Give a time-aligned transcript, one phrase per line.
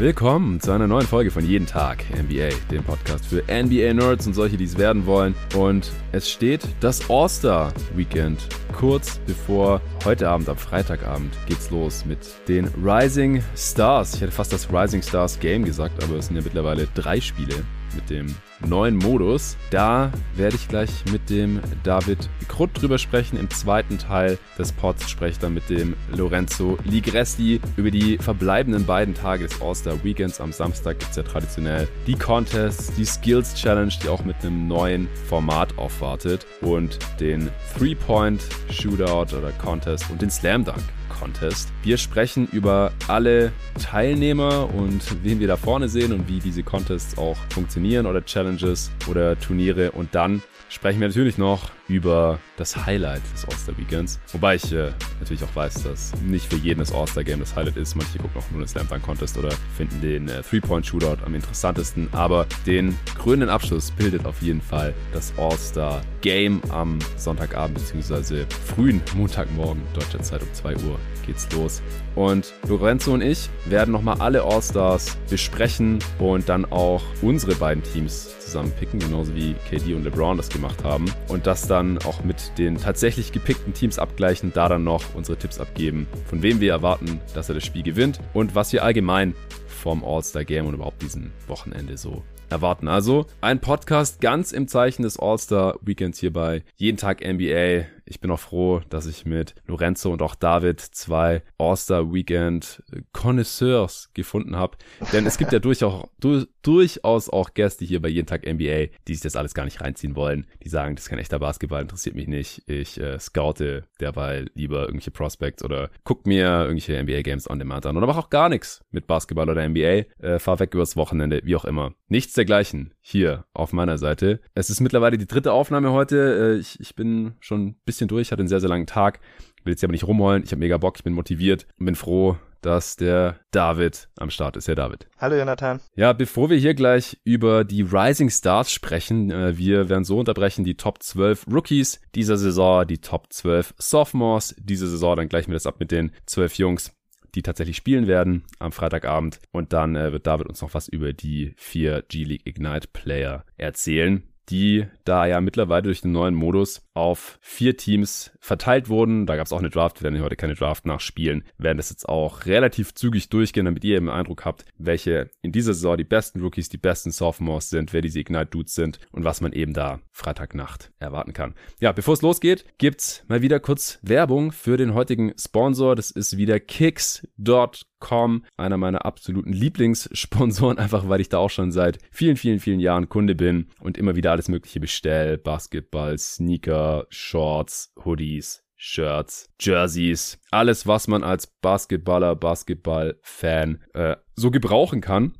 [0.00, 4.56] Willkommen zu einer neuen Folge von Jeden Tag NBA, dem Podcast für NBA-Nerds und solche,
[4.56, 5.34] die es werden wollen.
[5.54, 12.70] Und es steht das All-Star-Weekend kurz bevor heute Abend, am Freitagabend, geht's los mit den
[12.82, 14.14] Rising Stars.
[14.14, 17.56] Ich hätte fast das Rising Stars Game gesagt, aber es sind ja mittlerweile drei Spiele
[17.94, 18.34] mit dem
[18.66, 19.56] neuen Modus.
[19.70, 23.38] Da werde ich gleich mit dem David Krutt drüber sprechen.
[23.38, 28.84] Im zweiten Teil des Pods spreche ich dann mit dem Lorenzo Ligresti über die verbleibenden
[28.84, 30.40] beiden Tage des All-Star Weekends.
[30.40, 34.68] Am Samstag gibt es ja traditionell die Contests, die Skills Challenge, die auch mit einem
[34.68, 40.82] neuen Format aufwartet und den Three-Point Shootout oder Contest und den Slam Dunk.
[41.20, 41.68] Contest.
[41.82, 47.18] Wir sprechen über alle Teilnehmer und wen wir da vorne sehen und wie diese Contests
[47.18, 49.92] auch funktionieren oder Challenges oder Turniere.
[49.92, 54.20] Und dann sprechen wir natürlich noch über das Highlight des All-Star-Weekends.
[54.32, 57.96] Wobei ich äh, natürlich auch weiß, dass nicht für jeden das All-Star-Game das Highlight ist.
[57.96, 62.08] Manche gucken auch nur den Slam Contest oder finden den äh, Three-Point-Shootout am interessantesten.
[62.12, 68.44] Aber den krönenden Abschluss bildet auf jeden Fall das All-Star-Game am Sonntagabend bzw.
[68.66, 71.82] frühen Montagmorgen deutscher Zeit um 2 Uhr geht's los.
[72.14, 78.38] Und Lorenzo und ich werden nochmal alle All-Stars besprechen und dann auch unsere beiden Teams
[78.40, 81.04] zusammenpicken, genauso wie KD und LeBron das gemacht haben.
[81.28, 85.58] Und das dann auch mit den tatsächlich gepickten Teams abgleichen, da dann noch unsere Tipps
[85.58, 89.34] abgeben, von wem wir erwarten, dass er das Spiel gewinnt und was wir allgemein
[89.66, 92.88] vom All-Star-Game und überhaupt diesem Wochenende so erwarten.
[92.88, 97.86] Also ein Podcast ganz im Zeichen des All-Star-Weekends hier bei Jeden Tag NBA.
[98.10, 104.78] Ich bin auch froh, dass ich mit Lorenzo und auch David zwei All-Star-Weekend-Connoisseurs gefunden habe.
[105.12, 109.14] Denn es gibt ja durchaus, du, durchaus auch Gäste hier bei Jeden Tag NBA, die
[109.14, 110.48] sich das alles gar nicht reinziehen wollen.
[110.64, 112.68] Die sagen, das ist kein echter Basketball, interessiert mich nicht.
[112.68, 117.96] Ich äh, scoute derweil lieber irgendwelche Prospects oder guck mir irgendwelche NBA-Games on demand an
[117.96, 120.06] oder mach auch gar nichts mit Basketball oder NBA.
[120.18, 121.94] Äh, fahr weg übers Wochenende, wie auch immer.
[122.08, 124.40] Nichts dergleichen hier auf meiner Seite.
[124.54, 126.56] Es ist mittlerweile die dritte Aufnahme heute.
[126.56, 129.20] Äh, ich, ich bin schon ein bisschen durch, hatte einen sehr, sehr langen Tag.
[129.64, 130.42] Will jetzt aber nicht rumheulen.
[130.42, 134.56] Ich habe mega Bock, ich bin motiviert und bin froh, dass der David am Start
[134.56, 134.68] ist.
[134.68, 135.08] Herr David.
[135.18, 135.80] Hallo Jonathan.
[135.94, 140.64] Ja, bevor wir hier gleich über die Rising Stars sprechen, äh, wir werden so unterbrechen
[140.64, 145.56] die Top 12 Rookies dieser Saison, die Top 12 Sophomores dieser Saison, dann gleichen wir
[145.56, 146.92] das ab mit den 12 Jungs
[147.36, 149.38] die tatsächlich spielen werden am Freitagabend.
[149.52, 154.24] Und dann äh, wird David uns noch was über die vier G-League Ignite Player erzählen
[154.50, 159.26] die da ja mittlerweile durch den neuen Modus auf vier Teams verteilt wurden.
[159.26, 161.90] Da gab es auch eine Draft, wir werden heute keine Draft nachspielen, wir werden das
[161.90, 165.96] jetzt auch relativ zügig durchgehen, damit ihr eben einen Eindruck habt, welche in dieser Saison
[165.96, 169.72] die besten Rookies, die besten Sophomores sind, wer diese Ignite-Dudes sind und was man eben
[169.72, 171.54] da Freitagnacht erwarten kann.
[171.80, 175.96] Ja, bevor es losgeht, gibt's mal wieder kurz Werbung für den heutigen Sponsor.
[175.96, 181.70] Das ist wieder Kicks.com Com, einer meiner absoluten Lieblingssponsoren, einfach weil ich da auch schon
[181.70, 185.38] seit vielen, vielen, vielen Jahren Kunde bin und immer wieder alles Mögliche bestell.
[185.38, 195.02] Basketball, Sneaker, Shorts, Hoodies, Shirts, Jerseys, alles, was man als Basketballer, Basketball-Fan äh, so gebrauchen
[195.02, 195.34] kann.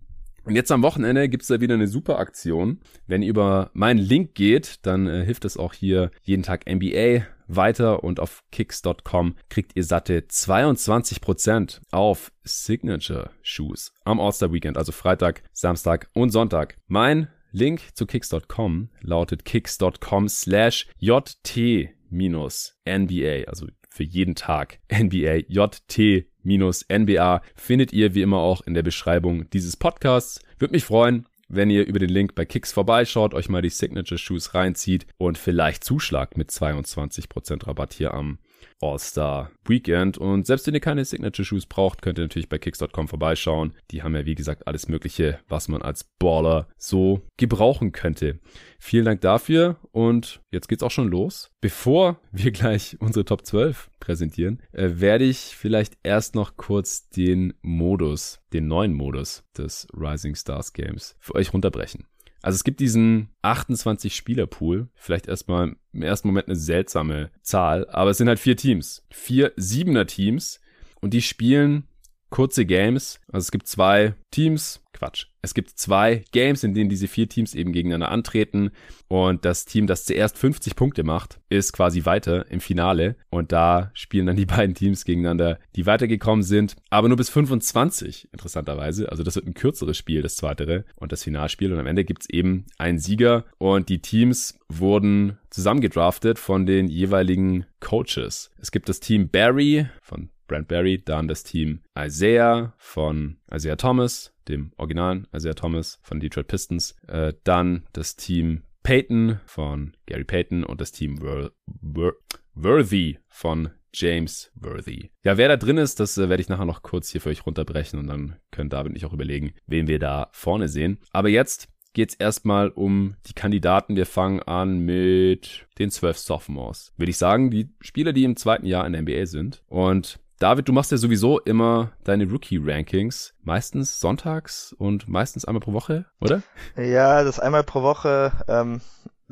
[0.45, 2.81] Und jetzt am Wochenende gibt's da wieder eine super Aktion.
[3.07, 7.25] Wenn ihr über meinen Link geht, dann äh, hilft es auch hier jeden Tag NBA
[7.57, 14.93] weiter und auf kicks.com kriegt ihr satte 22% auf Signature Shoes am All-Star Weekend, also
[14.93, 16.77] Freitag, Samstag und Sonntag.
[16.87, 26.27] Mein Link zu kicks.com lautet kicks.com slash jt NBA, also für jeden Tag NBA JT
[26.45, 30.41] NBA findet ihr wie immer auch in der Beschreibung dieses Podcasts.
[30.59, 34.19] Würde mich freuen, wenn ihr über den Link bei Kicks vorbeischaut, euch mal die Signature
[34.19, 38.39] Shoes reinzieht und vielleicht zuschlagt mit 22% Rabatt hier am
[38.81, 40.19] All-Star Weekend.
[40.19, 43.75] Und selbst wenn ihr keine Signature Shoes braucht, könnt ihr natürlich bei kicks.com vorbeischauen.
[43.91, 48.39] Die haben ja, wie gesagt, alles Mögliche, was man als Baller so gebrauchen könnte.
[48.79, 51.51] Vielen Dank dafür und jetzt geht's auch schon los.
[51.61, 57.55] Bevor wir gleich unsere Top 12 präsentieren, äh, werde ich vielleicht erst noch kurz den
[57.63, 62.07] Modus, den neuen Modus des Rising Stars Games für euch runterbrechen.
[62.43, 67.89] Also es gibt diesen 28 Spieler Pool, vielleicht erstmal im ersten Moment eine seltsame Zahl,
[67.91, 70.61] aber es sind halt vier Teams, vier Siebener Teams.
[71.03, 71.85] Und die spielen
[72.31, 73.21] kurze Games.
[73.33, 75.27] Also es gibt zwei Teams, Quatsch.
[75.43, 78.71] Es gibt zwei Games, in denen diese vier Teams eben gegeneinander antreten.
[79.09, 83.17] Und das Team, das zuerst 50 Punkte macht, ist quasi weiter im Finale.
[83.31, 86.77] Und da spielen dann die beiden Teams gegeneinander, die weitergekommen sind.
[86.91, 89.11] Aber nur bis 25, interessanterweise.
[89.11, 91.73] Also das wird ein kürzeres Spiel, das zweite und das Finalspiel.
[91.73, 93.45] Und am Ende gibt's eben einen Sieger.
[93.59, 98.51] Und die Teams wurden zusammengedraftet von den jeweiligen Coaches.
[98.61, 104.35] Es gibt das Team Barry von Brent Berry, dann das Team Isaiah von Isaiah Thomas,
[104.49, 110.65] dem originalen Isaiah Thomas von Detroit Pistons, äh, dann das Team Peyton von Gary Payton
[110.65, 112.15] und das Team Wor Wor
[112.55, 115.13] Worthy von James Worthy.
[115.23, 117.47] Ja, wer da drin ist, das äh, werde ich nachher noch kurz hier für euch
[117.47, 120.99] runterbrechen und dann können David und ich auch überlegen, wen wir da vorne sehen.
[121.13, 123.95] Aber jetzt geht's erstmal um die Kandidaten.
[123.95, 126.93] Wir fangen an mit den zwölf Sophomores.
[126.97, 129.63] Würde ich sagen, die Spieler, die im zweiten Jahr in der NBA sind.
[129.69, 133.35] Und David, du machst ja sowieso immer deine Rookie-Rankings.
[133.43, 136.43] Meistens sonntags und meistens einmal pro Woche, oder?
[136.77, 138.81] Ja, das einmal pro Woche ähm,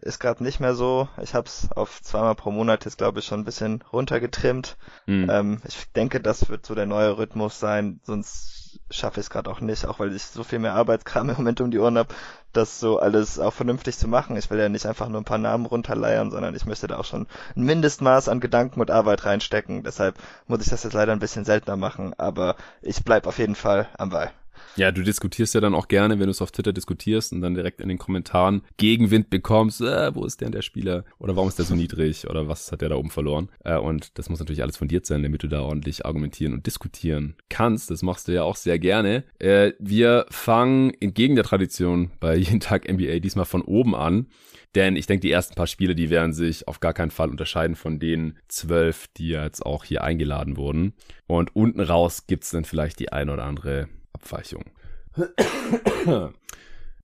[0.03, 1.09] ist gerade nicht mehr so.
[1.23, 4.77] Ich habe es auf zweimal pro Monat jetzt, glaube ich, schon ein bisschen runtergetrimmt.
[5.07, 5.31] Mhm.
[5.31, 9.51] Ähm, ich denke, das wird so der neue Rhythmus sein, sonst schaffe ich es gerade
[9.51, 12.15] auch nicht, auch weil ich so viel mehr Arbeitskram im Moment um die Ohren habe,
[12.53, 14.37] das so alles auch vernünftig zu machen.
[14.37, 17.05] Ich will ja nicht einfach nur ein paar Namen runterleiern, sondern ich möchte da auch
[17.05, 17.27] schon
[17.57, 19.83] ein Mindestmaß an Gedanken und Arbeit reinstecken.
[19.83, 23.55] Deshalb muss ich das jetzt leider ein bisschen seltener machen, aber ich bleib auf jeden
[23.55, 24.33] Fall am Ball.
[24.79, 27.57] Ja, du diskutierst ja dann auch gerne, wenn du es auf Twitter diskutierst und dann
[27.57, 31.59] direkt in den Kommentaren Gegenwind bekommst, äh, wo ist denn der Spieler oder warum ist
[31.59, 33.49] der so niedrig oder was hat der da oben verloren?
[33.65, 37.35] Äh, und das muss natürlich alles fundiert sein, damit du da ordentlich argumentieren und diskutieren
[37.49, 37.91] kannst.
[37.91, 39.25] Das machst du ja auch sehr gerne.
[39.41, 44.29] Äh, wir fangen entgegen der Tradition bei jeden Tag NBA diesmal von oben an.
[44.77, 47.75] Denn ich denke, die ersten paar Spiele, die werden sich auf gar keinen Fall unterscheiden
[47.75, 50.93] von den zwölf, die jetzt auch hier eingeladen wurden.
[51.27, 54.65] Und unten raus gibt's dann vielleicht die ein oder andere Abweichung.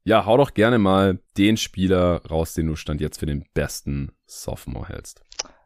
[0.05, 4.13] ja, hau doch gerne mal den Spieler raus, den du Stand jetzt für den besten
[4.27, 5.23] Sophomore hältst.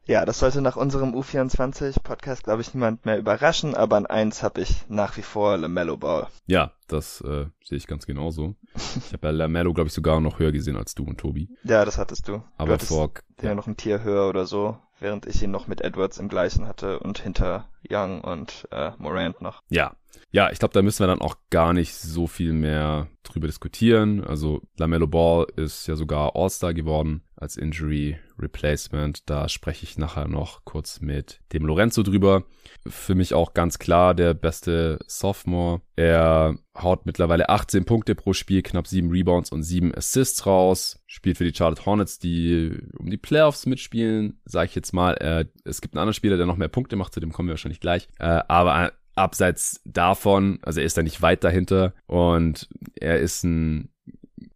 [0.09, 4.63] Ja, das sollte nach unserem U24-Podcast, glaube ich, niemand mehr überraschen, aber an eins habe
[4.63, 6.29] ich nach wie vor LaMelo Ball.
[6.47, 8.55] Ja, das äh, sehe ich ganz genauso.
[8.75, 11.51] Ich habe ja LaMelo, glaube ich, sogar noch höher gesehen als du und Tobi.
[11.63, 12.43] Ja, das hattest du.
[12.57, 13.13] Aber du vor...
[13.43, 16.67] Ja, noch ein Tier höher oder so während ich ihn noch mit Edwards im gleichen
[16.67, 19.63] hatte und hinter Young und äh, Morant noch.
[19.69, 19.95] Ja,
[20.31, 24.25] ja, ich glaube, da müssen wir dann auch gar nicht so viel mehr drüber diskutieren.
[24.25, 29.29] Also Lamello Ball ist ja sogar All-Star geworden als Injury Replacement.
[29.29, 32.45] Da spreche ich nachher noch kurz mit dem Lorenzo drüber.
[32.87, 35.81] Für mich auch ganz klar der beste Sophomore.
[35.97, 41.03] Er haut mittlerweile 18 Punkte pro Spiel, knapp 7 Rebounds und 7 Assists raus.
[41.07, 45.49] Spielt für die Charlotte Hornets, die um die Playoffs mitspielen, sage ich jetzt mal.
[45.65, 47.81] Es gibt einen anderen Spieler, der noch mehr Punkte macht, zu dem kommen wir wahrscheinlich
[47.81, 48.09] gleich.
[48.19, 53.91] Äh, aber abseits davon, also er ist da nicht weit dahinter und er ist ein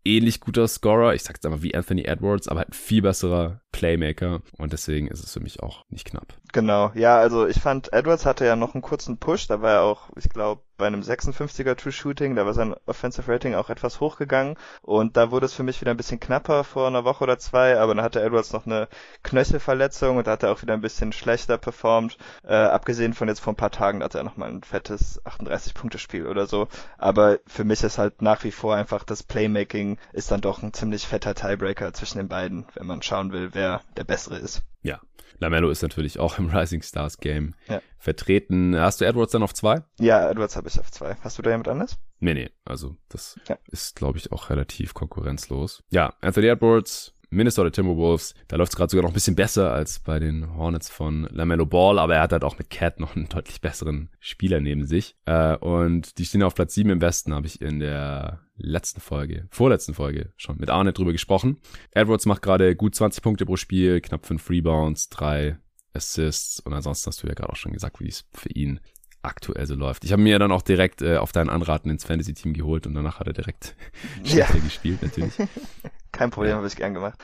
[0.04, 4.72] ähnlich guter Scorer, ich sag's einfach wie Anthony Edwards, aber halt viel besserer Playmaker und
[4.72, 6.34] deswegen ist es für mich auch nicht knapp.
[6.54, 9.82] Genau, ja, also ich fand, Edwards hatte ja noch einen kurzen Push, da war er
[9.82, 14.00] auch, ich glaube, bei einem 56er True Shooting, da war sein Offensive Rating auch etwas
[14.00, 14.56] hochgegangen.
[14.82, 17.78] Und da wurde es für mich wieder ein bisschen knapper vor einer Woche oder zwei,
[17.78, 18.88] aber dann hatte Edwards noch eine
[19.22, 23.40] Knöchelverletzung und da hat er auch wieder ein bisschen schlechter performt, äh, abgesehen von jetzt
[23.40, 26.69] vor ein paar Tagen, da hatte er nochmal ein fettes 38-Punkte-Spiel oder so,
[26.99, 30.75] aber für mich ist halt nach wie vor einfach das Playmaking ist dann doch ein
[30.75, 34.62] ziemlich fetter Tiebreaker zwischen den beiden, wenn man schauen will, wer der bessere ist.
[34.82, 35.00] Ja,
[35.38, 37.82] Lamello ist natürlich auch im Rising Stars Game ja.
[37.99, 38.76] vertreten.
[38.79, 39.82] Hast du Edwards dann auf zwei?
[39.99, 41.17] Ja, Edwards habe ich auf zwei.
[41.17, 41.99] Hast du da jemand anders?
[42.20, 42.50] Nee, nee.
[42.64, 43.58] Also das ja.
[43.67, 45.82] ist, glaube ich, auch relativ konkurrenzlos.
[45.90, 48.34] Ja, Anthony Edwards, Minnesota Timberwolves.
[48.48, 51.66] Da läuft es gerade sogar noch ein bisschen besser als bei den Hornets von LaMelo
[51.66, 55.16] Ball, aber er hat halt auch mit Cat noch einen deutlich besseren Spieler neben sich.
[55.24, 59.46] Äh, und die stehen auf Platz 7 im Westen, habe ich in der letzten Folge,
[59.50, 61.58] vorletzten Folge schon mit Arne drüber gesprochen.
[61.92, 65.58] Edwards macht gerade gut 20 Punkte pro Spiel, knapp 5 Rebounds, 3
[65.94, 68.80] Assists und ansonsten hast du ja gerade auch schon gesagt, wie es für ihn
[69.23, 70.05] aktuell so läuft.
[70.05, 73.21] Ich habe mir dann auch direkt äh, auf deinen Anraten ins Fantasy-Team geholt und danach
[73.21, 73.75] hat er direkt
[74.25, 74.47] ja.
[74.47, 75.35] gespielt, natürlich.
[76.12, 76.57] Kein Problem, ja.
[76.59, 77.19] habe ich gern gemacht.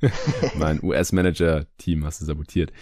[0.56, 2.72] mein US-Manager-Team hast du sabotiert.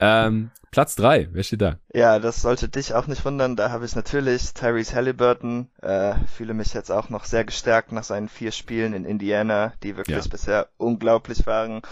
[0.00, 1.78] Ähm, Platz drei, wer steht da?
[1.92, 3.54] Ja, das sollte dich auch nicht wundern.
[3.54, 5.68] Da habe ich natürlich Tyrese Halliburton.
[5.82, 9.96] Äh, fühle mich jetzt auch noch sehr gestärkt nach seinen vier Spielen in Indiana, die
[9.98, 10.30] wirklich ja.
[10.30, 11.82] bisher unglaublich waren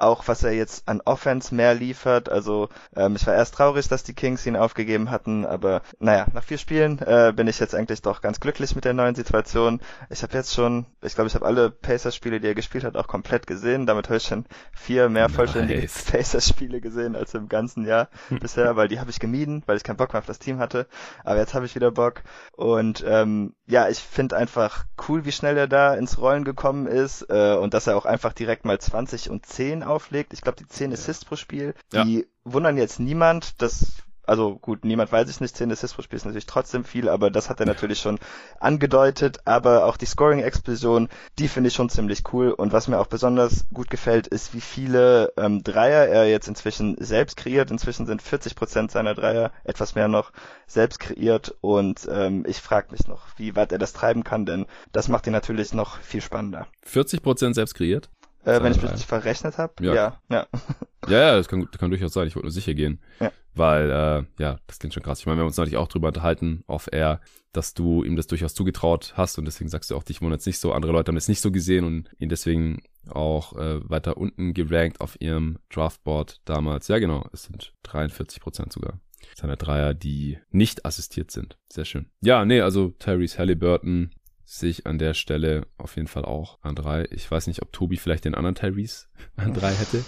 [0.00, 2.28] auch was er jetzt an Offense mehr liefert.
[2.28, 6.44] Also ähm, ich war erst traurig, dass die Kings ihn aufgegeben hatten, aber naja, nach
[6.44, 9.80] vier Spielen äh, bin ich jetzt eigentlich doch ganz glücklich mit der neuen Situation.
[10.08, 13.06] Ich habe jetzt schon, ich glaube, ich habe alle Pacers-Spiele, die er gespielt hat, auch
[13.06, 13.86] komplett gesehen.
[13.86, 16.04] Damit habe ich schon vier mehr vollständige nice.
[16.10, 18.08] Pacers-Spiele gesehen als im ganzen Jahr
[18.40, 20.86] bisher, weil die habe ich gemieden, weil ich keinen Bock mehr auf das Team hatte.
[21.24, 22.22] Aber jetzt habe ich wieder Bock.
[22.56, 27.26] Und ähm, ja, ich finde einfach cool, wie schnell er da ins Rollen gekommen ist
[27.28, 30.32] äh, und dass er auch einfach direkt mal 20 und 10 auflegt.
[30.32, 32.24] Ich glaube, die 10 Assists pro Spiel, die ja.
[32.44, 33.60] wundern jetzt niemand.
[33.60, 37.08] Das Also gut, niemand weiß es nicht, 10 Assists pro Spiel ist natürlich trotzdem viel,
[37.08, 38.20] aber das hat er natürlich schon
[38.60, 39.40] angedeutet.
[39.44, 41.08] Aber auch die Scoring-Explosion,
[41.40, 42.52] die finde ich schon ziemlich cool.
[42.52, 46.96] Und was mir auch besonders gut gefällt, ist, wie viele ähm, Dreier er jetzt inzwischen
[47.00, 47.72] selbst kreiert.
[47.72, 50.30] Inzwischen sind 40 Prozent seiner Dreier, etwas mehr noch,
[50.68, 51.56] selbst kreiert.
[51.60, 55.26] Und ähm, ich frage mich noch, wie weit er das treiben kann, denn das macht
[55.26, 56.68] ihn natürlich noch viel spannender.
[56.84, 58.08] 40 Prozent selbst kreiert?
[58.44, 59.74] Äh, wenn ich mich nicht verrechnet habe.
[59.80, 59.94] Ja.
[59.94, 60.20] Ja.
[60.30, 60.46] ja.
[61.08, 62.26] ja, ja, das kann, das kann durchaus sein.
[62.26, 63.00] Ich wollte nur sicher gehen.
[63.20, 63.32] Ja.
[63.54, 65.20] Weil, äh, ja, das klingt schon krass.
[65.20, 67.20] Ich meine, wir haben uns natürlich auch drüber unterhalten, auf Air,
[67.52, 70.46] dass du ihm das durchaus zugetraut hast und deswegen sagst du auch, dich wundert es
[70.46, 70.72] nicht so.
[70.72, 75.00] Andere Leute haben es nicht so gesehen und ihn deswegen auch äh, weiter unten gerankt
[75.00, 76.88] auf ihrem Draftboard damals.
[76.88, 79.00] Ja, genau, es sind 43 Prozent sogar
[79.34, 81.58] seiner Dreier, die nicht assistiert sind.
[81.70, 82.06] Sehr schön.
[82.20, 84.10] Ja, nee, also Tyrese Halliburton
[84.52, 87.06] sehe ich an der Stelle auf jeden Fall auch an drei.
[87.12, 90.04] Ich weiß nicht, ob Tobi vielleicht den anderen Tyrese an drei hätte.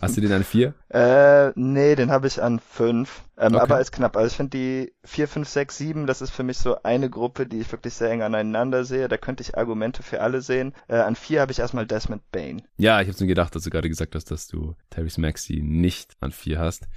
[0.00, 0.72] Hast du den an vier?
[0.88, 3.24] Äh, nee, den habe ich an fünf.
[3.36, 3.62] Ähm, okay.
[3.62, 4.16] Aber ist knapp.
[4.16, 7.46] Also ich finde die vier, fünf, sechs, sieben, das ist für mich so eine Gruppe,
[7.46, 9.08] die ich wirklich sehr eng aneinander sehe.
[9.08, 10.72] Da könnte ich Argumente für alle sehen.
[10.88, 12.62] Äh, an vier habe ich erstmal Desmond Bain.
[12.78, 16.16] Ja, ich habe mir gedacht, dass du gerade gesagt hast, dass du Tyrese Maxi nicht
[16.20, 16.88] an vier hast.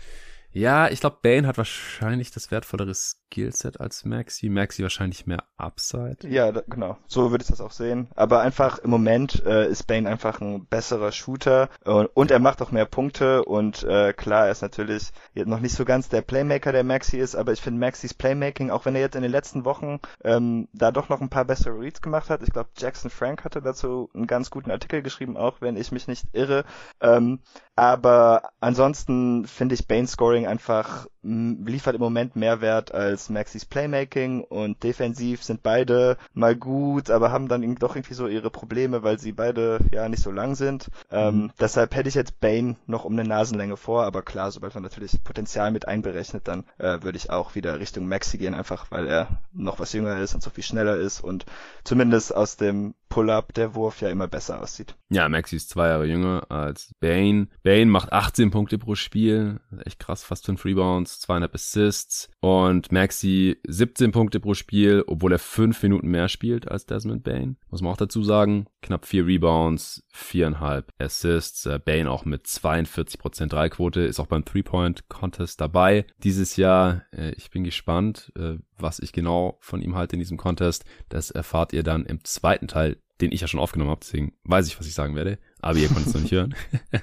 [0.56, 4.48] Ja, ich glaube, Bane hat wahrscheinlich das wertvollere Skillset als Maxi.
[4.48, 6.20] Maxi wahrscheinlich mehr Upside.
[6.30, 6.98] Ja, da, genau.
[7.08, 8.08] So würde ich das auch sehen.
[8.16, 12.62] Aber einfach im Moment äh, ist Bane einfach ein besserer Shooter und, und er macht
[12.62, 16.72] auch mehr Punkte und äh, klar, er ist natürlich noch nicht so ganz der Playmaker,
[16.72, 19.66] der Maxi ist, aber ich finde Maxis Playmaking, auch wenn er jetzt in den letzten
[19.66, 22.42] Wochen ähm, da doch noch ein paar bessere Reads gemacht hat.
[22.44, 26.08] Ich glaube, Jackson Frank hatte dazu einen ganz guten Artikel geschrieben, auch wenn ich mich
[26.08, 26.64] nicht irre.
[27.02, 27.42] Ähm,
[27.76, 34.44] aber ansonsten finde ich Bane Scoring einfach liefert im Moment mehr Wert als Maxis Playmaking
[34.44, 39.18] und defensiv sind beide mal gut, aber haben dann doch irgendwie so ihre Probleme, weil
[39.18, 40.90] sie beide ja nicht so lang sind.
[41.12, 41.52] Ähm, mhm.
[41.60, 45.24] deshalb hätte ich jetzt Bane noch um eine Nasenlänge vor, aber klar, sobald man natürlich
[45.24, 49.42] Potenzial mit einberechnet, dann äh, würde ich auch wieder Richtung Maxi gehen, einfach weil er
[49.52, 51.46] noch was jünger ist und so viel schneller ist und
[51.84, 54.94] zumindest aus dem Pull-up der Wurf ja immer besser aussieht.
[55.08, 57.48] Ja, Maxi ist zwei Jahre jünger als Bane.
[57.64, 63.56] Bane macht 18 Punkte pro Spiel, echt krass, fast 5 Rebounds zweieinhalb Assists und Maxi
[63.66, 67.56] 17 Punkte pro Spiel, obwohl er fünf Minuten mehr spielt als Desmond Bain.
[67.70, 68.66] Muss man auch dazu sagen.
[68.82, 71.66] Knapp vier Rebounds, viereinhalb Assists.
[71.66, 77.04] Äh, Bain auch mit 42% Dreiquote, ist auch beim Three-Point-Contest dabei dieses Jahr.
[77.12, 80.84] Äh, ich bin gespannt, äh, was ich genau von ihm halte in diesem Contest.
[81.08, 84.68] Das erfahrt ihr dann im zweiten Teil den ich ja schon aufgenommen habe, deswegen weiß
[84.68, 86.56] ich, was ich sagen werde aber ihr konntet es noch nicht hören,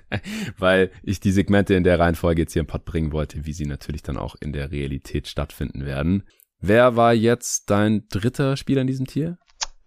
[0.59, 3.67] weil ich die Segmente in der Reihenfolge jetzt hier im Pod bringen wollte, wie sie
[3.67, 6.23] natürlich dann auch in der Realität stattfinden werden.
[6.61, 9.37] Wer war jetzt dein dritter Spieler in diesem Tier?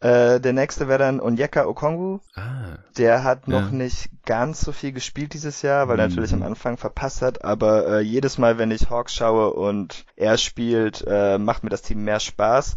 [0.01, 2.19] Äh, der nächste wäre dann Onyeka Okongwu.
[2.35, 3.77] Ah, der hat noch ja.
[3.77, 6.47] nicht ganz so viel gespielt dieses Jahr, weil er natürlich am mhm.
[6.47, 7.45] Anfang verpasst hat.
[7.45, 11.81] Aber äh, jedes Mal, wenn ich Hawks schaue und er spielt, äh, macht mir das
[11.81, 12.75] Team mehr Spaß.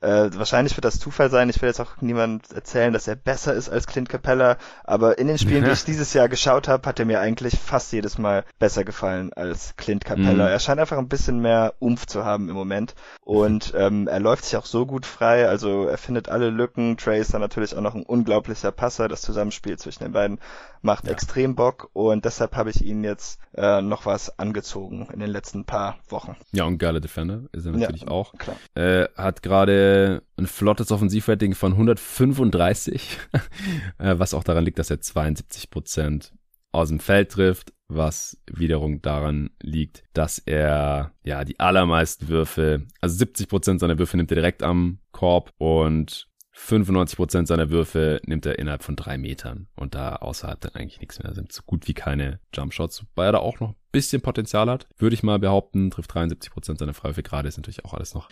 [0.00, 1.48] Äh, wahrscheinlich wird das Zufall sein.
[1.48, 4.56] Ich will jetzt auch niemand erzählen, dass er besser ist als Clint Capella.
[4.84, 7.92] Aber in den Spielen, die ich dieses Jahr geschaut habe, hat er mir eigentlich fast
[7.92, 10.44] jedes Mal besser gefallen als Clint Capella.
[10.44, 10.50] Mhm.
[10.52, 12.94] Er scheint einfach ein bisschen mehr Umf zu haben im Moment.
[13.24, 15.48] Und ähm, er läuft sich auch so gut frei.
[15.48, 16.96] Also er findet alle Lücken.
[16.96, 19.08] Trey ist dann natürlich auch noch ein unglaublicher Passer.
[19.08, 20.38] Das Zusammenspiel zwischen den beiden
[20.80, 21.12] macht ja.
[21.12, 21.90] extrem Bock.
[21.92, 26.36] Und deshalb habe ich ihn jetzt äh, noch was angezogen in den letzten paar Wochen.
[26.52, 28.32] Ja, und geile Defender ist er natürlich ja, auch.
[28.38, 28.56] Klar.
[28.76, 29.87] Äh, hat gerade
[30.36, 33.18] ein flottes Offensivrating von 135,
[33.98, 36.32] äh, was auch daran liegt, dass er 72 Prozent
[36.72, 43.16] aus dem Feld trifft, was wiederum daran liegt, dass er ja die allermeisten Würfe, also
[43.16, 46.27] 70 Prozent seiner Würfe nimmt er direkt am Korb und
[46.66, 51.22] 95% seiner Würfe nimmt er innerhalb von drei Metern und da außerhalb dann eigentlich nichts
[51.22, 51.32] mehr.
[51.34, 54.86] Sind so gut wie keine Jumpshots, wobei er da auch noch ein bisschen Potenzial hat,
[54.98, 55.90] würde ich mal behaupten.
[55.90, 58.28] Trifft 73% seiner Freiwürfe gerade, ist natürlich auch alles noch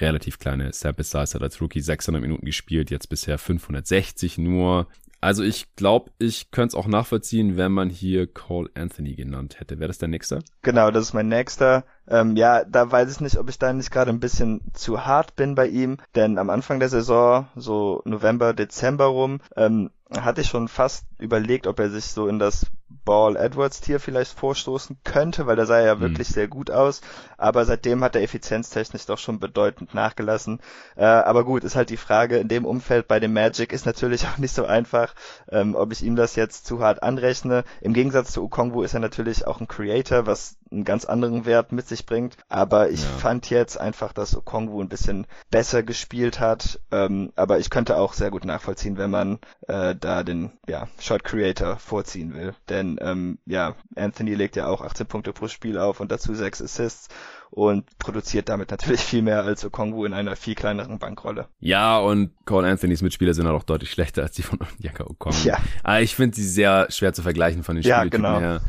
[0.00, 4.88] relativ kleine Sample Size, hat als Rookie 600 Minuten gespielt, jetzt bisher 560 nur.
[5.20, 9.78] Also ich glaube, ich könnte es auch nachvollziehen, wenn man hier Cole Anthony genannt hätte.
[9.78, 10.40] Wäre das der nächste?
[10.62, 11.84] Genau, das ist mein nächster.
[12.08, 15.36] Ähm, ja, da weiß ich nicht, ob ich da nicht gerade ein bisschen zu hart
[15.36, 20.48] bin bei ihm, denn am Anfang der Saison, so November, Dezember rum, ähm, hatte ich
[20.48, 25.46] schon fast überlegt, ob er sich so in das Ball Edwards Tier vielleicht vorstoßen könnte,
[25.46, 26.00] weil da sah er ja mhm.
[26.00, 27.00] wirklich sehr gut aus.
[27.36, 30.60] Aber seitdem hat er effizienztechnisch doch schon bedeutend nachgelassen.
[30.94, 34.26] Äh, aber gut, ist halt die Frage in dem Umfeld bei dem Magic ist natürlich
[34.28, 35.14] auch nicht so einfach,
[35.48, 37.64] ähm, ob ich ihm das jetzt zu hart anrechne.
[37.80, 41.72] Im Gegensatz zu Ukongwu ist er natürlich auch ein Creator, was einen ganz anderen Wert
[41.72, 42.36] mit sich bringt.
[42.48, 43.08] Aber ich ja.
[43.08, 46.80] fand jetzt einfach, dass Okongwu ein bisschen besser gespielt hat.
[46.90, 51.24] Ähm, aber ich könnte auch sehr gut nachvollziehen, wenn man äh, da den ja, Shot
[51.24, 52.54] Creator vorziehen will.
[52.68, 56.62] Denn ähm, ja, Anthony legt ja auch 18 Punkte pro Spiel auf und dazu 6
[56.62, 57.08] Assists
[57.50, 61.48] und produziert damit natürlich viel mehr als Okongwu in einer viel kleineren Bankrolle.
[61.60, 65.46] Ja, und Cole Anthonys Mitspieler sind auch deutlich schlechter als die von Onyeka Okongwu.
[65.46, 65.58] Ja.
[65.82, 68.40] Aber ich finde sie sehr schwer zu vergleichen von den Spieltypen ja, genau.
[68.40, 68.60] her.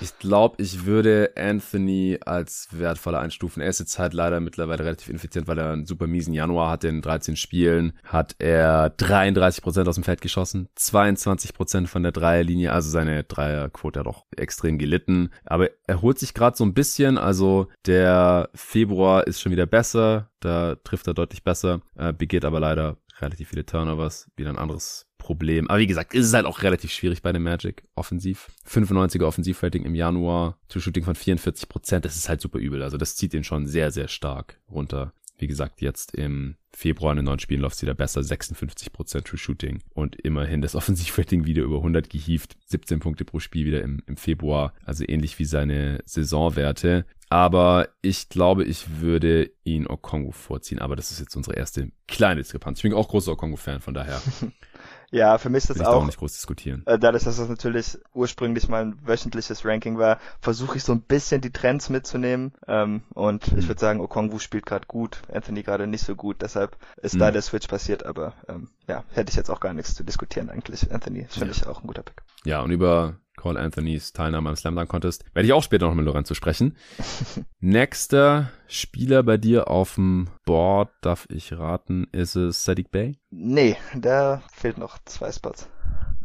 [0.00, 3.62] Ich glaube, ich würde Anthony als wertvoller einstufen.
[3.62, 6.88] Er ist jetzt halt leider mittlerweile relativ effizient, weil er einen super miesen Januar hatte.
[6.88, 12.72] In 13 Spielen hat er 33% aus dem Feld geschossen, 22% von der Dreierlinie.
[12.72, 15.30] Also seine Dreierquote hat auch extrem gelitten.
[15.44, 17.18] Aber er holt sich gerade so ein bisschen.
[17.18, 20.30] Also der Februar ist schon wieder besser.
[20.40, 25.06] Da trifft er deutlich besser, äh, begeht aber leider relativ viele Turnovers, wieder ein anderes
[25.24, 25.70] Problem.
[25.70, 28.50] Aber wie gesagt, ist es halt auch relativ schwierig bei dem Magic offensiv.
[28.68, 32.82] 95er Offensivrating im Januar, True Shooting von 44 Prozent, das ist halt super übel.
[32.82, 35.14] Also das zieht den schon sehr, sehr stark runter.
[35.38, 39.38] Wie gesagt, jetzt im Februar in den neuen Spielen läuft es wieder besser, 56% True
[39.38, 44.02] Shooting und immerhin das Offensivrating wieder über 100 gehievt, 17 Punkte pro Spiel wieder im,
[44.06, 47.06] im Februar, also ähnlich wie seine Saisonwerte.
[47.30, 52.42] Aber ich glaube, ich würde ihn Okongo vorziehen, aber das ist jetzt unsere erste kleine
[52.42, 52.78] Diskrepanz.
[52.78, 54.20] Ich bin auch großer Okongo-Fan, von daher
[55.14, 56.82] Ja, für mich ist das auch, auch nicht groß diskutieren.
[56.86, 61.40] Äh, dadurch, dass das natürlich ursprünglich mein wöchentliches Ranking war, versuche ich so ein bisschen
[61.40, 62.52] die Trends mitzunehmen.
[62.66, 63.58] Ähm, und mhm.
[63.58, 67.20] ich würde sagen, Okongwu spielt gerade gut, Anthony gerade nicht so gut, deshalb ist mhm.
[67.20, 70.50] da der Switch passiert, aber ähm, ja, hätte ich jetzt auch gar nichts zu diskutieren
[70.50, 70.90] eigentlich.
[70.90, 71.52] Anthony finde ja.
[71.52, 72.20] ich auch ein guter Pick.
[72.44, 75.24] Ja, und über Cole Anthonys Teilnahme am Slam Dunk Contest.
[75.34, 76.76] Werde ich auch später noch mit Lorenzo sprechen.
[77.60, 83.18] Nächster Spieler bei dir auf dem Board, darf ich raten, ist es Sadiq Bay?
[83.30, 85.68] Nee, da fehlt noch zwei Spots.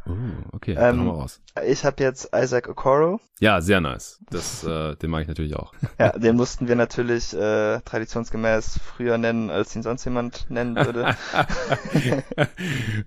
[0.10, 0.16] Oh,
[0.54, 1.40] okay, dann ähm, raus.
[1.68, 3.20] Ich habe jetzt Isaac Okoro.
[3.40, 4.20] Ja, sehr nice.
[4.32, 5.74] Das, äh, den mag ich natürlich auch.
[6.00, 11.16] ja, den mussten wir natürlich äh, traditionsgemäß früher nennen, als ihn sonst jemand nennen würde.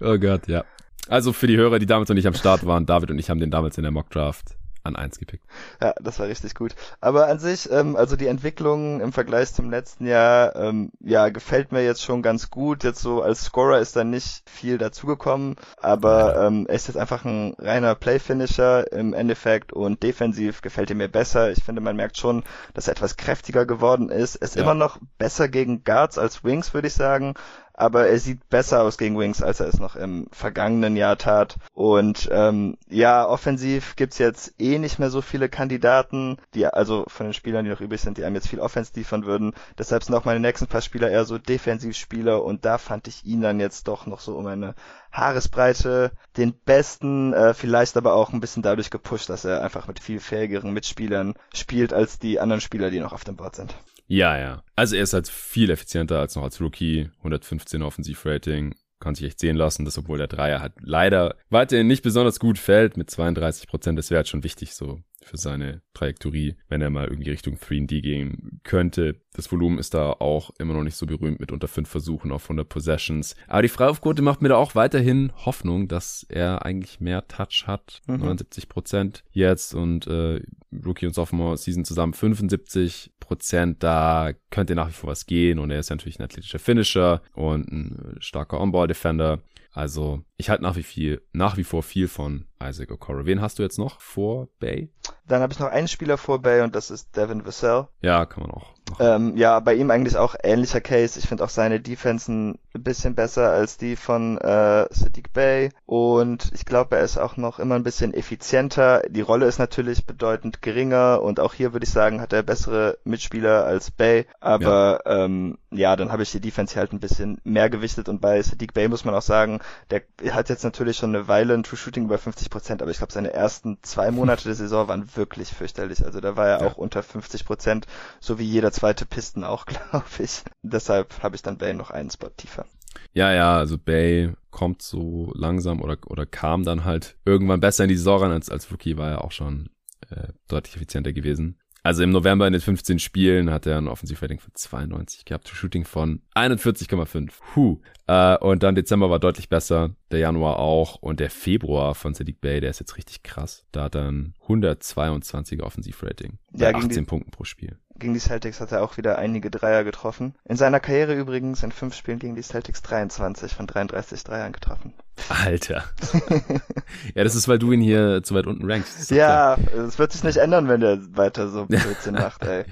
[0.00, 0.64] oh Gott, ja.
[1.08, 3.40] Also für die Hörer, die damals noch nicht am Start waren, David und ich haben
[3.40, 5.44] den damals in der Mock Draft an eins gepickt.
[5.80, 6.74] Ja, das war richtig gut.
[7.00, 11.72] Aber an sich, ähm, also die Entwicklung im Vergleich zum letzten Jahr, ähm, ja, gefällt
[11.72, 12.82] mir jetzt schon ganz gut.
[12.82, 17.24] Jetzt so als Scorer ist da nicht viel dazugekommen, aber ähm, er ist jetzt einfach
[17.24, 21.52] ein reiner Play-Finisher im Endeffekt und defensiv gefällt er mir besser.
[21.52, 22.42] Ich finde, man merkt schon,
[22.74, 24.36] dass er etwas kräftiger geworden ist.
[24.36, 24.62] Er ist ja.
[24.62, 27.34] immer noch besser gegen Guards als Wings, würde ich sagen
[27.74, 31.56] aber er sieht besser aus gegen Wings, als er es noch im vergangenen Jahr tat.
[31.74, 37.26] Und ähm, ja, offensiv gibt's jetzt eh nicht mehr so viele Kandidaten, die also von
[37.26, 39.52] den Spielern, die noch übrig sind, die einem jetzt viel Offense liefern würden.
[39.78, 43.40] Deshalb sind auch meine nächsten paar Spieler eher so Defensivspieler und da fand ich ihn
[43.40, 44.74] dann jetzt doch noch so um eine
[45.10, 50.00] Haaresbreite den besten, äh, vielleicht aber auch ein bisschen dadurch gepusht, dass er einfach mit
[50.00, 53.74] viel fähigeren Mitspielern spielt als die anderen Spieler, die noch auf dem Board sind.
[54.06, 54.62] Ja, ja.
[54.76, 57.10] Also er ist halt viel effizienter als noch als Rookie.
[57.18, 58.74] 115 Offensivrating.
[59.00, 62.58] Kann sich echt sehen lassen, dass obwohl der Dreier halt leider weiterhin nicht besonders gut
[62.58, 63.98] fällt mit 32 Prozent.
[63.98, 68.00] Das wäre halt schon wichtig so für seine Trajektorie, wenn er mal irgendwie Richtung 3D
[68.00, 69.16] gehen könnte.
[69.34, 72.44] Das Volumen ist da auch immer noch nicht so berühmt mit unter fünf Versuchen auf
[72.44, 73.34] 100 Possessions.
[73.46, 78.02] Aber die Freiwurfquote macht mir da auch weiterhin Hoffnung, dass er eigentlich mehr Touch hat.
[78.06, 78.18] Mhm.
[78.18, 80.40] 79 Prozent jetzt und äh,
[80.84, 85.70] Rookie und Sophomore Season zusammen 75 Prozent, da könnte nach wie vor was gehen und
[85.70, 89.40] er ist ja natürlich ein athletischer Finisher und ein starker On-Ball-Defender.
[89.72, 93.24] Also ich halte nach wie viel, nach wie vor viel von Isaac Okoro.
[93.24, 94.92] Wen hast du jetzt noch vor Bay?
[95.26, 97.88] Dann habe ich noch einen Spieler vor Bay und das ist Devin Vassell.
[98.00, 98.74] Ja, kann man auch.
[98.98, 101.18] Ähm, ja, bei ihm eigentlich auch ähnlicher Case.
[101.18, 106.50] Ich finde auch seine Defense ein bisschen besser als die von äh, Sadiq Bay und
[106.54, 109.02] ich glaube, er ist auch noch immer ein bisschen effizienter.
[109.08, 112.98] Die Rolle ist natürlich bedeutend geringer und auch hier würde ich sagen, hat er bessere
[113.04, 114.26] Mitspieler als Bay.
[114.40, 118.20] Aber ja, ähm, ja dann habe ich die Defense halt ein bisschen mehr gewichtet und
[118.20, 121.62] bei Sadiq Bay muss man auch sagen, der hat jetzt natürlich schon eine Weile ein
[121.62, 125.16] True Shooting über 50 Prozent, aber ich glaube, seine ersten zwei Monate der Saison waren
[125.16, 126.04] wirklich fürchterlich.
[126.04, 126.66] Also da war er ja.
[126.66, 127.86] auch unter 50 Prozent,
[128.20, 130.42] so wie jeder zweite Pisten auch, glaube ich.
[130.62, 132.66] Deshalb habe ich dann Bay noch einen Spot tiefer.
[133.14, 137.88] Ja, ja, also Bay kommt so langsam oder, oder kam dann halt irgendwann besser in
[137.88, 138.32] die Saison ran.
[138.32, 139.70] Als, als Rookie war er auch schon
[140.10, 141.58] äh, deutlich effizienter gewesen.
[141.84, 145.84] Also im November in den 15 Spielen hat er ein Offensivrating von 92 gehabt, Shooting
[145.84, 147.32] von 41,5.
[147.56, 147.80] Huh.
[148.06, 152.40] Äh, und dann Dezember war deutlich besser, der Januar auch und der Februar von Sadiq
[152.40, 153.66] Bay, der ist jetzt richtig krass.
[153.72, 157.76] Da hat er ein 122er Offensivrating ja, 18 die, Punkten pro Spiel.
[157.96, 160.34] Gegen die Celtics hat er auch wieder einige Dreier getroffen.
[160.44, 164.94] In seiner Karriere übrigens in fünf Spielen gegen die Celtics 23 von 33 Dreiern getroffen.
[165.28, 165.84] Alter.
[167.14, 169.10] ja, das ist, weil du ihn hier zu weit unten rankst.
[169.10, 172.64] Ja, es wird sich nicht ändern, wenn der weiter so Blödsinn macht, ey.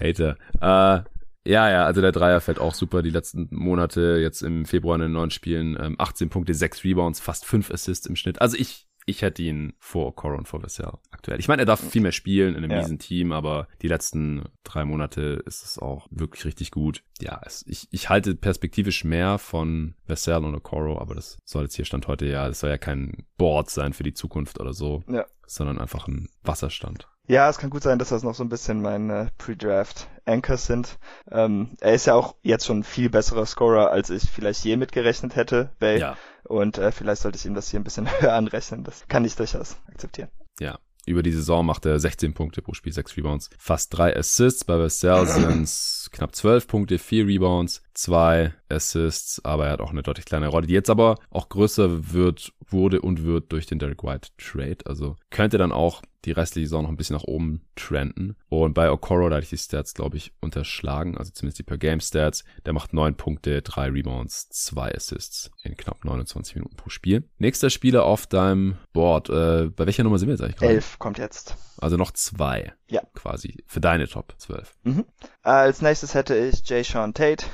[0.00, 0.36] Hater.
[0.60, 1.04] Äh,
[1.46, 3.02] ja, ja, also der Dreier fällt auch super.
[3.02, 7.20] Die letzten Monate, jetzt im Februar in den neun Spielen, ähm, 18 Punkte, 6 Rebounds,
[7.20, 8.40] fast 5 Assists im Schnitt.
[8.40, 11.38] Also ich, ich hätte ihn vor Coro und vor Vassell aktuell.
[11.38, 12.96] Ich meine, er darf viel mehr spielen in einem ja.
[12.96, 17.02] Team, aber die letzten drei Monate ist es auch wirklich richtig gut.
[17.20, 21.76] Ja, es, ich, ich halte perspektivisch mehr von Vassell und Okoro, aber das soll jetzt
[21.76, 25.02] hier Stand heute ja, das soll ja kein Board sein für die Zukunft oder so,
[25.08, 25.26] ja.
[25.46, 27.08] sondern einfach ein Wasserstand.
[27.30, 30.98] Ja, es kann gut sein, dass das noch so ein bisschen meine Pre-Draft Anchors sind.
[31.30, 34.76] Ähm, er ist ja auch jetzt schon ein viel besserer Scorer, als ich vielleicht je
[34.76, 36.00] mitgerechnet hätte, Bay.
[36.00, 36.16] Ja.
[36.42, 38.82] Und äh, vielleicht sollte ich ihm das hier ein bisschen höher anrechnen.
[38.82, 40.28] Das kann ich durchaus akzeptieren.
[40.58, 44.64] Ja, über die Saison macht er 16 Punkte pro Spiel, 6 Rebounds, fast 3 Assists.
[44.64, 49.90] Bei Vassell sind es knapp 12 Punkte, 4 Rebounds, 2 Assists, aber er hat auch
[49.90, 53.78] eine deutlich kleinere Rolle, die jetzt aber auch größer wird, wurde und wird durch den
[53.78, 54.78] Derek White Trade.
[54.86, 58.36] Also könnte dann auch die restliche Saison noch ein bisschen nach oben trenden.
[58.48, 62.44] Und bei Okoro, da hatte ich die Stats, glaube ich, unterschlagen, also zumindest die Per-Game-Stats.
[62.66, 67.28] Der macht 9 Punkte, 3 Rebounds, 2 Assists in knapp 29 Minuten pro Spiel.
[67.38, 69.30] Nächster Spieler auf deinem Board.
[69.30, 70.74] Äh, bei welcher Nummer sind wir jetzt eigentlich gerade?
[70.74, 71.56] 11 kommt jetzt.
[71.78, 72.74] Also noch zwei.
[72.88, 73.02] Ja.
[73.14, 73.64] Quasi.
[73.66, 74.76] Für deine Top 12.
[74.84, 75.04] Mhm.
[75.42, 77.46] Als nächstes hätte ich Jay Sean Tate.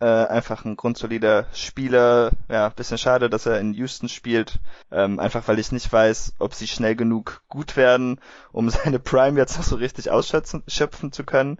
[0.00, 2.30] Äh, einfach ein grundsolider Spieler.
[2.48, 4.60] Ja, bisschen schade, dass er in Houston spielt.
[4.92, 8.20] Ähm, einfach weil ich nicht weiß, ob sie schnell genug gut werden,
[8.52, 11.58] um seine Prime jetzt noch so richtig ausschöpfen zu können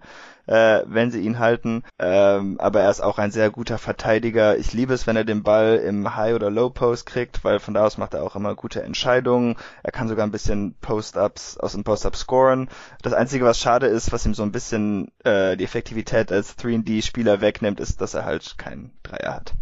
[0.49, 1.83] äh, wenn sie ihn halten.
[1.99, 4.57] Ähm, aber er ist auch ein sehr guter Verteidiger.
[4.57, 7.85] Ich liebe es, wenn er den Ball im High- oder Low-Post kriegt, weil von da
[7.85, 9.55] aus macht er auch immer gute Entscheidungen.
[9.83, 12.67] Er kann sogar ein bisschen Post-Ups aus dem Post-Up scoren.
[13.03, 17.41] Das Einzige, was schade ist, was ihm so ein bisschen äh, die Effektivität als 3D-Spieler
[17.41, 19.53] wegnimmt, ist, dass er halt keinen Dreier hat.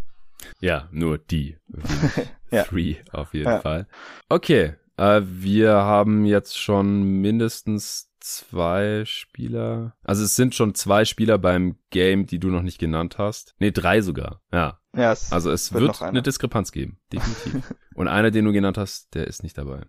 [0.61, 1.57] Ja, nur die.
[2.51, 2.63] ja.
[2.63, 3.59] Three auf jeden ja.
[3.59, 3.87] Fall.
[4.29, 9.95] Okay, äh, wir haben jetzt schon mindestens zwei Spieler.
[10.03, 13.55] Also es sind schon zwei Spieler beim Game, die du noch nicht genannt hast.
[13.59, 14.41] Nee, drei sogar.
[14.51, 14.79] Ja.
[14.95, 16.99] ja es also es wird, wird eine Diskrepanz geben.
[17.11, 17.73] Definitiv.
[17.95, 19.81] Und einer, den du genannt hast, der ist nicht dabei.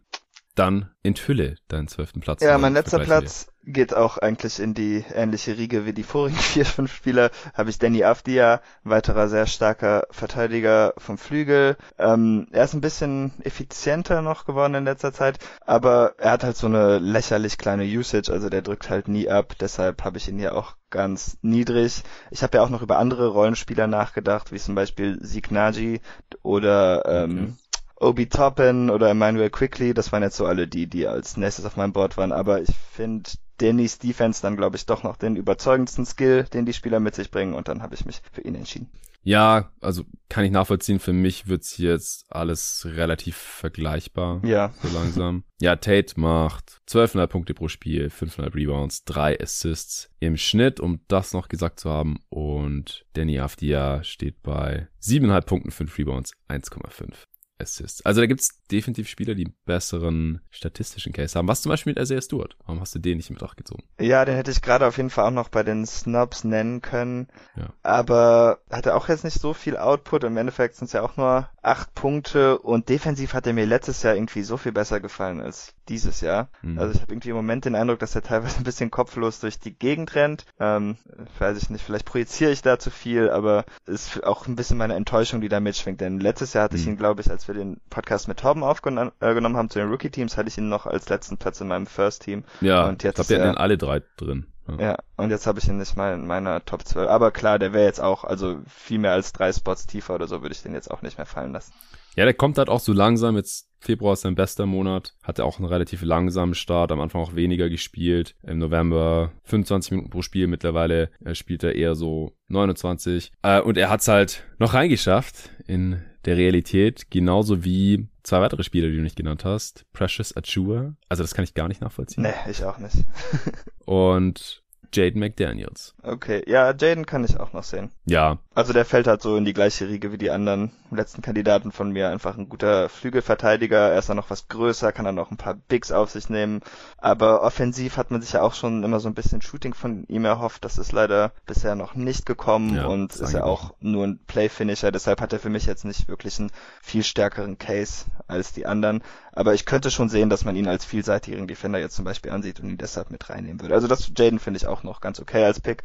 [0.54, 2.42] Dann enthülle deinen zwölften Platz.
[2.42, 6.64] Ja, mein letzter Platz geht auch eigentlich in die ähnliche Riege wie die vorigen vier,
[6.64, 7.30] fünf Spieler.
[7.54, 11.76] Habe ich Danny Avdia, weiterer sehr starker Verteidiger vom Flügel.
[11.98, 16.56] Ähm, er ist ein bisschen effizienter noch geworden in letzter Zeit, aber er hat halt
[16.56, 19.54] so eine lächerlich kleine Usage, also der drückt halt nie ab.
[19.60, 22.02] Deshalb habe ich ihn hier auch ganz niedrig.
[22.30, 26.00] Ich habe ja auch noch über andere Rollenspieler nachgedacht, wie zum Beispiel Signaji
[26.42, 27.68] oder ähm, okay.
[28.00, 31.76] Obi Toppin oder Emmanuel Quickly, das waren jetzt so alle die, die als nächstes auf
[31.76, 36.06] meinem Board waren, aber ich finde Dannys Defense dann, glaube ich, doch noch den überzeugendsten
[36.06, 38.90] Skill, den die Spieler mit sich bringen und dann habe ich mich für ihn entschieden.
[39.22, 41.00] Ja, also kann ich nachvollziehen.
[41.00, 44.40] Für mich wird's jetzt alles relativ vergleichbar.
[44.44, 44.72] Ja.
[44.82, 45.44] So langsam.
[45.60, 51.34] Ja, Tate macht 12,5 Punkte pro Spiel, 5,5 Rebounds, 3 Assists im Schnitt, um das
[51.34, 52.20] noch gesagt zu haben.
[52.30, 57.27] Und Danny Afdia steht bei 7,5 Punkten, 5 Rebounds, 1,5
[57.58, 58.04] Assists.
[58.04, 61.48] Also da gibt's definitiv Spieler, die einen besseren statistischen Case haben.
[61.48, 62.56] Was zum Beispiel mit Isaiah Stewart?
[62.66, 63.82] Warum hast du den nicht mit gezogen?
[64.00, 67.28] Ja, den hätte ich gerade auf jeden Fall auch noch bei den Snubs nennen können.
[67.56, 67.72] Ja.
[67.82, 70.24] Aber hat er auch jetzt nicht so viel Output.
[70.24, 74.02] Im Endeffekt sind es ja auch nur acht Punkte und defensiv hat er mir letztes
[74.02, 76.48] Jahr irgendwie so viel besser gefallen als dieses Jahr.
[76.62, 76.78] Mhm.
[76.78, 79.58] Also ich habe irgendwie im Moment den Eindruck, dass er teilweise ein bisschen kopflos durch
[79.58, 80.44] die Gegend rennt.
[80.60, 80.96] Ähm,
[81.38, 84.94] weiß ich nicht, vielleicht projiziere ich da zu viel, aber ist auch ein bisschen meine
[84.94, 86.00] Enttäuschung, die da mitschwingt.
[86.00, 86.82] Denn letztes Jahr hatte mhm.
[86.82, 89.88] ich ihn, glaube ich, als wir den Podcast mit Torben aufgenommen äh, haben zu den
[89.88, 92.44] Rookie-Teams, hatte ich ihn noch als letzten Platz in meinem First-Team.
[92.60, 94.46] Ja, und jetzt, ich glaube, wir hatten alle drei drin.
[94.68, 94.80] Ja.
[94.80, 97.08] ja, und jetzt habe ich ihn nicht mal in meiner Top 12.
[97.08, 100.42] Aber klar, der wäre jetzt auch, also viel mehr als drei Spots tiefer oder so
[100.42, 101.72] würde ich den jetzt auch nicht mehr fallen lassen.
[102.16, 103.36] Ja, der kommt halt auch so langsam.
[103.36, 105.14] Jetzt Februar ist sein bester Monat.
[105.22, 106.90] Hatte auch einen relativ langsamen Start.
[106.90, 108.34] Am Anfang auch weniger gespielt.
[108.42, 110.48] Im November 25 Minuten pro Spiel.
[110.48, 113.30] Mittlerweile äh, spielt er eher so 29.
[113.42, 117.10] Äh, und er hat's halt noch reingeschafft in der Realität.
[117.10, 119.84] Genauso wie zwei weitere Spieler, die du nicht genannt hast.
[119.92, 120.94] Precious Achua.
[121.08, 122.22] Also das kann ich gar nicht nachvollziehen.
[122.24, 122.96] Nee, ich auch nicht.
[123.84, 125.94] und Jaden McDaniels.
[126.02, 127.90] Okay, ja, Jaden kann ich auch noch sehen.
[128.06, 128.38] Ja.
[128.54, 131.92] Also der fällt halt so in die gleiche Riege wie die anderen letzten Kandidaten von
[131.92, 132.08] mir.
[132.08, 133.90] Einfach ein guter Flügelverteidiger.
[133.90, 136.60] Er ist dann noch was größer, kann dann noch ein paar Bigs auf sich nehmen.
[136.96, 140.24] Aber offensiv hat man sich ja auch schon immer so ein bisschen Shooting von ihm
[140.24, 140.64] erhofft.
[140.64, 144.90] Das ist leider bisher noch nicht gekommen ja, und ist ja auch nur ein Playfinisher.
[144.90, 146.50] Deshalb hat er für mich jetzt nicht wirklich einen
[146.82, 149.02] viel stärkeren Case als die anderen.
[149.38, 152.58] Aber ich könnte schon sehen, dass man ihn als vielseitigen Defender jetzt zum Beispiel ansieht
[152.58, 153.72] und ihn deshalb mit reinnehmen würde.
[153.72, 155.84] Also das Jaden finde ich auch noch ganz okay als Pick.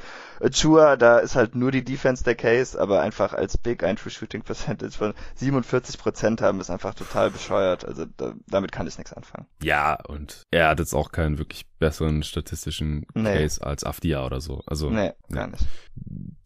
[0.50, 4.10] Chua, da ist halt nur die Defense der Case, aber einfach als Big ein True
[4.10, 7.86] Shooting Percentage von 47 Prozent haben, ist einfach total bescheuert.
[7.86, 9.46] Also da, damit kann ich nichts anfangen.
[9.62, 13.38] Ja, und er hat jetzt auch keinen wirklich besseren statistischen nee.
[13.38, 14.64] Case als Afdia oder so.
[14.66, 15.68] Also, nee, gar nicht.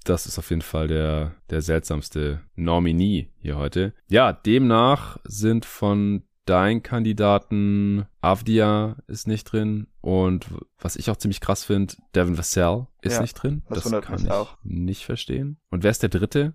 [0.03, 3.93] Das ist auf jeden Fall der, der seltsamste Nominee hier heute.
[4.09, 10.47] Ja, demnach sind von dein Kandidaten Avdia ist nicht drin und
[10.79, 13.63] was ich auch ziemlich krass finde, Devin Vassell ist ja, nicht drin.
[13.69, 14.57] Das, das kann ich auch.
[14.63, 15.59] nicht verstehen.
[15.69, 16.53] Und wer ist der dritte?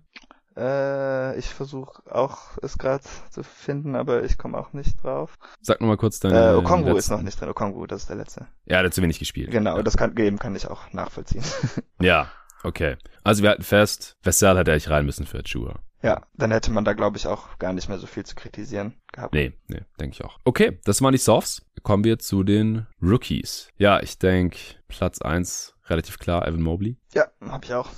[0.55, 5.37] Äh, ich versuche auch es gerade zu finden, aber ich komme auch nicht drauf.
[5.61, 6.51] Sag nochmal kurz deine.
[6.51, 7.49] Äh, Okongwu ist noch nicht drin.
[7.49, 8.41] Okongwu, das ist der letzte.
[8.65, 9.51] Ja, der hat zu wenig gespielt.
[9.51, 9.83] Genau, ja.
[9.83, 11.43] das kann geben, kann ich auch nachvollziehen.
[11.99, 12.31] ja,
[12.63, 12.97] okay.
[13.23, 15.79] Also wir hatten fest, Vassell hätte eigentlich rein müssen für Chua.
[16.03, 18.93] Ja, dann hätte man da, glaube ich, auch gar nicht mehr so viel zu kritisieren
[19.13, 19.33] gehabt.
[19.33, 20.37] Nee, nee, denke ich auch.
[20.43, 21.65] Okay, das waren die Softs.
[21.81, 23.69] Kommen wir zu den Rookies.
[23.77, 24.57] Ja, ich denke,
[24.89, 26.97] Platz eins relativ klar, Evan Mobley.
[27.13, 27.89] Ja, habe ich auch.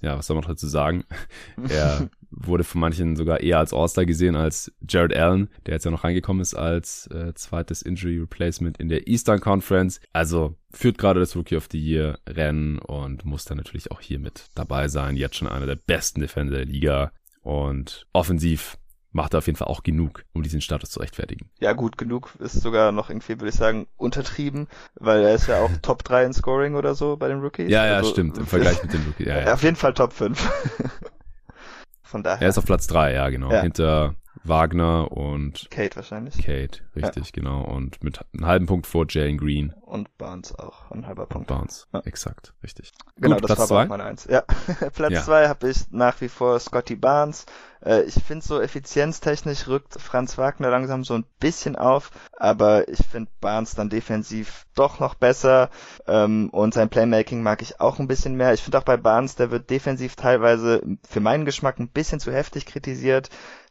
[0.00, 1.04] Ja, was soll man dazu sagen?
[1.68, 5.90] Er wurde von manchen sogar eher als All-Star gesehen als Jared Allen, der jetzt ja
[5.90, 10.00] noch reingekommen ist als äh, zweites Injury Replacement in der Eastern Conference.
[10.12, 14.18] Also führt gerade das Rookie of the Year Rennen und muss dann natürlich auch hier
[14.18, 15.16] mit dabei sein.
[15.16, 17.12] Jetzt schon einer der besten Defender der Liga.
[17.44, 18.78] Und offensiv
[19.12, 21.50] macht er auf jeden Fall auch genug, um diesen Status zu rechtfertigen.
[21.60, 25.60] Ja, gut, genug ist sogar noch irgendwie, würde ich sagen, untertrieben, weil er ist ja
[25.60, 27.70] auch Top 3 in Scoring oder so bei den Rookies.
[27.70, 29.26] Ja, ja, also, stimmt, im Vergleich mit den Rookies.
[29.26, 29.54] Ja, ja.
[29.54, 30.40] Auf jeden Fall Top 5.
[32.02, 32.42] Von daher.
[32.42, 33.52] Er ist auf Platz 3, ja, genau.
[33.52, 33.60] Ja.
[33.60, 36.36] Hinter Wagner und Kate wahrscheinlich.
[36.36, 37.32] Kate, richtig, ja.
[37.32, 37.62] genau.
[37.62, 39.72] Und mit einem halben Punkt vor Jalen Green.
[39.82, 41.46] Und Barnes auch, ein halber Punkt.
[41.46, 42.00] Barnes, ja.
[42.00, 42.92] exakt, richtig.
[43.16, 43.86] Genau, Gut, das Platz war zwei?
[43.86, 44.26] meine Eins.
[44.28, 44.40] Ja,
[44.94, 47.46] Platz zwei habe ich nach wie vor Scotty Barnes.
[47.84, 53.06] Äh, ich finde so effizienztechnisch rückt Franz Wagner langsam so ein bisschen auf, aber ich
[53.06, 55.70] finde Barnes dann defensiv doch noch besser
[56.06, 58.54] ähm, und sein Playmaking mag ich auch ein bisschen mehr.
[58.54, 62.32] Ich finde auch bei Barnes, der wird defensiv teilweise für meinen Geschmack ein bisschen zu
[62.32, 63.30] heftig kritisiert.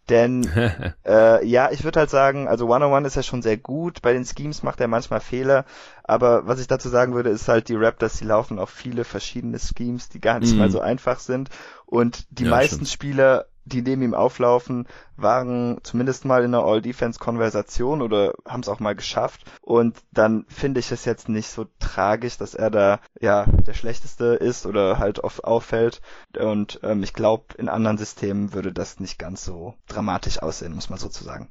[0.09, 0.49] Denn
[1.05, 4.01] äh, ja, ich würde halt sagen, also One-on-One ist ja schon sehr gut.
[4.01, 5.65] Bei den Schemes macht er manchmal Fehler.
[6.03, 9.59] Aber was ich dazu sagen würde, ist halt die Raptors, die laufen auf viele verschiedene
[9.59, 10.57] Schemes, die gar nicht mm.
[10.57, 11.49] mal so einfach sind.
[11.85, 12.89] Und die ja, meisten stimmt.
[12.89, 18.79] Spieler die neben ihm auflaufen, waren zumindest mal in einer All-Defense-Konversation oder haben es auch
[18.79, 19.45] mal geschafft.
[19.61, 24.25] Und dann finde ich es jetzt nicht so tragisch, dass er da ja der Schlechteste
[24.25, 26.01] ist oder halt oft auffällt.
[26.37, 30.89] Und ähm, ich glaube, in anderen Systemen würde das nicht ganz so dramatisch aussehen, muss
[30.89, 31.49] man sozusagen.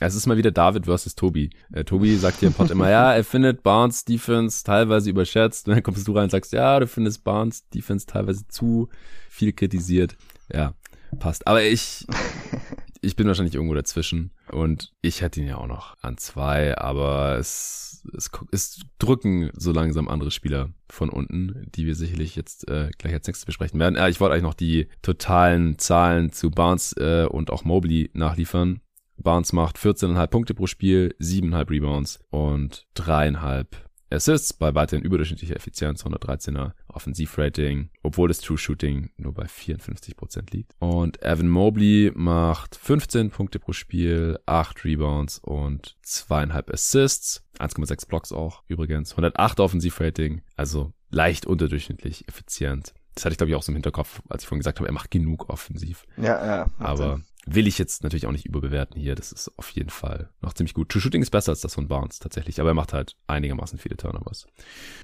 [0.00, 1.50] Es ist mal wieder David versus Tobi.
[1.72, 5.68] Äh, Tobi sagt hier im Pod immer, ja, er findet Barnes Defense teilweise überschätzt.
[5.68, 8.88] Und dann kommst du rein und sagst, ja, du findest Barnes Defense teilweise zu
[9.28, 10.16] viel kritisiert.
[10.52, 10.74] Ja,
[11.18, 11.46] passt.
[11.46, 12.06] Aber ich,
[13.02, 17.38] ich bin wahrscheinlich irgendwo dazwischen und ich hätte ihn ja auch noch an zwei, aber
[17.38, 22.90] es, es, es drücken so langsam andere Spieler von unten, die wir sicherlich jetzt äh,
[22.98, 23.96] gleich als nächstes besprechen werden.
[23.96, 28.80] Äh, ich wollte eigentlich noch die totalen Zahlen zu Barnes äh, und auch Mobley nachliefern.
[29.16, 33.66] Barnes macht 14,5 Punkte pro Spiel, 7,5 Rebounds und 3,5
[34.14, 40.72] Assists bei weiterhin überdurchschnittlicher Effizienz, 113er Offensivrating, obwohl das True Shooting nur bei 54% liegt.
[40.78, 48.32] Und Evan Mobley macht 15 Punkte pro Spiel, 8 Rebounds und 2,5 Assists, 1,6 Blocks
[48.32, 52.94] auch übrigens, 108 Offensivrating, also leicht unterdurchschnittlich effizient.
[53.14, 54.92] Das hatte ich glaube ich auch so im Hinterkopf, als ich vorhin gesagt habe, er
[54.92, 56.04] macht genug offensiv.
[56.16, 56.66] Ja, ja.
[56.78, 59.14] Aber will ich jetzt natürlich auch nicht überbewerten hier.
[59.14, 60.88] Das ist auf jeden Fall noch ziemlich gut.
[60.88, 63.96] True Shooting ist besser als das von Barnes tatsächlich, aber er macht halt einigermaßen viele
[63.96, 64.46] Turnovers.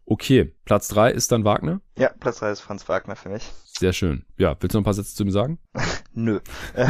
[0.07, 1.81] Okay, Platz drei ist dann Wagner.
[1.99, 3.51] Ja, Platz drei ist Franz Wagner für mich.
[3.65, 4.25] Sehr schön.
[4.39, 5.59] Ja, willst du noch ein paar Sätze zu ihm sagen?
[6.13, 6.41] Nö.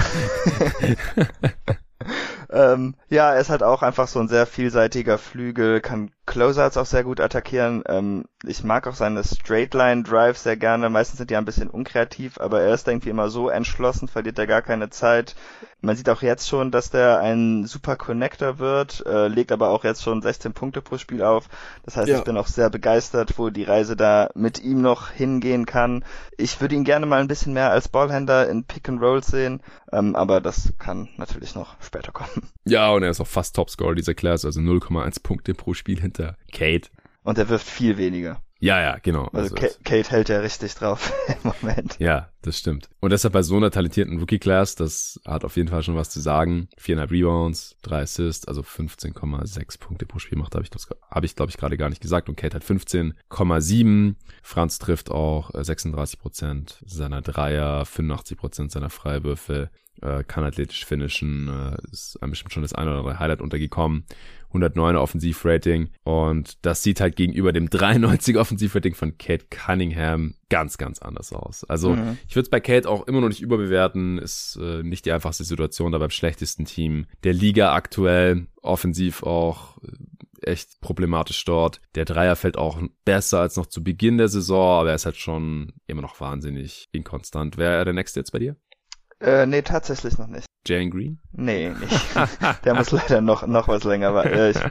[2.52, 6.86] ähm, ja, er ist halt auch einfach so ein sehr vielseitiger Flügel, kann Closeouts auch
[6.86, 7.82] sehr gut attackieren.
[7.86, 10.90] Ähm, ich mag auch seine Straightline Drives sehr gerne.
[10.90, 14.46] Meistens sind die ein bisschen unkreativ, aber er ist irgendwie immer so entschlossen, verliert er
[14.46, 15.34] gar keine Zeit.
[15.82, 19.84] Man sieht auch jetzt schon, dass der ein super Connector wird, äh, legt aber auch
[19.84, 21.48] jetzt schon 16 Punkte pro Spiel auf.
[21.84, 22.18] Das heißt, ja.
[22.18, 26.04] ich bin auch sehr begeistert, wo die Reise da mit ihm noch hingehen kann.
[26.36, 29.62] Ich würde ihn gerne mal ein bisschen mehr als Ballhändler in Pick and Roll sehen,
[29.92, 32.30] ähm, aber das kann natürlich noch später kommen.
[32.66, 36.36] Ja, und er ist auch fast Topscorer dieser Class, also 0,1 Punkte pro Spiel hinter
[36.52, 36.90] Kate.
[37.24, 38.40] Und er wirft viel weniger.
[38.60, 39.24] Ja, ja, genau.
[39.32, 41.98] Also, also Kate hält ja richtig drauf im Moment.
[41.98, 42.90] Ja, das stimmt.
[43.00, 46.20] Und deshalb bei so einer talentierten Rookie-Class, das hat auf jeden Fall schon was zu
[46.20, 46.68] sagen.
[46.76, 50.70] Viereinhalb Rebounds, drei Assists, also 15,6 Punkte pro Spiel macht, habe ich,
[51.10, 52.28] hab ich glaube ich, gerade gar nicht gesagt.
[52.28, 54.14] Und Kate hat 15,7.
[54.42, 59.70] Franz trifft auch 36 äh, Prozent seiner Dreier, 85 Prozent seiner Freiwürfe
[60.02, 64.04] äh, kann athletisch finishen, äh, ist einem bestimmt schon das eine oder andere Highlight untergekommen.
[64.52, 71.00] 109er Offensivrating und das sieht halt gegenüber dem 93er Offensivrating von Kate Cunningham ganz, ganz
[71.00, 71.64] anders aus.
[71.64, 72.18] Also mhm.
[72.28, 75.44] ich würde es bei Kate auch immer noch nicht überbewerten, ist äh, nicht die einfachste
[75.44, 79.90] Situation da beim schlechtesten Team der Liga aktuell, offensiv auch äh,
[80.42, 81.80] echt problematisch dort.
[81.94, 85.16] Der Dreier fällt auch besser als noch zu Beginn der Saison, aber er ist halt
[85.16, 87.56] schon immer noch wahnsinnig inkonstant.
[87.56, 88.56] Wäre er der nächste jetzt bei dir?
[89.20, 90.46] Äh, nee, tatsächlich noch nicht.
[90.66, 91.18] Jane Green?
[91.32, 92.64] Nee, nicht.
[92.64, 94.54] Der muss leider noch, noch was länger warten.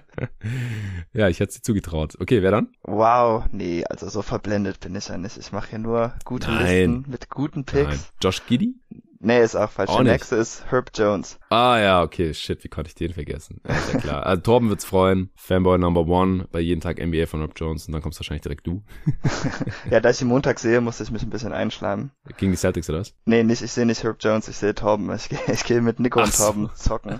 [1.11, 2.15] Ja, ich hätte sie zugetraut.
[2.19, 2.69] Okay, wer dann?
[2.83, 5.37] Wow, nee, also so verblendet bin ich ja nicht.
[5.37, 6.61] Ich mache hier nur gute Nein.
[6.65, 7.87] Listen mit guten Picks.
[7.89, 7.99] Nein.
[8.21, 8.75] Josh Giddy?
[9.21, 9.89] Nee, ist auch falsch.
[9.89, 11.39] Auch Der nächste ist Herb Jones.
[11.49, 13.59] Ah ja, okay, shit, wie konnte ich den vergessen?
[13.67, 14.25] Ja, ist ja klar.
[14.25, 15.29] Also Torben wird's freuen.
[15.35, 18.65] Fanboy Number One bei jeden Tag NBA von Herb Jones und dann kommst wahrscheinlich direkt
[18.65, 18.81] du.
[19.91, 22.11] ja, da ich ihn Montag sehe, musste ich mich ein bisschen einschleimen.
[22.37, 23.13] Gegen die Celtics oder was?
[23.25, 25.13] Nee, nicht, ich sehe nicht Herb Jones, ich sehe Torben.
[25.13, 26.89] Ich, ich gehe mit Nico Ach und Torben so.
[26.89, 27.19] zocken.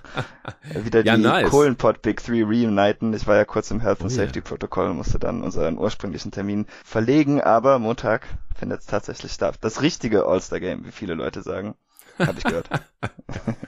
[0.74, 1.50] Wieder ja, die nice.
[1.50, 3.14] Kohlenpot Big Three reuniten.
[3.14, 4.48] Ich war ja kurz im Health and oh, Safety yeah.
[4.48, 9.58] Protokoll und musste dann unseren ursprünglichen Termin verlegen, aber Montag findet es tatsächlich statt.
[9.62, 11.76] Das richtige All-Star-Game, wie viele Leute sagen.
[12.20, 12.70] Habe ich gehört.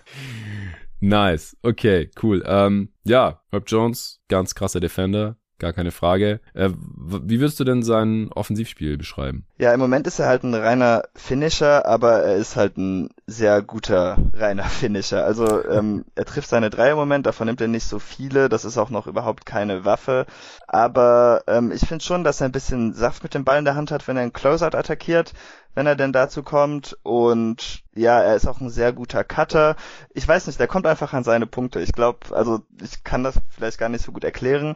[1.00, 1.58] nice.
[1.62, 2.44] Okay, cool.
[2.46, 6.42] Ähm, ja, Herb Jones, ganz krasser Defender gar keine Frage.
[6.54, 9.46] Äh, wie würdest du denn sein Offensivspiel beschreiben?
[9.60, 13.62] Ja, im Moment ist er halt ein reiner Finisher, aber er ist halt ein sehr
[13.62, 15.24] guter reiner Finisher.
[15.24, 18.66] Also ähm, er trifft seine drei im Moment, davon nimmt er nicht so viele, das
[18.66, 20.26] ist auch noch überhaupt keine Waffe.
[20.68, 23.76] Aber ähm, ich finde schon, dass er ein bisschen Saft mit dem Ball in der
[23.76, 25.34] Hand hat, wenn er einen Closeout attackiert
[25.76, 26.98] wenn er denn dazu kommt.
[27.04, 29.76] Und ja, er ist auch ein sehr guter Cutter.
[30.14, 31.82] Ich weiß nicht, der kommt einfach an seine Punkte.
[31.82, 34.76] Ich glaube, also ich kann das vielleicht gar nicht so gut erklären.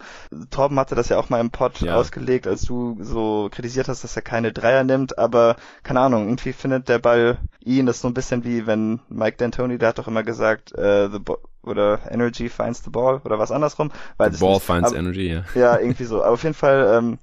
[0.50, 1.96] Torben hatte das ja auch mal im Pod ja.
[1.96, 5.18] ausgelegt, als du so kritisiert hast, dass er keine Dreier nimmt.
[5.18, 7.86] Aber keine Ahnung, irgendwie findet der Ball ihn.
[7.86, 11.10] Das ist so ein bisschen wie wenn Mike D'Antoni, der hat doch immer gesagt, uh,
[11.10, 11.20] the
[11.66, 13.92] oder Energy finds the ball oder was andersrum.
[14.18, 14.64] Weil the ball nicht.
[14.64, 15.44] finds Aber, energy, ja.
[15.56, 16.24] Ja, irgendwie so.
[16.24, 17.20] Aber auf jeden Fall ähm,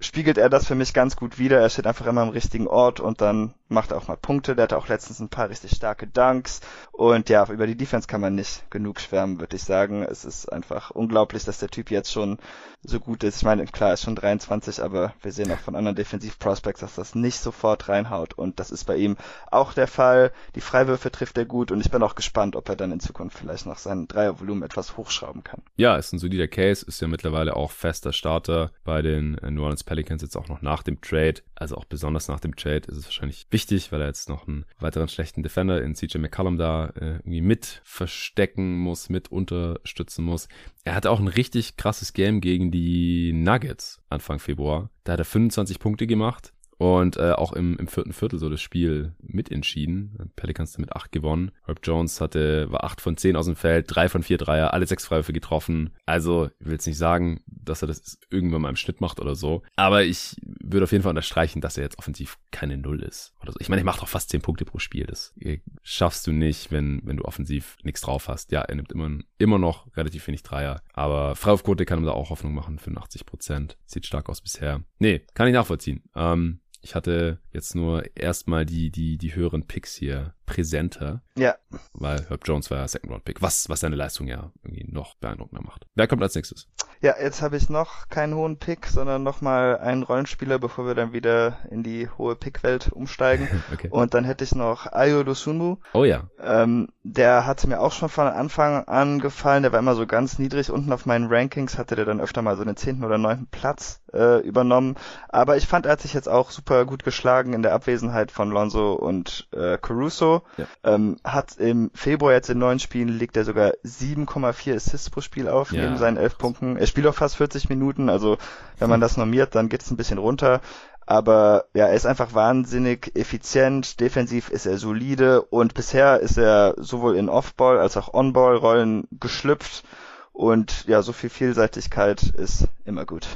[0.00, 1.60] spiegelt er das für mich ganz gut wider.
[1.60, 4.56] Er steht einfach immer am richtigen Ort und dann macht auch mal Punkte.
[4.56, 6.60] Der hatte auch letztens ein paar richtig starke Dunks.
[6.92, 10.02] Und ja, über die Defense kann man nicht genug schwärmen, würde ich sagen.
[10.02, 12.38] Es ist einfach unglaublich, dass der Typ jetzt schon
[12.82, 13.38] so gut ist.
[13.38, 17.14] Ich meine, klar, ist schon 23, aber wir sehen auch von anderen Defensiv-Prospects, dass das
[17.14, 18.34] nicht sofort reinhaut.
[18.34, 19.16] Und das ist bei ihm
[19.50, 20.32] auch der Fall.
[20.54, 23.38] Die Freiwürfe trifft er gut und ich bin auch gespannt, ob er dann in Zukunft
[23.38, 25.62] vielleicht noch sein Dreiervolumen etwas hochschrauben kann.
[25.76, 29.84] Ja, ist ein solider Case, ist ja mittlerweile auch fester Starter bei den New Orleans
[29.84, 31.40] Pelicans jetzt auch noch nach dem Trade.
[31.54, 34.64] Also auch besonders nach dem Trade ist es wahrscheinlich wichtig, weil er jetzt noch einen
[34.78, 40.48] weiteren schlechten Defender in CJ McCollum da äh, irgendwie mit verstecken muss, mit unterstützen muss.
[40.84, 44.90] Er hatte auch ein richtig krasses Game gegen die Nuggets Anfang Februar.
[45.04, 46.52] Da hat er 25 Punkte gemacht
[46.92, 50.32] und äh, auch im, im vierten Viertel so das Spiel mitentschieden.
[50.36, 51.50] Pelicans damit acht gewonnen.
[51.64, 54.86] Herb Jones hatte, war acht von zehn aus dem Feld, drei von vier Dreier, alle
[54.86, 55.90] sechs Freiwürfe getroffen.
[56.06, 59.34] Also, ich will jetzt nicht sagen, dass er das irgendwann mal im Schnitt macht oder
[59.34, 59.62] so.
[59.76, 63.34] Aber ich würde auf jeden Fall unterstreichen, dass er jetzt offensiv keine Null ist.
[63.40, 63.58] Oder so.
[63.60, 65.06] Ich meine, er macht doch fast zehn Punkte pro Spiel.
[65.06, 65.34] Das
[65.82, 68.52] schaffst du nicht, wenn, wenn du offensiv nichts drauf hast.
[68.52, 70.82] Ja, er nimmt immer, immer noch relativ wenig Dreier.
[70.92, 73.78] Aber Freiwurfquote kann ihm da auch Hoffnung machen, 85 Prozent.
[73.86, 74.82] Sieht stark aus bisher.
[74.98, 76.02] Nee, kann ich nachvollziehen.
[76.14, 81.22] Ähm, ich hatte jetzt nur erstmal die, die, die höheren Picks hier präsenter.
[81.36, 81.56] Ja.
[81.92, 85.14] Weil Herb Jones war ja Second Round Pick, was, was seine Leistung ja irgendwie noch
[85.16, 85.86] beeindruckender macht.
[85.94, 86.68] Wer kommt als nächstes?
[87.00, 91.12] Ja, jetzt habe ich noch keinen hohen Pick, sondern nochmal einen Rollenspieler, bevor wir dann
[91.12, 93.48] wieder in die hohe Pickwelt umsteigen.
[93.72, 93.88] okay.
[93.90, 95.76] Und dann hätte ich noch Ayo Dosunmu.
[95.92, 96.24] Oh ja.
[96.40, 99.62] Ähm, der hatte mir auch schon von Anfang an gefallen.
[99.62, 102.56] Der war immer so ganz niedrig unten auf meinen Rankings, hatte der dann öfter mal
[102.56, 104.96] so den zehnten oder neunten Platz äh, übernommen.
[105.28, 108.50] Aber ich fand, er hat sich jetzt auch super gut geschlagen in der Abwesenheit von
[108.50, 110.33] Lonzo und äh, Caruso.
[110.56, 110.66] Ja.
[110.84, 115.48] Ähm, hat im Februar jetzt in neun Spielen legt er sogar 7,4 Assists pro Spiel
[115.48, 115.84] auf, ja.
[115.84, 116.76] neben seinen elf Punkten.
[116.76, 118.38] Er spielt auch fast 40 Minuten, also
[118.78, 120.60] wenn man das normiert, dann geht es ein bisschen runter.
[121.06, 126.74] Aber ja, er ist einfach wahnsinnig effizient, defensiv ist er solide und bisher ist er
[126.78, 129.84] sowohl in Off-Ball als auch On-Ball-Rollen geschlüpft
[130.32, 133.26] und ja, so viel Vielseitigkeit ist immer gut.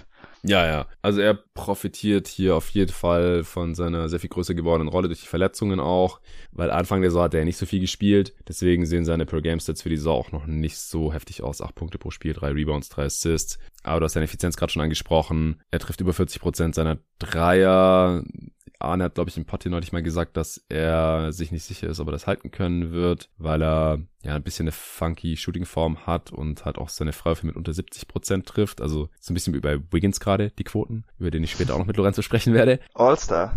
[0.43, 0.87] Ja, ja.
[1.03, 5.21] Also er profitiert hier auf jeden Fall von seiner sehr viel größer gewordenen Rolle durch
[5.21, 6.21] die Verletzungen auch,
[6.53, 8.35] weil Anfang der Saison hat er nicht so viel gespielt.
[8.47, 11.61] Deswegen sehen seine Per-Game-Stats für die Saison auch noch nicht so heftig aus.
[11.61, 13.59] Acht Punkte pro Spiel, drei Rebounds, drei Assists.
[13.83, 15.61] Aber du hast seine Effizienz gerade schon angesprochen.
[15.71, 18.23] Er trifft über 40 Prozent seiner Dreier.
[18.79, 22.01] Arne hat, glaube ich, im hier neulich mal gesagt, dass er sich nicht sicher ist,
[22.01, 26.33] ob er das halten können wird, weil er ja ein bisschen eine funky Shooting-Form hat
[26.33, 28.81] und halt auch seine Freiwürfe mit unter 70 Prozent trifft.
[28.81, 31.79] Also so ein bisschen wie bei Wiggins gerade, die Quoten, über den ich später auch
[31.79, 32.79] noch mit Lorenzo sprechen werde.
[32.95, 33.57] All-Star.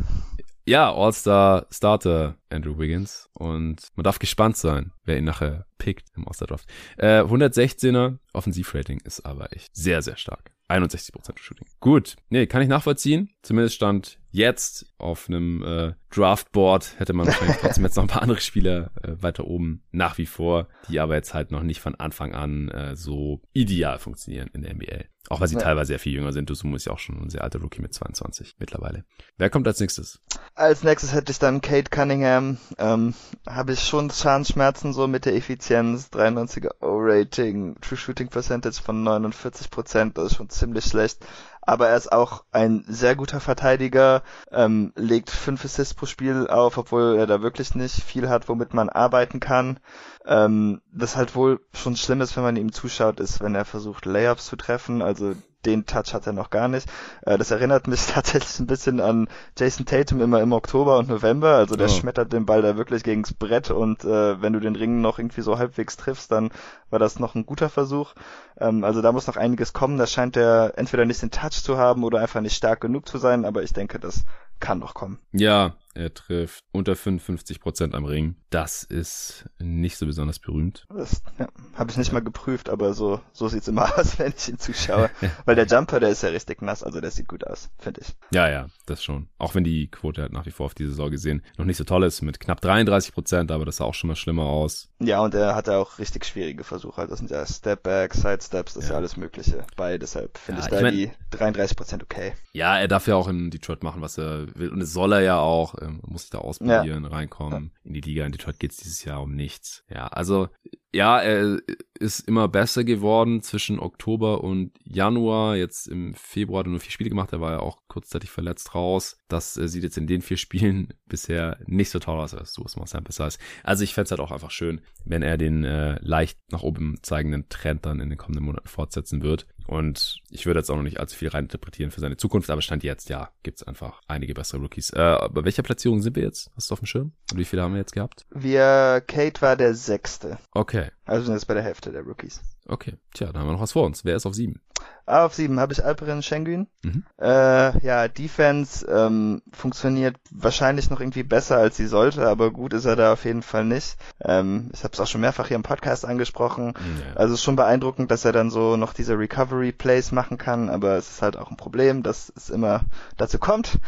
[0.65, 3.29] Ja, All-Star Starter Andrew Wiggins.
[3.33, 6.67] Und man darf gespannt sein, wer ihn nachher pickt im All-Star Draft.
[6.97, 10.51] Äh, 116er Offensivrating ist aber echt sehr, sehr stark.
[10.69, 11.67] 61% Shooting.
[11.79, 13.29] Gut, nee, kann ich nachvollziehen.
[13.41, 18.21] Zumindest stand jetzt auf einem äh, Draftboard hätte man wahrscheinlich trotzdem jetzt noch ein paar
[18.21, 21.95] andere Spieler äh, weiter oben nach wie vor, die aber jetzt halt noch nicht von
[21.95, 25.05] Anfang an äh, so ideal funktionieren in der NBA.
[25.29, 25.61] Auch weil sie ja.
[25.61, 26.49] teilweise sehr viel jünger sind.
[26.49, 29.05] Dusumu ist ja auch schon ein sehr alter Rookie mit 22 mittlerweile.
[29.37, 30.19] Wer kommt als nächstes?
[30.55, 32.57] Als nächstes hätte ich dann Kate Cunningham.
[32.79, 33.13] Ähm,
[33.47, 36.09] Habe ich schon Zahnschmerzen so mit der Effizienz.
[36.11, 40.13] 93er O-Rating, True Shooting Percentage von 49%.
[40.13, 41.25] Das ist schon ziemlich schlecht
[41.61, 46.77] aber er ist auch ein sehr guter Verteidiger, ähm, legt fünf Assists pro Spiel auf,
[46.77, 49.79] obwohl er da wirklich nicht viel hat, womit man arbeiten kann.
[50.25, 54.05] Ähm, das halt wohl schon schlimm ist, wenn man ihm zuschaut, ist, wenn er versucht,
[54.05, 55.01] Layups zu treffen.
[55.01, 55.35] Also
[55.65, 56.89] den Touch hat er noch gar nicht.
[57.21, 61.55] Äh, das erinnert mich tatsächlich ein bisschen an Jason Tatum immer im Oktober und November.
[61.55, 61.89] Also der oh.
[61.89, 65.41] schmettert den Ball da wirklich gegens Brett und äh, wenn du den Ring noch irgendwie
[65.41, 66.51] so halbwegs triffst, dann
[66.89, 68.13] war das noch ein guter Versuch.
[68.59, 69.97] Ähm, also da muss noch einiges kommen.
[69.97, 73.17] Da scheint er entweder nicht den Touch zu haben oder einfach nicht stark genug zu
[73.17, 74.23] sein, aber ich denke, das
[74.61, 75.19] kann noch kommen.
[75.33, 78.35] Ja, er trifft unter 55 Prozent am Ring.
[78.49, 80.85] Das ist nicht so besonders berühmt.
[80.89, 84.47] Das ja, habe ich nicht mal geprüft, aber so, so sieht's immer aus, wenn ich
[84.47, 85.09] ihn zuschaue.
[85.45, 88.15] Weil der Jumper, der ist ja richtig nass, also der sieht gut aus, finde ich.
[88.31, 89.27] Ja, ja, das schon.
[89.37, 91.83] Auch wenn die Quote halt nach wie vor auf diese Saison gesehen noch nicht so
[91.83, 94.89] toll ist, mit knapp 33 Prozent, aber das sah auch schon mal schlimmer aus.
[94.99, 97.01] Ja, und er hatte auch richtig schwierige Versuche.
[97.01, 98.79] Also das sind ja Stepback, Sidesteps, das ja.
[98.81, 99.97] ist ja alles Mögliche bei.
[99.97, 102.33] Deshalb finde ja, ich da ich mein, die 33 Prozent okay.
[102.53, 104.69] Ja, er darf ja auch in Detroit machen, was er will.
[104.69, 105.75] Und es soll er ja auch.
[105.81, 107.09] Ähm, muss sich da ausprobieren, ja.
[107.09, 107.71] reinkommen.
[107.83, 109.83] In die Liga in Detroit geht's dieses Jahr um nichts.
[109.89, 110.49] Ja, also
[110.93, 111.59] ja, er
[111.99, 115.55] ist immer besser geworden zwischen Oktober und Januar.
[115.55, 117.31] Jetzt im Februar hat er nur vier Spiele gemacht.
[117.31, 119.17] Er war ja auch kurzzeitig verletzt raus.
[119.29, 122.63] Das äh, sieht jetzt in den vier Spielen bisher nicht so toll aus, als du
[122.65, 123.37] es mal Sample Size.
[123.63, 126.97] Also ich fände es halt auch einfach schön, wenn er den äh, leicht nach oben
[127.03, 129.47] zeigenden Trend dann in den kommenden Monaten fortsetzen wird.
[129.67, 132.83] Und ich würde jetzt auch noch nicht allzu viel reininterpretieren für seine Zukunft, aber Stand
[132.83, 134.89] jetzt, ja, gibt's einfach einige bessere Rookies.
[134.91, 136.51] Äh, bei welcher Platzierung sind wir jetzt?
[136.55, 137.11] Hast du auf dem Schirm?
[137.31, 138.25] Und wie viele haben wir jetzt gehabt?
[138.31, 140.37] Wir, Kate war der sechste.
[140.51, 140.91] Okay.
[141.05, 142.41] Also sind jetzt bei der Hälfte der Rookies.
[142.67, 144.05] Okay, tja, da haben wir noch was vor uns.
[144.05, 144.61] Wer ist auf sieben?
[145.05, 146.67] Ah, auf sieben habe ich Alperen Schengen.
[146.83, 147.03] Mhm.
[147.19, 152.85] Äh, ja, Defense ähm, funktioniert wahrscheinlich noch irgendwie besser, als sie sollte, aber gut ist
[152.85, 153.97] er da auf jeden Fall nicht.
[154.21, 156.73] Ähm, ich habe es auch schon mehrfach hier im Podcast angesprochen.
[156.75, 157.15] Ja.
[157.15, 160.95] Also ist schon beeindruckend, dass er dann so noch diese Recovery Plays machen kann, aber
[160.95, 162.81] es ist halt auch ein Problem, dass es immer
[163.17, 163.79] dazu kommt.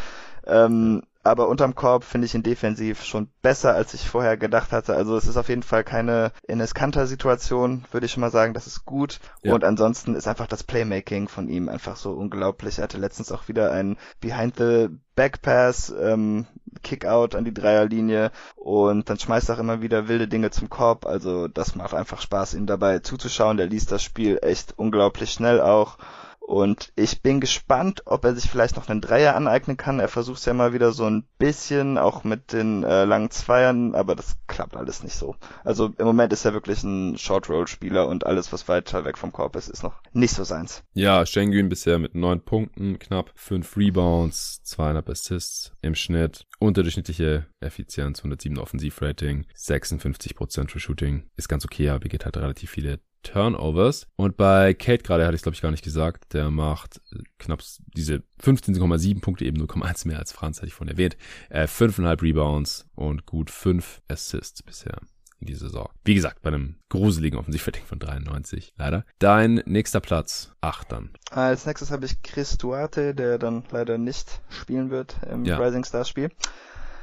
[0.46, 4.96] Ähm, aber unterm Korb finde ich ihn defensiv schon besser, als ich vorher gedacht hatte.
[4.96, 6.74] Also es ist auf jeden Fall keine Ines
[7.06, 9.20] Situation, würde ich schon mal sagen, das ist gut.
[9.42, 9.54] Ja.
[9.54, 12.78] Und ansonsten ist einfach das Playmaking von ihm einfach so unglaublich.
[12.78, 16.46] Er hatte letztens auch wieder einen Behind the Backpass, ähm,
[16.82, 21.06] Kickout an die Dreierlinie und dann schmeißt er auch immer wieder wilde Dinge zum Korb.
[21.06, 23.58] Also das macht einfach Spaß, ihm dabei zuzuschauen.
[23.58, 25.98] Der liest das Spiel echt unglaublich schnell auch.
[26.46, 30.02] Und ich bin gespannt, ob er sich vielleicht noch einen Dreier aneignen kann.
[30.02, 33.96] Er versucht es ja mal wieder so ein bisschen, auch mit den äh, langen Zweiern,
[33.96, 35.38] aber das klappt alles nicht so.
[35.64, 39.56] Also im Moment ist er wirklich ein Short-Roll-Spieler und alles, was weiter weg vom Korb
[39.56, 40.84] ist, ist noch nicht so seins.
[40.94, 48.20] Ja, Schengen bisher mit neun Punkten, knapp fünf Rebounds, zweieinhalb Assists im Schnitt, unterdurchschnittliche Effizienz,
[48.20, 51.24] 107 Offensivrating, 56% für Shooting.
[51.38, 54.08] Ist ganz okay, aber geht halt relativ viele Turnovers.
[54.16, 57.02] Und bei Kate gerade hatte ich glaube ich gar nicht gesagt, der macht
[57.40, 57.62] knapp
[57.96, 61.18] diese 15,7 Punkte, eben 0,1 mehr als Franz, hatte ich vorhin erwähnt.
[61.50, 65.00] Äh, 5,5 Rebounds und gut 5 Assists bisher
[65.44, 65.90] in dieser Saison.
[66.06, 69.06] Wie gesagt, bei einem gruseligen Offensivrating von 93, leider.
[69.20, 71.10] Dein nächster Platz, 8 dann.
[71.32, 75.58] Als nächstes habe ich Chris Duarte, der dann leider nicht spielen wird im ja.
[75.58, 76.30] Rising Stars Spiel.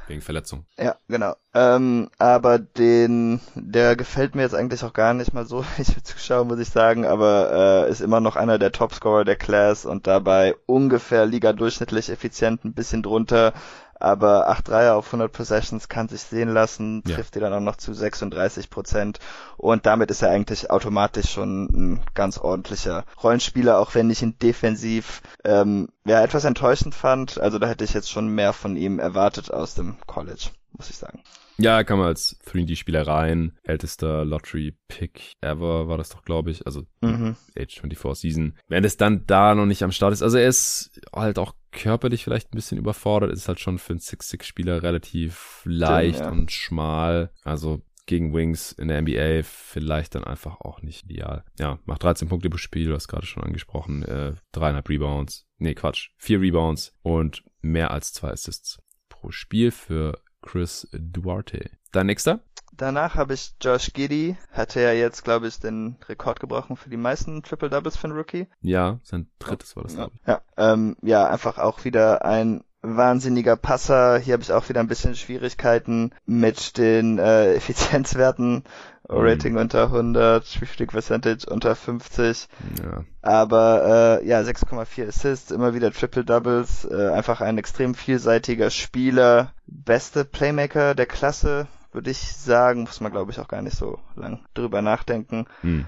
[0.07, 0.65] Wegen Verletzung.
[0.77, 1.35] Ja, genau.
[1.53, 6.45] Ähm, aber den, der gefällt mir jetzt eigentlich auch gar nicht mal so, ich zuschaue,
[6.45, 10.55] muss ich sagen, aber äh, ist immer noch einer der Topscorer der Class und dabei
[10.65, 13.53] ungefähr Liga durchschnittlich effizient, ein bisschen drunter
[14.01, 17.39] aber 8 Dreier auf 100 Possessions kann sich sehen lassen, trifft ja.
[17.39, 19.19] die dann auch noch zu 36 Prozent
[19.57, 24.37] und damit ist er eigentlich automatisch schon ein ganz ordentlicher Rollenspieler, auch wenn ich ihn
[24.39, 27.39] defensiv ähm, ja, etwas enttäuschend fand.
[27.39, 30.97] Also da hätte ich jetzt schon mehr von ihm erwartet aus dem College, muss ich
[30.97, 31.23] sagen.
[31.57, 33.53] Ja, kann man als 3D-Spieler rein.
[33.63, 36.65] Ältester Lottery-Pick ever war das doch, glaube ich.
[36.65, 37.35] Also mhm.
[37.57, 38.57] Age 24 Season.
[38.67, 40.23] Wenn es dann da noch nicht am Start ist.
[40.23, 43.31] Also er ist halt auch körperlich vielleicht ein bisschen überfordert.
[43.31, 46.31] Ist halt schon für einen 6-6-Spieler relativ leicht Stimmt, ja.
[46.31, 47.31] und schmal.
[47.43, 51.45] Also gegen Wings in der NBA vielleicht dann einfach auch nicht ideal.
[51.57, 55.73] Ja, macht 13 Punkte pro Spiel, du hast gerade schon angesprochen, äh, dreieinhalb Rebounds, nee
[55.73, 61.69] Quatsch, vier Rebounds und mehr als zwei Assists pro Spiel für Chris Duarte.
[61.91, 62.43] Dein nächster?
[62.71, 66.97] Danach habe ich Josh Giddy, hatte ja jetzt, glaube ich, den Rekord gebrochen für die
[66.97, 68.47] meisten Triple Doubles für einen Rookie.
[68.61, 70.27] Ja, sein drittes war das, glaube ich.
[70.27, 74.17] Ja, ähm, ja, einfach auch wieder ein wahnsinniger Passer.
[74.17, 78.63] Hier habe ich auch wieder ein bisschen Schwierigkeiten mit den äh, Effizienzwerten.
[79.09, 79.59] Rating mhm.
[79.59, 82.47] unter 100, Shooting Percentage unter 50.
[82.81, 83.03] Ja.
[83.21, 89.51] Aber äh, ja, 6,4 Assists, immer wieder Triple Doubles, äh, einfach ein extrem vielseitiger Spieler,
[89.67, 93.99] beste Playmaker der Klasse, würde ich sagen, muss man glaube ich auch gar nicht so
[94.15, 95.45] lang drüber nachdenken.
[95.61, 95.87] Mhm.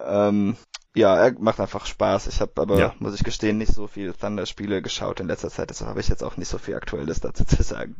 [0.00, 0.56] Ähm,
[0.94, 2.26] ja, er macht einfach Spaß.
[2.26, 2.94] Ich habe aber, ja.
[2.98, 6.22] muss ich gestehen, nicht so viel Thunder-Spiele geschaut in letzter Zeit, deshalb habe ich jetzt
[6.22, 7.96] auch nicht so viel Aktuelles dazu zu sagen.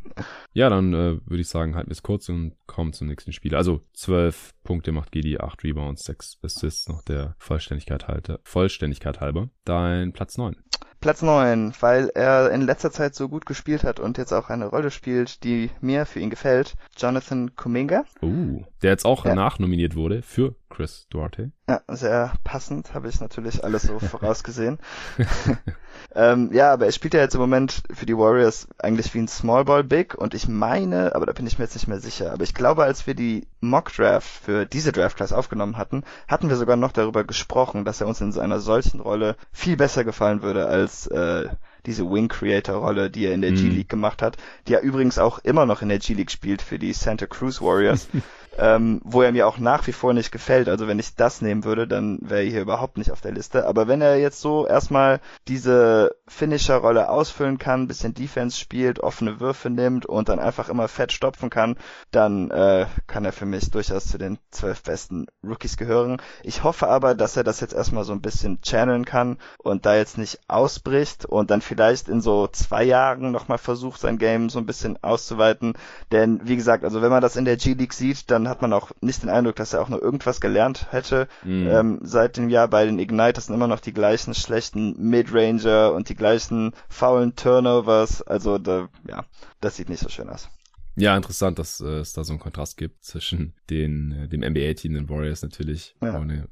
[0.52, 3.54] Ja, dann äh, würde ich sagen, halten wir es kurz und kommen zum nächsten Spiel.
[3.54, 9.48] Also zwölf Punkte macht Gedi, acht Rebounds, sechs Assists, noch der Vollständigkeit, halte, Vollständigkeit halber.
[9.64, 10.56] Dein Platz neun.
[11.02, 14.66] Platz 9, weil er in letzter Zeit so gut gespielt hat und jetzt auch eine
[14.66, 16.74] Rolle spielt, die mir für ihn gefällt.
[16.96, 18.04] Jonathan Kuminga.
[18.22, 19.34] Uh, der jetzt auch ja.
[19.34, 21.52] nachnominiert wurde für Chris Duarte.
[21.68, 24.78] Ja, sehr passend, habe ich natürlich alles so vorausgesehen.
[26.14, 29.28] ähm, ja, aber er spielt ja jetzt im Moment für die Warriors eigentlich wie ein
[29.28, 32.32] Small Ball Big und ich meine, aber da bin ich mir jetzt nicht mehr sicher,
[32.32, 36.48] aber ich glaube, als wir die Mock Draft für diese Draft Class aufgenommen hatten, hatten
[36.48, 40.42] wir sogar noch darüber gesprochen, dass er uns in einer solchen Rolle viel besser gefallen
[40.42, 41.48] würde als äh,
[41.86, 43.56] diese Wing Creator Rolle, die er in der mhm.
[43.56, 44.36] G-League gemacht hat,
[44.68, 48.08] die er übrigens auch immer noch in der G-League spielt für die Santa Cruz Warriors.
[48.58, 50.68] ähm, wo er mir auch nach wie vor nicht gefällt.
[50.68, 53.66] Also wenn ich das nehmen würde, dann wäre er hier überhaupt nicht auf der Liste.
[53.66, 59.70] Aber wenn er jetzt so erstmal diese Finisher-Rolle ausfüllen kann, bisschen Defense spielt, offene Würfe
[59.70, 61.76] nimmt und dann einfach immer fett stopfen kann,
[62.10, 66.20] dann äh, kann er für mich durchaus zu den zwölf besten Rookies gehören.
[66.42, 69.96] Ich hoffe aber, dass er das jetzt erstmal so ein bisschen channeln kann und da
[69.96, 74.58] jetzt nicht ausbricht und dann vielleicht in so zwei Jahren nochmal versucht, sein Game so
[74.58, 75.74] ein bisschen auszuweiten.
[76.10, 78.90] Denn wie gesagt, also wenn man das in der G-League sieht, dann hat man auch
[79.00, 81.28] nicht den Eindruck, dass er auch nur irgendwas gelernt hätte.
[81.44, 81.68] Mhm.
[81.68, 86.08] Ähm, seit dem Jahr bei den Igniters sind immer noch die gleichen schlechten Midranger und
[86.08, 88.22] die gleichen faulen Turnovers.
[88.22, 89.24] Also da, ja,
[89.60, 90.48] das sieht nicht so schön aus.
[90.96, 94.94] Ja, interessant, dass äh, es da so einen Kontrast gibt zwischen den, äh, dem NBA-Team,
[94.94, 96.20] den Warriors natürlich, ja.
[96.20, 96.46] eine äh,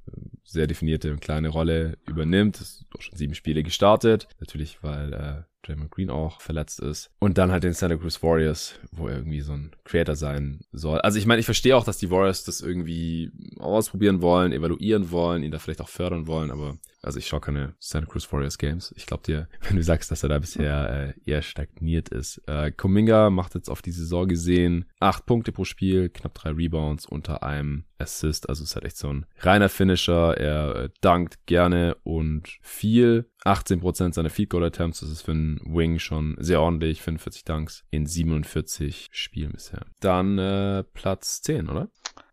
[0.44, 2.60] sehr definierte und kleine Rolle übernimmt.
[2.60, 4.28] Ist doch schon sieben Spiele gestartet.
[4.40, 7.10] Natürlich, weil äh, Draymond Green auch verletzt ist.
[7.18, 11.00] Und dann halt den Santa Cruz Warriors, wo er irgendwie so ein Creator sein soll.
[11.00, 15.42] Also ich meine, ich verstehe auch, dass die Warriors das irgendwie ausprobieren wollen, evaluieren wollen,
[15.42, 18.92] ihn da vielleicht auch fördern wollen, aber also ich schaue keine Santa Cruz Warriors Games.
[18.96, 22.42] Ich glaube dir, wenn du sagst, dass er da bisher äh, eher stagniert ist.
[22.46, 27.06] Äh, Kuminga macht jetzt auf die Saison gesehen acht Punkte pro Spiel, knapp drei Rebounds
[27.10, 28.48] unter einem Assist.
[28.48, 30.36] Also ist halt echt so ein reiner Finisher.
[30.36, 33.30] Er äh, dankt gerne und viel.
[33.44, 37.02] 18% seiner Field Goal Attempts, das ist für einen Wing schon sehr ordentlich.
[37.02, 39.86] 45 Dunks in 47 Spielen bisher.
[40.00, 41.88] Dann äh, Platz 10, oder?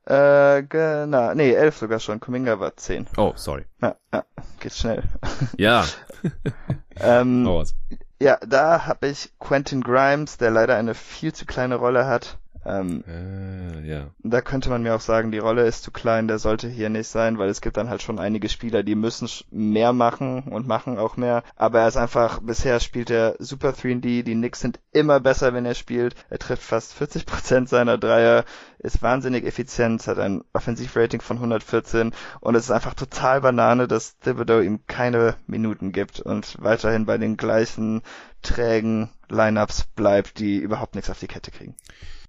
[0.06, 1.34] Äh, genau.
[1.34, 2.20] Nee, 11 sogar schon.
[2.20, 3.08] Kuminga war 10.
[3.18, 3.66] Oh, sorry.
[3.82, 4.26] Ja, ja
[4.60, 5.04] geht schnell.
[5.58, 5.86] Ja.
[7.00, 7.64] ähm, oh,
[8.20, 12.40] ja, da habe ich Quentin Grimes, der leider eine viel zu kleine Rolle hat.
[12.68, 14.08] Ähm, äh, ja.
[14.20, 17.08] Da könnte man mir auch sagen, die Rolle ist zu klein, der sollte hier nicht
[17.08, 21.00] sein, weil es gibt dann halt schon einige Spieler, die müssen mehr machen und machen
[21.00, 21.44] auch mehr.
[21.56, 25.66] Aber er ist einfach, bisher spielt er super 3D, die Knicks sind immer besser, wenn
[25.66, 26.16] er spielt.
[26.30, 28.44] Er trifft fast 40% seiner Dreier,
[28.80, 32.12] ist wahnsinnig effizient, hat ein Offensivrating von 114
[32.42, 37.18] und es ist einfach total Banane, dass Thibodeau ihm keine Minuten gibt und weiterhin bei
[37.18, 38.02] den gleichen
[38.42, 41.76] trägen Lineups bleibt, die überhaupt nichts auf die Kette kriegen.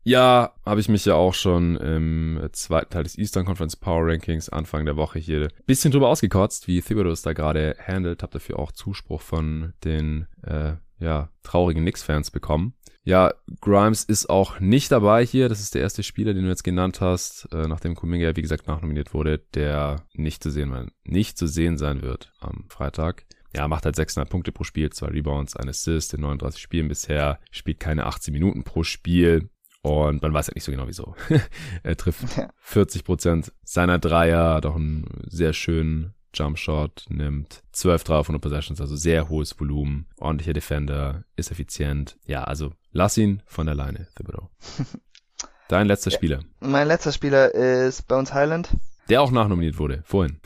[0.04, 4.48] Ja, habe ich mich ja auch schon im zweiten Teil des Eastern Conference Power Rankings
[4.48, 8.22] Anfang der Woche hier bisschen drüber ausgekotzt, wie Thibodeau es da gerade handelt.
[8.22, 12.74] Hab dafür auch Zuspruch von den äh, ja, traurigen Knicks-Fans bekommen.
[13.04, 15.48] Ja, Grimes ist auch nicht dabei hier.
[15.48, 18.42] Das ist der erste Spieler, den du jetzt genannt hast, äh, nachdem Kuminga ja wie
[18.42, 23.24] gesagt nachnominiert wurde, der nicht zu sehen, nicht zu sehen sein wird am Freitag.
[23.54, 27.40] ja, macht halt 600 Punkte pro Spiel, zwei Rebounds, ein Assist in 39 Spielen bisher,
[27.50, 29.48] spielt keine 18 Minuten pro Spiel.
[29.82, 31.14] Und man weiß halt nicht so genau wieso.
[31.82, 32.50] er trifft ja.
[32.58, 38.80] 40 Prozent seiner Dreier, hat auch einen sehr schönen Jumpshot, nimmt 12 Dreier von Possessions,
[38.80, 42.18] also sehr hohes Volumen, ordentlicher Defender, ist effizient.
[42.26, 44.50] Ja, also lass ihn von der Leine, Thibodeau.
[45.68, 46.16] Dein letzter ja.
[46.16, 46.40] Spieler.
[46.60, 48.70] Mein letzter Spieler ist Bones Highland.
[49.08, 50.38] Der auch nachnominiert wurde, vorhin.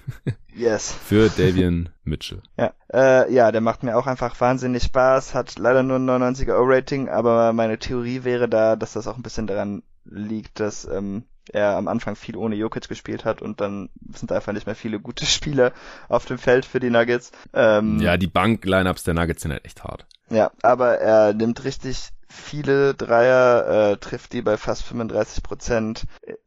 [0.55, 0.93] Yes.
[0.93, 2.43] Für Davian Mitchell.
[2.57, 6.59] Ja, äh, ja, der macht mir auch einfach wahnsinnig Spaß, hat leider nur ein 99er
[6.59, 11.25] O-Rating, aber meine Theorie wäre da, dass das auch ein bisschen daran liegt, dass ähm,
[11.51, 15.01] er am Anfang viel ohne Jokic gespielt hat und dann sind einfach nicht mehr viele
[15.01, 15.73] gute Spieler
[16.09, 17.33] auf dem Feld für die Nuggets.
[17.53, 20.07] Ähm, ja, die Bank-Lineups der Nuggets sind halt echt hart.
[20.31, 26.05] Ja, aber er nimmt richtig viele Dreier, äh, trifft die bei fast 35 Prozent.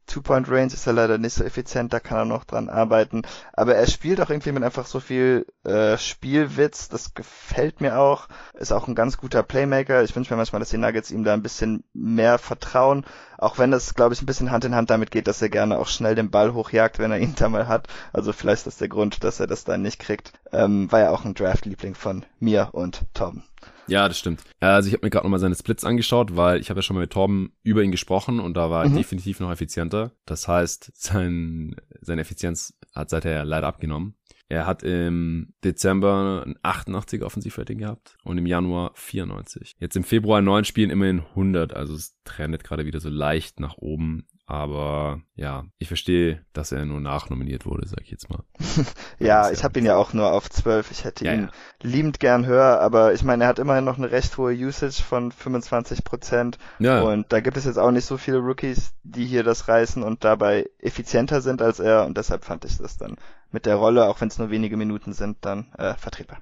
[0.07, 3.23] Two-Point-Range ist er leider nicht so effizient, da kann er noch dran arbeiten.
[3.53, 8.27] Aber er spielt auch irgendwie mit einfach so viel äh, Spielwitz, das gefällt mir auch.
[8.53, 10.03] Ist auch ein ganz guter Playmaker.
[10.03, 13.05] Ich wünsche mir manchmal, dass die Nuggets ihm da ein bisschen mehr vertrauen.
[13.37, 15.77] Auch wenn das, glaube ich, ein bisschen Hand in Hand damit geht, dass er gerne
[15.77, 17.87] auch schnell den Ball hochjagt, wenn er ihn da mal hat.
[18.13, 20.33] Also vielleicht ist das der Grund, dass er das dann nicht kriegt.
[20.51, 23.43] Ähm, war ja auch ein Draft-Liebling von mir und Tom.
[23.87, 24.41] Ja, das stimmt.
[24.59, 27.01] Also ich habe mir gerade nochmal seine Splits angeschaut, weil ich habe ja schon mal
[27.01, 28.97] mit Torben über ihn gesprochen und da war er mhm.
[28.97, 30.11] definitiv noch effizienter.
[30.25, 34.15] Das heißt, sein, seine Effizienz hat seither leider abgenommen.
[34.47, 39.75] Er hat im Dezember ein 88 Offensivrating gehabt und im Januar 94.
[39.79, 43.59] Jetzt im Februar in neun Spielen immerhin 100, also es trendet gerade wieder so leicht
[43.59, 44.27] nach oben.
[44.47, 48.43] Aber ja, ich verstehe, dass er nur nachnominiert wurde, sag ich jetzt mal.
[49.19, 50.91] ja, ich habe ihn ja auch nur auf 12.
[50.91, 51.49] Ich hätte ja, ihn ja.
[51.81, 55.31] liebend gern höher, aber ich meine, er hat immerhin noch eine recht hohe Usage von
[55.31, 56.59] 25 Prozent.
[56.77, 57.01] Ja.
[57.01, 60.23] Und da gibt es jetzt auch nicht so viele Rookies, die hier das reißen und
[60.23, 62.05] dabei effizienter sind als er.
[62.05, 63.15] Und deshalb fand ich das dann
[63.49, 66.37] mit der Rolle, auch wenn es nur wenige Minuten sind, dann äh, vertretbar.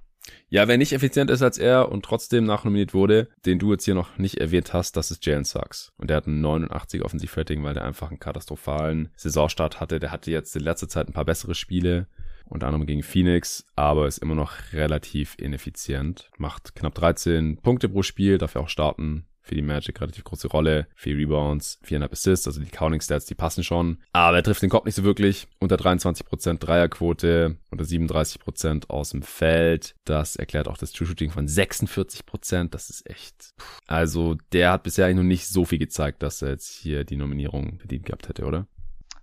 [0.49, 3.95] Ja, wer nicht effizient ist als er und trotzdem nachnominiert wurde, den du jetzt hier
[3.95, 5.91] noch nicht erwähnt hast, das ist Jalen Sachs.
[5.97, 9.99] Und der hat einen 89 Offensivrating, weil der einfach einen katastrophalen Saisonstart hatte.
[9.99, 12.07] Der hatte jetzt in letzter Zeit ein paar bessere Spiele,
[12.45, 16.29] unter anderem gegen Phoenix, aber ist immer noch relativ ineffizient.
[16.37, 20.47] Macht knapp 13 Punkte pro Spiel, darf ja auch starten für die Magic relativ große
[20.47, 20.87] Rolle.
[20.95, 23.97] Vier Rebounds, viereinhalb Assists, also die Counting Stats, die passen schon.
[24.13, 25.47] Aber er trifft den Kopf nicht so wirklich.
[25.59, 29.95] Unter 23% Dreierquote, unter 37% aus dem Feld.
[30.05, 32.69] Das erklärt auch das True Shooting von 46%.
[32.69, 33.53] Das ist echt.
[33.85, 37.17] Also der hat bisher eigentlich noch nicht so viel gezeigt, dass er jetzt hier die
[37.17, 38.67] Nominierung verdient gehabt hätte, oder?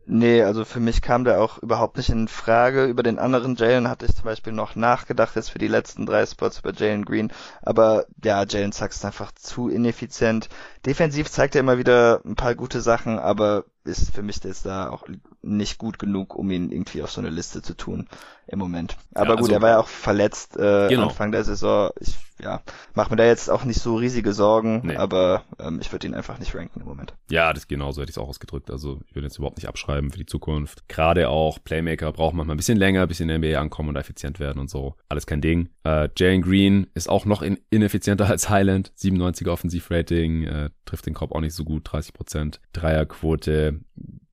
[0.07, 2.87] Nee, also für mich kam der auch überhaupt nicht in Frage.
[2.87, 6.27] Über den anderen Jalen hatte ich zum Beispiel noch nachgedacht, jetzt für die letzten drei
[6.27, 7.33] Spots über Jalen Green.
[7.63, 10.49] Aber ja, Jalen Sachs ist einfach zu ineffizient.
[10.85, 14.91] Defensiv zeigt er immer wieder ein paar gute Sachen, aber ist für mich jetzt da
[14.91, 15.07] auch
[15.43, 18.09] nicht gut genug, um ihn irgendwie auf so eine Liste zu tun
[18.47, 18.97] im Moment.
[19.15, 21.05] Aber ja, gut, also, er war ja auch verletzt äh, genau.
[21.09, 21.91] Anfang der Saison.
[22.01, 22.63] Ich ja,
[22.95, 24.97] mache mir da jetzt auch nicht so riesige Sorgen, nee.
[24.97, 27.15] aber ähm, ich würde ihn einfach nicht ranken im Moment.
[27.31, 28.71] Ja, das genauso hätte ich es auch ausgedrückt.
[28.71, 30.89] Also ich würde jetzt überhaupt nicht abschreiben für die Zukunft.
[30.89, 33.97] Gerade auch Playmaker brauchen manchmal ein bisschen länger, ein bisschen in der NBA ankommen und
[33.97, 34.95] effizient werden und so.
[35.09, 35.69] Alles kein Ding.
[35.85, 38.93] Äh, Jalen Green ist auch noch in ineffizienter als Highland.
[38.99, 42.59] 97er Offensivrating, äh, trifft den Korb auch nicht so gut, 30%.
[42.73, 43.70] Dreierquote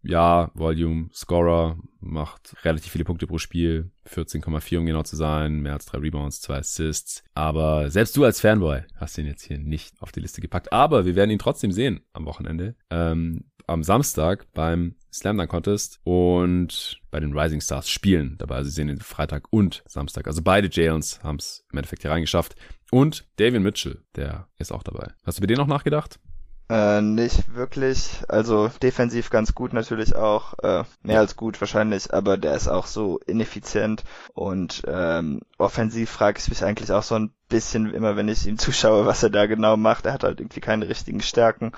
[0.04, 5.74] ja, Volume, Scorer, macht relativ viele Punkte pro Spiel, 14,4 um genau zu sein, mehr
[5.74, 7.24] als drei Rebounds, zwei Assists.
[7.34, 10.72] Aber selbst du als Fanboy hast ihn jetzt hier nicht auf die Liste gepackt.
[10.72, 12.76] Aber wir werden ihn trotzdem sehen am Wochenende.
[12.90, 18.56] Ähm, am Samstag beim Slam Dunk Contest und bei den Rising Stars spielen dabei.
[18.56, 20.28] Also sie sehen ihn Freitag und Samstag.
[20.28, 22.56] Also beide Jalen haben es im Endeffekt hier reingeschafft.
[22.92, 25.12] Und David Mitchell, der ist auch dabei.
[25.26, 26.20] Hast du über den noch nachgedacht?
[26.70, 28.10] Äh, nicht wirklich.
[28.28, 30.54] Also defensiv ganz gut natürlich auch.
[30.60, 34.04] Äh, mehr als gut wahrscheinlich, aber der ist auch so ineffizient.
[34.34, 38.58] Und ähm, offensiv frage ich mich eigentlich auch so ein bisschen immer, wenn ich ihm
[38.58, 40.06] zuschaue, was er da genau macht.
[40.06, 41.72] Er hat halt irgendwie keine richtigen Stärken.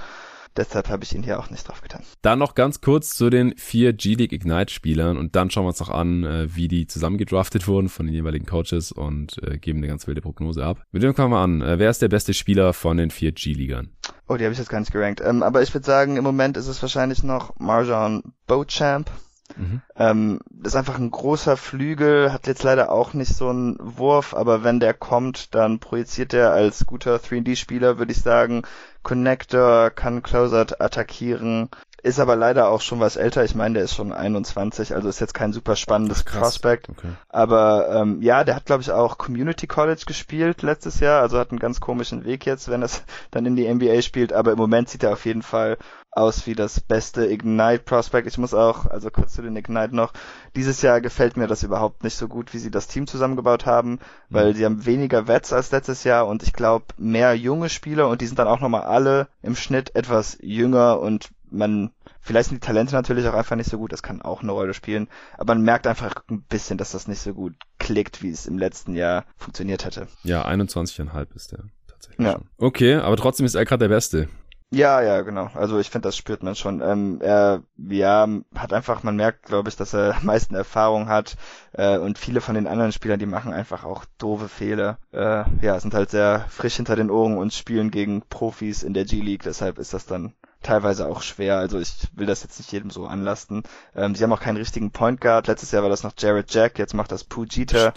[0.58, 2.04] Deshalb habe ich ihn hier auch nicht drauf getan.
[2.22, 5.90] Dann noch ganz kurz zu den vier G-League Ignite-Spielern und dann schauen wir uns noch
[5.90, 10.08] an, äh, wie die zusammengedraftet wurden von den jeweiligen Coaches und äh, geben eine ganz
[10.08, 10.82] wilde Prognose ab.
[10.92, 11.62] Mit dem kommen wir an.
[11.62, 13.92] Äh, wer ist der beste Spieler von den vier G-Ligern?
[14.28, 15.22] Oh, die habe ich jetzt gar nicht gerankt.
[15.26, 19.10] Ähm, aber ich würde sagen, im Moment ist es wahrscheinlich noch Marjan Beauchamp.
[19.58, 19.82] Mhm.
[19.96, 24.34] Ähm, das ist einfach ein großer Flügel, hat jetzt leider auch nicht so einen Wurf,
[24.34, 28.64] aber wenn der kommt, dann projiziert er als guter 3D-Spieler, würde ich sagen,
[29.04, 31.70] Connector, kann Closer attackieren,
[32.04, 33.44] ist aber leider auch schon was älter.
[33.44, 36.90] Ich meine, der ist schon 21, also ist jetzt kein super spannendes Prospect.
[36.90, 37.10] Okay.
[37.28, 41.52] Aber ähm, ja, der hat, glaube ich, auch Community College gespielt letztes Jahr, also hat
[41.52, 44.34] einen ganz komischen Weg jetzt, wenn es dann in die NBA spielt.
[44.34, 45.78] Aber im Moment sieht er auf jeden Fall
[46.12, 48.28] aus wie das beste Ignite Prospect.
[48.28, 50.14] Ich muss auch, also kurz zu den Ignite noch,
[50.56, 54.00] dieses Jahr gefällt mir das überhaupt nicht so gut, wie sie das Team zusammengebaut haben,
[54.30, 54.56] weil mhm.
[54.56, 58.28] sie haben weniger Wets als letztes Jahr und ich glaube mehr junge Spieler und die
[58.28, 61.92] sind dann auch nochmal alle im Schnitt etwas jünger und man
[62.22, 64.76] Vielleicht sind die Talente natürlich auch einfach nicht so gut, das kann auch eine Rolle
[64.76, 65.08] spielen,
[65.38, 68.60] aber man merkt einfach ein bisschen, dass das nicht so gut klickt, wie es im
[68.60, 70.08] letzten Jahr funktioniert hätte.
[70.24, 72.28] Ja, 21,5 ist der tatsächlich.
[72.28, 72.34] Ja.
[72.34, 72.48] Schon.
[72.58, 74.30] Okay, aber trotzdem ist er gerade der Beste.
[74.72, 75.50] Ja, ja, genau.
[75.56, 76.82] Also ich finde, das spürt man schon.
[76.82, 81.38] Ähm, er, ja, hat einfach, man merkt, glaube ich, dass er am meisten Erfahrung hat
[81.74, 85.00] äh, und viele von den anderen Spielern, die machen einfach auch doofe Fehler.
[85.12, 89.06] Äh, ja, sind halt sehr frisch hinter den Ohren und spielen gegen Profis in der
[89.06, 89.42] G-League.
[89.44, 91.58] Deshalb ist das dann teilweise auch schwer.
[91.58, 93.64] Also ich will das jetzt nicht jedem so anlasten.
[93.96, 95.48] Ähm, sie haben auch keinen richtigen Point Guard.
[95.48, 97.94] Letztes Jahr war das noch Jared Jack, jetzt macht das Pujita.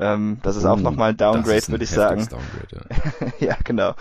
[0.00, 2.26] Ähm, das ist uh, auch nochmal ein Downgrade, würde ich sagen.
[2.26, 3.48] Downgrade, ja.
[3.48, 3.94] ja, genau.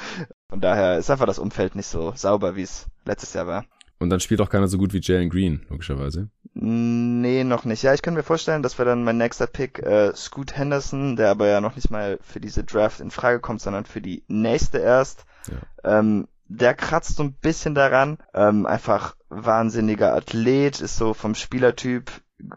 [0.49, 3.65] Von daher ist einfach das Umfeld nicht so sauber, wie es letztes Jahr war.
[3.99, 6.29] Und dann spielt auch keiner so gut wie Jalen Green, logischerweise.
[6.53, 7.83] Nee, noch nicht.
[7.83, 11.29] Ja, ich kann mir vorstellen, dass wir dann mein nächster Pick äh, Scoot Henderson, der
[11.29, 14.79] aber ja noch nicht mal für diese Draft in Frage kommt, sondern für die nächste
[14.79, 15.25] erst.
[15.47, 15.99] Ja.
[15.99, 18.17] Ähm, der kratzt so ein bisschen daran.
[18.33, 22.11] Ähm, einfach wahnsinniger Athlet, ist so vom Spielertyp,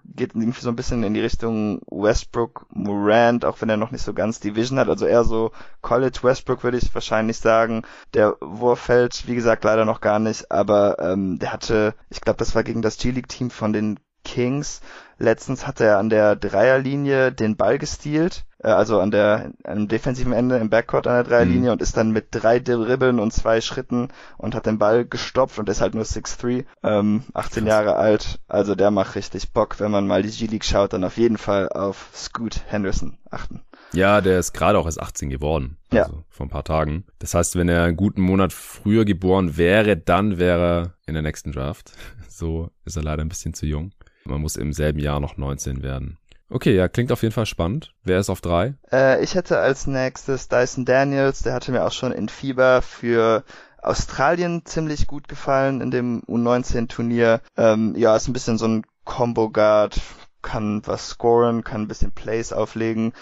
[0.04, 4.02] geht irgendwie so ein bisschen in die Richtung Westbrook Morant, auch wenn er noch nicht
[4.02, 4.88] so ganz die Vision hat.
[4.88, 7.82] Also eher so College Westbrook würde ich wahrscheinlich sagen.
[8.14, 12.38] Der Wurf fällt, wie gesagt, leider noch gar nicht, aber ähm, der hatte, ich glaube,
[12.38, 14.80] das war gegen das G-League-Team von den Kings.
[15.18, 20.32] Letztens hat er an der Dreierlinie den Ball gestealt, äh, also an der am defensiven
[20.32, 21.72] Ende im Backcourt an der Dreierlinie mhm.
[21.72, 25.68] und ist dann mit drei Dribbeln und zwei Schritten und hat den Ball gestopft und
[25.68, 27.70] ist halt nur 6'3, ähm, 18 Krass.
[27.70, 28.40] Jahre alt.
[28.48, 29.78] Also der macht richtig Bock.
[29.78, 33.62] Wenn man mal die G-League schaut, dann auf jeden Fall auf Scoot Henderson achten.
[33.92, 35.76] Ja, der ist gerade auch erst 18 geworden.
[35.92, 36.04] Ja.
[36.04, 37.04] Also vor ein paar Tagen.
[37.18, 41.22] Das heißt, wenn er einen guten Monat früher geboren wäre, dann wäre er in der
[41.22, 41.92] nächsten Draft.
[42.34, 43.92] So ist er leider ein bisschen zu jung.
[44.24, 46.18] Man muss im selben Jahr noch 19 werden.
[46.48, 47.94] Okay, ja, klingt auf jeden Fall spannend.
[48.04, 48.74] Wer ist auf drei?
[48.92, 53.42] Äh, ich hätte als nächstes Dyson Daniels, der hatte mir auch schon in Fieber für
[53.80, 57.40] Australien ziemlich gut gefallen in dem U19-Turnier.
[57.56, 59.98] Ähm, ja, ist ein bisschen so ein Combo-Guard,
[60.42, 63.12] kann was scoren, kann ein bisschen Plays auflegen,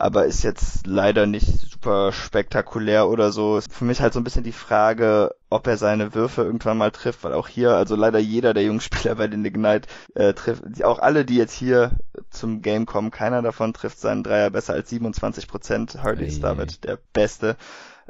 [0.00, 3.58] aber ist jetzt leider nicht super spektakulär oder so.
[3.58, 6.92] Ist für mich halt so ein bisschen die Frage, ob er seine Würfe irgendwann mal
[6.92, 10.84] trifft, weil auch hier, also leider jeder der jungen Spieler bei den Ignite äh, trifft,
[10.84, 11.90] auch alle, die jetzt hier
[12.30, 16.00] zum Game kommen, keiner davon trifft seinen Dreier besser als 27 Prozent.
[16.00, 17.56] Hardy ist damit der Beste.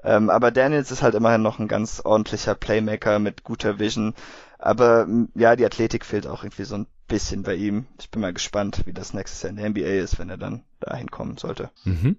[0.04, 4.14] Ähm, aber Daniels ist halt immerhin noch ein ganz ordentlicher Playmaker mit guter Vision.
[4.58, 7.86] Aber ja, die Athletik fehlt auch irgendwie so ein bisschen bei ihm.
[8.00, 10.64] Ich bin mal gespannt, wie das nächstes Jahr in der NBA ist, wenn er dann
[10.80, 11.70] dahin kommen sollte.
[11.84, 12.16] Mhm.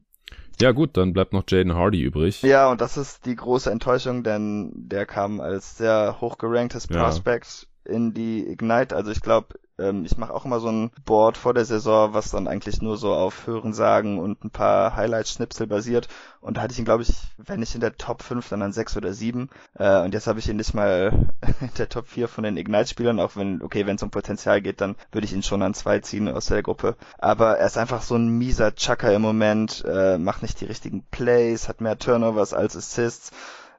[0.60, 2.42] Ja gut, dann bleibt noch Jaden Hardy übrig.
[2.42, 7.69] Ja, und das ist die große Enttäuschung, denn der kam als sehr hochgeranktes Prospect.
[7.86, 8.96] In die Ignite.
[8.96, 12.32] Also ich glaube, ähm, ich mache auch immer so ein Board vor der Saison, was
[12.32, 16.08] dann eigentlich nur so auf Hören sagen und ein paar Highlight-Schnipsel basiert.
[16.42, 18.74] Und da hatte ich ihn, glaube ich, wenn nicht in der Top 5, dann an
[18.74, 19.50] 6 oder 7.
[19.76, 21.30] Äh, und jetzt habe ich ihn nicht mal
[21.62, 24.82] in der Top 4 von den Ignite-Spielern, auch wenn, okay, wenn es um Potenzial geht,
[24.82, 26.96] dann würde ich ihn schon an 2 ziehen aus der Gruppe.
[27.18, 31.04] Aber er ist einfach so ein mieser Chucker im Moment, äh, macht nicht die richtigen
[31.12, 33.32] Plays, hat mehr Turnovers als Assists.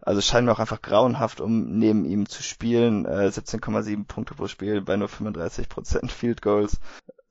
[0.02, 3.04] Also scheint mir auch einfach grauenhaft, um neben ihm zu spielen.
[3.04, 6.80] Äh, 17,7 Punkte pro Spiel bei nur 35% Field Goals.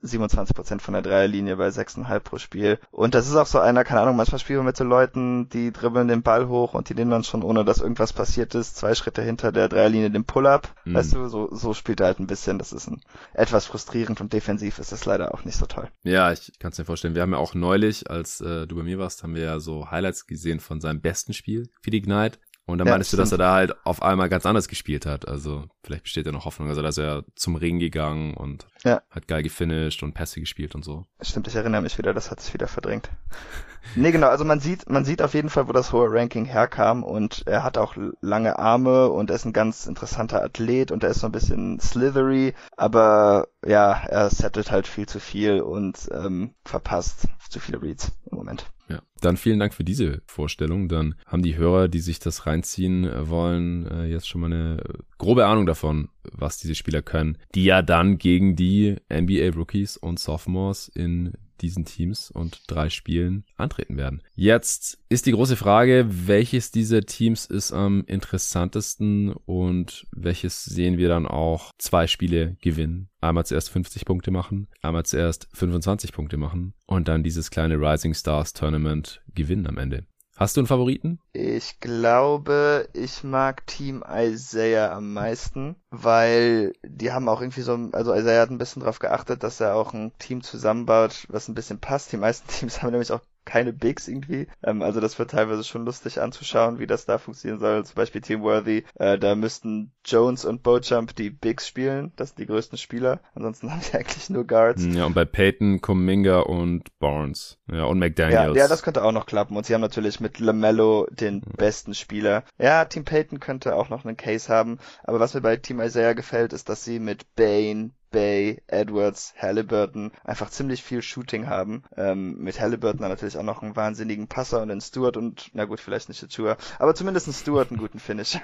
[0.03, 2.79] 27% von der Dreierlinie bei 6,5 pro Spiel.
[2.91, 5.71] Und das ist auch so einer, keine Ahnung, manchmal spielen wir mit so Leuten, die
[5.71, 8.95] dribbeln den Ball hoch und die nehmen dann schon, ohne dass irgendwas passiert ist, zwei
[8.95, 10.73] Schritte hinter der Dreierlinie den Pull-Up.
[10.85, 10.93] Mhm.
[10.93, 12.59] Weißt du, so, so spielt er halt ein bisschen.
[12.59, 13.01] Das ist ein,
[13.33, 15.89] etwas frustrierend und defensiv ist das leider auch nicht so toll.
[16.03, 17.15] Ja, ich kann es mir vorstellen.
[17.15, 19.91] Wir haben ja auch neulich, als äh, du bei mir warst, haben wir ja so
[19.91, 22.39] Highlights gesehen von seinem besten Spiel für die Ignite.
[22.69, 25.27] Und dann ja, meinst du, dass er da halt auf einmal ganz anders gespielt hat.
[25.27, 26.69] Also vielleicht besteht ja noch Hoffnung.
[26.69, 29.01] Also da ist er zum Ring gegangen und ja.
[29.09, 31.05] hat geil gefinisht und Pässe gespielt und so.
[31.21, 33.09] Stimmt, ich erinnere mich wieder, das hat sich wieder verdrängt.
[33.95, 37.03] nee, genau, also man sieht, man sieht auf jeden Fall, wo das hohe Ranking herkam
[37.03, 41.09] und er hat auch lange Arme und er ist ein ganz interessanter Athlet und er
[41.09, 46.53] ist so ein bisschen slithery, aber ja, er settelt halt viel zu viel und ähm,
[46.65, 48.71] verpasst zu viele Reads im Moment.
[48.89, 50.89] Ja, dann vielen Dank für diese Vorstellung.
[50.89, 54.83] Dann haben die Hörer, die sich das reinziehen äh, wollen, äh, jetzt schon mal eine
[55.19, 60.19] grobe Ahnung davon, was diese Spieler können, die ja dann gegen die NBA Rookies und
[60.19, 64.21] Sophomores in diesen Teams und drei Spielen antreten werden.
[64.35, 71.09] Jetzt ist die große Frage, welches dieser Teams ist am interessantesten und welches sehen wir
[71.09, 73.09] dann auch zwei Spiele gewinnen.
[73.21, 78.13] Einmal zuerst 50 Punkte machen, einmal zuerst 25 Punkte machen und dann dieses kleine Rising
[78.13, 80.05] Stars Tournament gewinnen am Ende.
[80.39, 81.19] Hast du einen Favoriten?
[81.33, 88.15] Ich glaube, ich mag Team Isaiah am meisten, weil die haben auch irgendwie so, also
[88.15, 91.79] Isaiah hat ein bisschen darauf geachtet, dass er auch ein Team zusammenbaut, was ein bisschen
[91.79, 92.13] passt.
[92.13, 93.19] Die meisten Teams haben nämlich auch
[93.49, 94.47] keine Bigs irgendwie.
[94.63, 97.83] Ähm, also das wird teilweise schon lustig anzuschauen, wie das da funktionieren soll.
[97.83, 102.13] Zum Beispiel Team Worthy, äh, da müssten Jones und Bojump die Bigs spielen.
[102.15, 103.21] Das sind die größten Spieler.
[103.33, 104.85] Ansonsten haben sie eigentlich nur Guards.
[104.85, 107.57] Ja, und bei Peyton, Kuminga und Barnes.
[107.71, 108.55] Ja, und McDaniels.
[108.55, 109.57] Ja, ja, das könnte auch noch klappen.
[109.57, 112.43] Und sie haben natürlich mit LaMelo den besten Spieler.
[112.59, 114.77] Ja, Team Peyton könnte auch noch einen Case haben.
[115.03, 120.11] Aber was mir bei Team Isaiah gefällt, ist, dass sie mit Bane, Bay, Edwards, Halliburton
[120.23, 121.83] einfach ziemlich viel Shooting haben.
[121.95, 125.79] Ähm, mit Halliburton natürlich auch noch einen wahnsinnigen Passer und einen Stewart und, na gut,
[125.79, 128.37] vielleicht nicht Tour, aber zumindest einen Stewart einen guten Finish.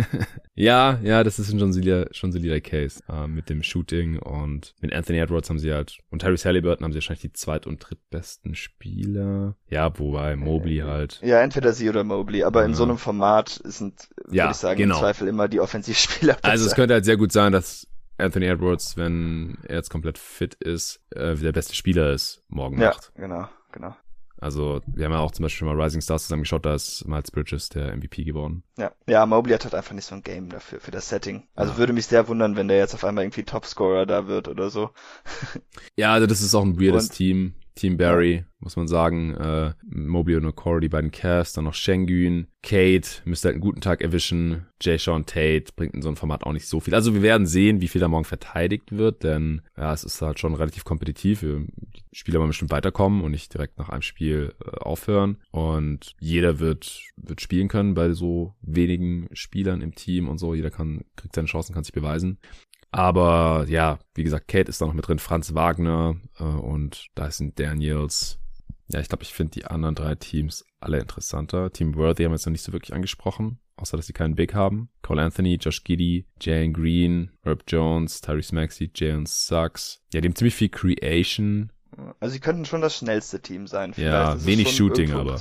[0.54, 4.92] ja, ja, das ist schon solider, schon solider Case äh, mit dem Shooting und mit
[4.92, 8.54] Anthony Edwards haben sie halt und Harris Halliburton haben sie wahrscheinlich die zweit- und drittbesten
[8.54, 9.56] Spieler.
[9.68, 11.20] Ja, wobei Mobley halt.
[11.22, 12.66] Ja, entweder sie oder Mobley, aber ja.
[12.66, 14.96] in so einem Format sind, ja, würde ich sagen, genau.
[14.96, 16.34] im Zweifel immer die Offensivspieler.
[16.34, 16.44] Besser.
[16.44, 17.86] Also es könnte halt sehr gut sein, dass
[18.18, 22.88] Anthony Edwards, wenn er jetzt komplett fit ist, äh, der beste Spieler ist morgen ja,
[22.88, 23.12] Nacht.
[23.14, 23.96] Ja, genau, genau.
[24.40, 27.06] Also wir haben ja auch zum Beispiel schon mal Rising Stars zusammen geschaut, da ist
[27.08, 28.62] Miles Bridges der MVP geworden.
[28.76, 31.48] Ja, ja, Mobley hat halt einfach nicht so ein Game dafür, für das Setting.
[31.56, 31.78] Also ja.
[31.78, 34.90] würde mich sehr wundern, wenn der jetzt auf einmal irgendwie Topscorer da wird oder so.
[35.96, 37.54] ja, also das ist auch ein weirdes Und, Team.
[37.78, 39.34] Team Barry, muss man sagen.
[39.34, 43.80] Äh, Mobley und Okoro, die beiden Cavs, dann noch Shengun, Kate, müsste halt einen guten
[43.80, 44.66] Tag erwischen.
[44.80, 46.94] Jay Sean Tate bringt in so einem Format auch nicht so viel.
[46.94, 50.40] Also wir werden sehen, wie viel da morgen verteidigt wird, denn ja, es ist halt
[50.40, 51.40] schon relativ kompetitiv.
[51.40, 51.66] Die
[52.12, 55.38] Spieler wollen bestimmt weiterkommen und nicht direkt nach einem Spiel äh, aufhören.
[55.52, 60.54] Und jeder wird, wird spielen können bei so wenigen Spielern im Team und so.
[60.54, 62.38] Jeder kann, kriegt seine Chancen, kann sich beweisen.
[62.90, 67.30] Aber ja, wie gesagt, Kate ist da noch mit drin, Franz Wagner äh, und da
[67.30, 68.38] sind Daniels.
[68.88, 71.70] Ja, ich glaube, ich finde die anderen drei Teams alle interessanter.
[71.70, 74.54] Team Worthy haben wir jetzt noch nicht so wirklich angesprochen, außer dass sie keinen Big
[74.54, 74.88] haben.
[75.02, 80.00] Cole Anthony, Josh Giddy, Jalen Green, Herb Jones, Tyrese Maxey, Jalen Sucks.
[80.14, 81.70] Ja, die haben ziemlich viel Creation.
[82.20, 83.92] Also sie könnten schon das schnellste Team sein.
[83.92, 84.12] Vielleicht.
[84.12, 85.36] Ja, wenig Shooting aber.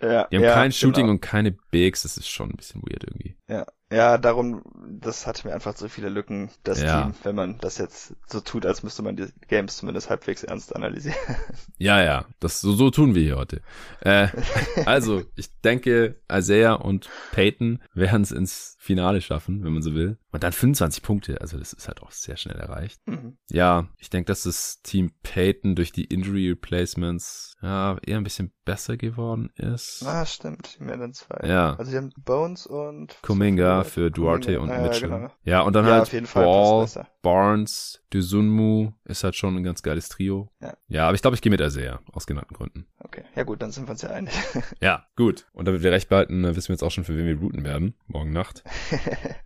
[0.00, 1.12] Ja, die haben ja, kein Shooting genau.
[1.12, 3.36] und keine Bigs, das ist schon ein bisschen weird irgendwie.
[3.48, 4.62] Ja, ja, darum,
[5.00, 7.02] das hatte mir einfach so viele Lücken, das ja.
[7.02, 10.74] Team, wenn man das jetzt so tut, als müsste man die Games zumindest halbwegs ernst
[10.74, 11.18] analysieren.
[11.78, 13.60] Ja, ja, das so, so tun wir hier heute.
[14.00, 14.28] Äh,
[14.86, 20.18] also, ich denke, Isaiah und Peyton werden es ins Finale schaffen, wenn man so will.
[20.32, 23.00] Und dann 25 Punkte, also das ist halt auch sehr schnell erreicht.
[23.06, 23.36] Mhm.
[23.48, 28.52] Ja, ich denke, dass das Team Peyton durch die Injury Replacements ja eher ein bisschen
[28.64, 30.02] besser geworden ist.
[30.04, 31.46] Ah, stimmt, mehr dann zwei.
[31.46, 31.76] Ja.
[31.76, 35.10] Also die haben Bones und Kuminga für Duarte und ja, Mitchell.
[35.10, 35.30] Genau.
[35.44, 36.88] Ja, und dann ja, halt auf jeden Ball,
[37.22, 40.50] Barnes, Duzunmu ist halt schon ein ganz geiles Trio.
[40.60, 42.86] Ja, ja aber ich glaube, ich gehe mit Isaiah, aus genannten Gründen.
[42.98, 44.34] Okay, ja gut, dann sind wir uns ja einig.
[44.80, 45.46] ja, gut.
[45.52, 47.94] Und damit wir recht behalten, wissen wir jetzt auch schon, für wen wir routen werden,
[48.06, 48.64] morgen Nacht.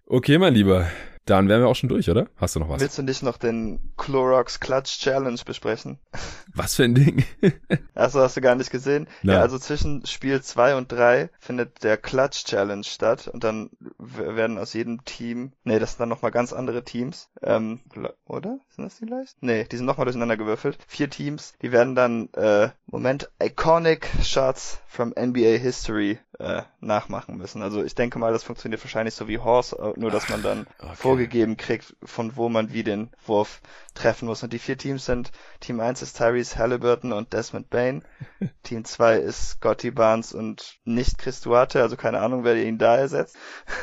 [0.09, 0.87] Okay, mein Lieber.
[1.27, 2.29] Dann wären wir auch schon durch, oder?
[2.37, 2.81] Hast du noch was?
[2.81, 5.99] Willst du nicht noch den Clorox Clutch Challenge besprechen?
[6.55, 7.24] Was für ein Ding?
[7.95, 9.09] Achso, hast du gar nicht gesehen?
[9.22, 9.37] Nein.
[9.37, 14.57] Ja, also zwischen Spiel 2 und 3 findet der Clutch Challenge statt und dann werden
[14.57, 17.81] aus jedem Team, nee, das sind dann nochmal ganz andere Teams, ähm,
[18.27, 18.59] oder?
[18.70, 19.31] Sind das die gleich?
[19.41, 20.79] Nee, die sind nochmal durcheinander gewürfelt.
[20.87, 27.62] Vier Teams, die werden dann, äh, Moment, Iconic Shots from NBA History äh, nachmachen müssen.
[27.62, 30.66] Also ich denke mal, das funktioniert wahrscheinlich so wie Horse, äh, nur dass man dann
[30.79, 30.97] okay.
[31.17, 33.62] Vorgegeben kriegt, von wo man wie den Wurf
[33.95, 34.43] treffen muss.
[34.43, 38.05] Und die vier Teams sind, Team 1 ist Tyrese Halliburton und Desmond Bain.
[38.62, 42.97] Team 2 ist Scotty Barnes und nicht Chris Duarte, also keine Ahnung, wer ihn da
[42.97, 43.37] ersetzt.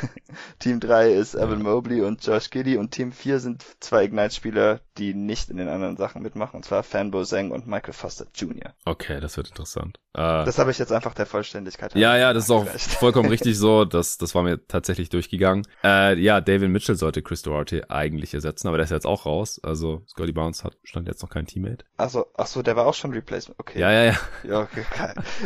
[0.60, 5.14] Team 3 ist Evan Mobley und Josh Giddy und Team 4 sind zwei Ignite-Spieler, die
[5.14, 8.74] nicht in den anderen Sachen mitmachen, und zwar Fanbo Zeng und Michael Foster Jr.
[8.84, 9.98] Okay, das wird interessant.
[10.14, 11.94] Äh, das habe ich jetzt einfach der Vollständigkeit.
[11.96, 13.84] Ja, ja, das ist auch vollkommen richtig so.
[13.84, 15.66] Das, das war mir tatsächlich durchgegangen.
[15.82, 19.60] Äh, ja, David Mitchell sollte Chris Duarte eigentlich ersetzen, aber der ist jetzt auch raus.
[19.62, 21.84] Also Scotty Barnes hat stand jetzt noch kein Teammate.
[21.96, 23.58] Also, ach so, der war auch schon Replacement.
[23.58, 23.80] Okay.
[23.80, 24.18] Ja, ja, ja.
[24.44, 24.84] Ja, okay.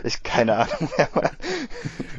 [0.05, 1.09] Ich keine Ahnung mehr.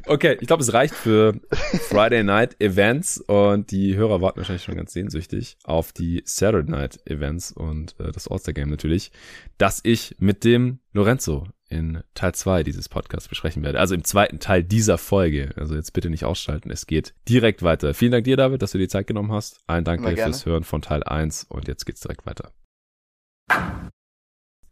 [0.05, 4.75] Okay, ich glaube, es reicht für Friday Night Events und die Hörer warten wahrscheinlich schon
[4.75, 9.11] ganz sehnsüchtig auf die Saturday Night Events und äh, das All-Star Game natürlich,
[9.57, 13.79] dass ich mit dem Lorenzo in Teil 2 dieses Podcasts besprechen werde.
[13.79, 15.53] Also im zweiten Teil dieser Folge.
[15.55, 16.71] Also jetzt bitte nicht ausschalten.
[16.71, 17.93] Es geht direkt weiter.
[17.93, 19.61] Vielen Dank dir, David, dass du dir Zeit genommen hast.
[19.67, 22.51] Ein Dank dir fürs Hören von Teil 1 und jetzt geht's direkt weiter.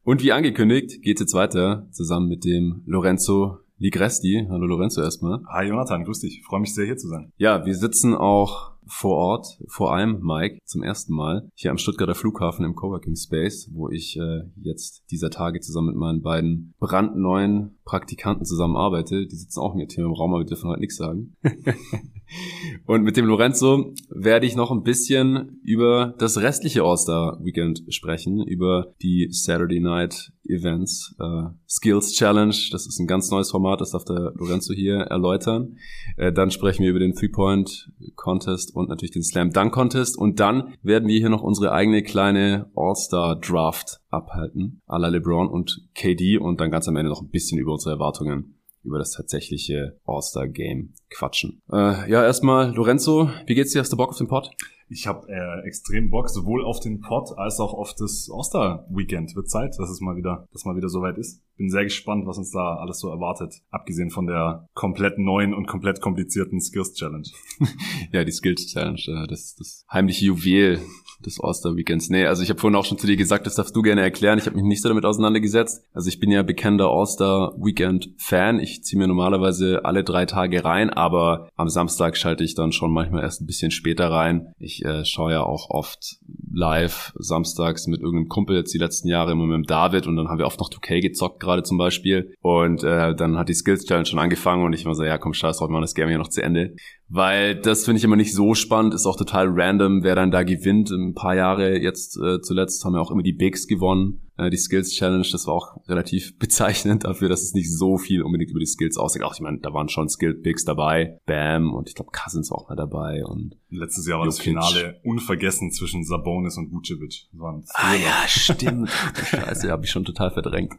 [0.04, 4.48] Und wie angekündigt, geht's jetzt weiter zusammen mit dem Lorenzo Ligresti.
[4.50, 5.41] Hallo Lorenzo erstmal.
[5.50, 6.41] Hi Jonathan, grüß dich.
[6.48, 7.32] freue mich sehr hier zu sein.
[7.38, 12.16] Ja, wir sitzen auch vor Ort, vor allem Mike, zum ersten Mal hier am Stuttgarter
[12.16, 17.78] Flughafen im Coworking Space, wo ich äh, jetzt dieser Tage zusammen mit meinen beiden brandneuen
[17.86, 19.28] Praktikanten zusammen arbeite.
[19.28, 21.36] Die sitzen auch mit hier im Raum, aber wir dürfen heute nichts sagen.
[22.86, 28.44] Und mit dem Lorenzo werde ich noch ein bisschen über das restliche All-Star Weekend sprechen,
[28.46, 32.56] über die Saturday Night Events, äh, Skills Challenge.
[32.72, 35.78] Das ist ein ganz neues Format, das darf der Lorenzo hier erläutern.
[36.18, 40.17] Äh, dann sprechen wir über den Three-Point Contest und natürlich den Slam Dunk Contest.
[40.17, 45.47] Und dann werden wir hier noch unsere eigene kleine All-Star Draft abhalten, à la LeBron
[45.47, 48.53] und KD und dann ganz am Ende noch ein bisschen über unsere Erwartungen
[48.84, 51.61] über das tatsächliche All-Star-Game quatschen.
[51.71, 53.80] Äh, ja, erstmal, Lorenzo, wie geht's dir?
[53.80, 54.49] Hast du Bock auf den Pod?
[54.90, 59.36] Ich habe äh, extrem Bock, sowohl auf den Pod als auch auf das All-Star-Weekend.
[59.36, 61.42] Wird Zeit, dass es mal wieder, dass mal wieder soweit ist.
[61.58, 65.68] Bin sehr gespannt, was uns da alles so erwartet, abgesehen von der komplett neuen und
[65.68, 67.28] komplett komplizierten Skills Challenge.
[68.12, 70.80] ja, die Skills Challenge, äh, das, das heimliche Juwel
[71.26, 72.09] des All-Star-Weekends.
[72.09, 74.38] Nee, also ich habe vorhin auch schon zu dir gesagt, das darfst du gerne erklären.
[74.38, 75.84] Ich habe mich nicht so damit auseinandergesetzt.
[75.93, 78.59] Also ich bin ja bekennender All-Star-Weekend-Fan.
[78.59, 82.91] Ich ziehe mir normalerweise alle drei Tage rein, aber am Samstag schalte ich dann schon
[82.91, 84.53] manchmal erst ein bisschen später rein.
[84.59, 86.18] Ich äh, schaue ja auch oft
[86.53, 90.28] live samstags mit irgendeinem Kumpel jetzt die letzten Jahre immer mit dem David und dann
[90.28, 93.86] haben wir oft noch 2K gezockt gerade zum Beispiel und äh, dann hat die Skills
[93.86, 96.09] Challenge schon angefangen und ich war so, ja komm scheiß drauf, wir machen das Game
[96.09, 96.76] hier noch zu Ende
[97.10, 100.43] weil das finde ich immer nicht so spannend, ist auch total random, wer dann da
[100.43, 100.91] gewinnt.
[100.91, 104.58] Ein paar Jahre jetzt äh, zuletzt haben wir auch immer die Bigs gewonnen, äh, die
[104.58, 108.60] Skills Challenge, das war auch relativ bezeichnend dafür, dass es nicht so viel unbedingt über
[108.60, 109.24] die Skills aussieht.
[109.24, 112.68] Auch ich meine, da waren schon Skilled Bigs dabei, Bam und ich glaube Cousins auch
[112.68, 114.55] mal dabei und letztes Jahr war Jokic.
[114.55, 117.30] das Finale unvergessen zwischen Sabonis und Vucevic.
[117.74, 118.89] Ah ja, stimmt.
[119.30, 120.74] Scheiße, habe ich schon total verdrängt.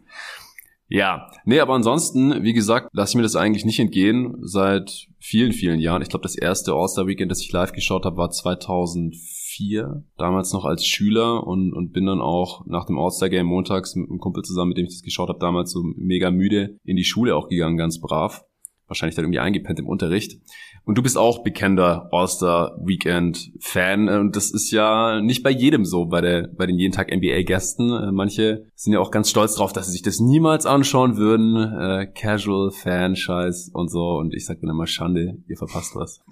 [0.91, 5.53] Ja, nee, aber ansonsten, wie gesagt, lasse ich mir das eigentlich nicht entgehen seit vielen,
[5.53, 6.01] vielen Jahren.
[6.01, 10.87] Ich glaube, das erste All-Star-Weekend, das ich live geschaut habe, war 2004, damals noch als
[10.87, 14.79] Schüler und, und bin dann auch nach dem All-Star-Game montags mit einem Kumpel zusammen, mit
[14.79, 18.01] dem ich das geschaut habe, damals so mega müde in die Schule auch gegangen, ganz
[18.01, 18.45] brav.
[18.87, 20.41] Wahrscheinlich dann irgendwie eingepennt im Unterricht.
[20.89, 24.09] Und du bist auch bekennender All-Star-Weekend-Fan.
[24.09, 27.91] Und das ist ja nicht bei jedem so, bei, der, bei den jeden Tag NBA-Gästen.
[27.91, 31.57] Äh, manche sind ja auch ganz stolz drauf, dass sie sich das niemals anschauen würden.
[31.57, 34.17] Äh, Casual-Fan-Scheiß und so.
[34.17, 36.23] Und ich sag mir immer Schande, ihr verpasst was.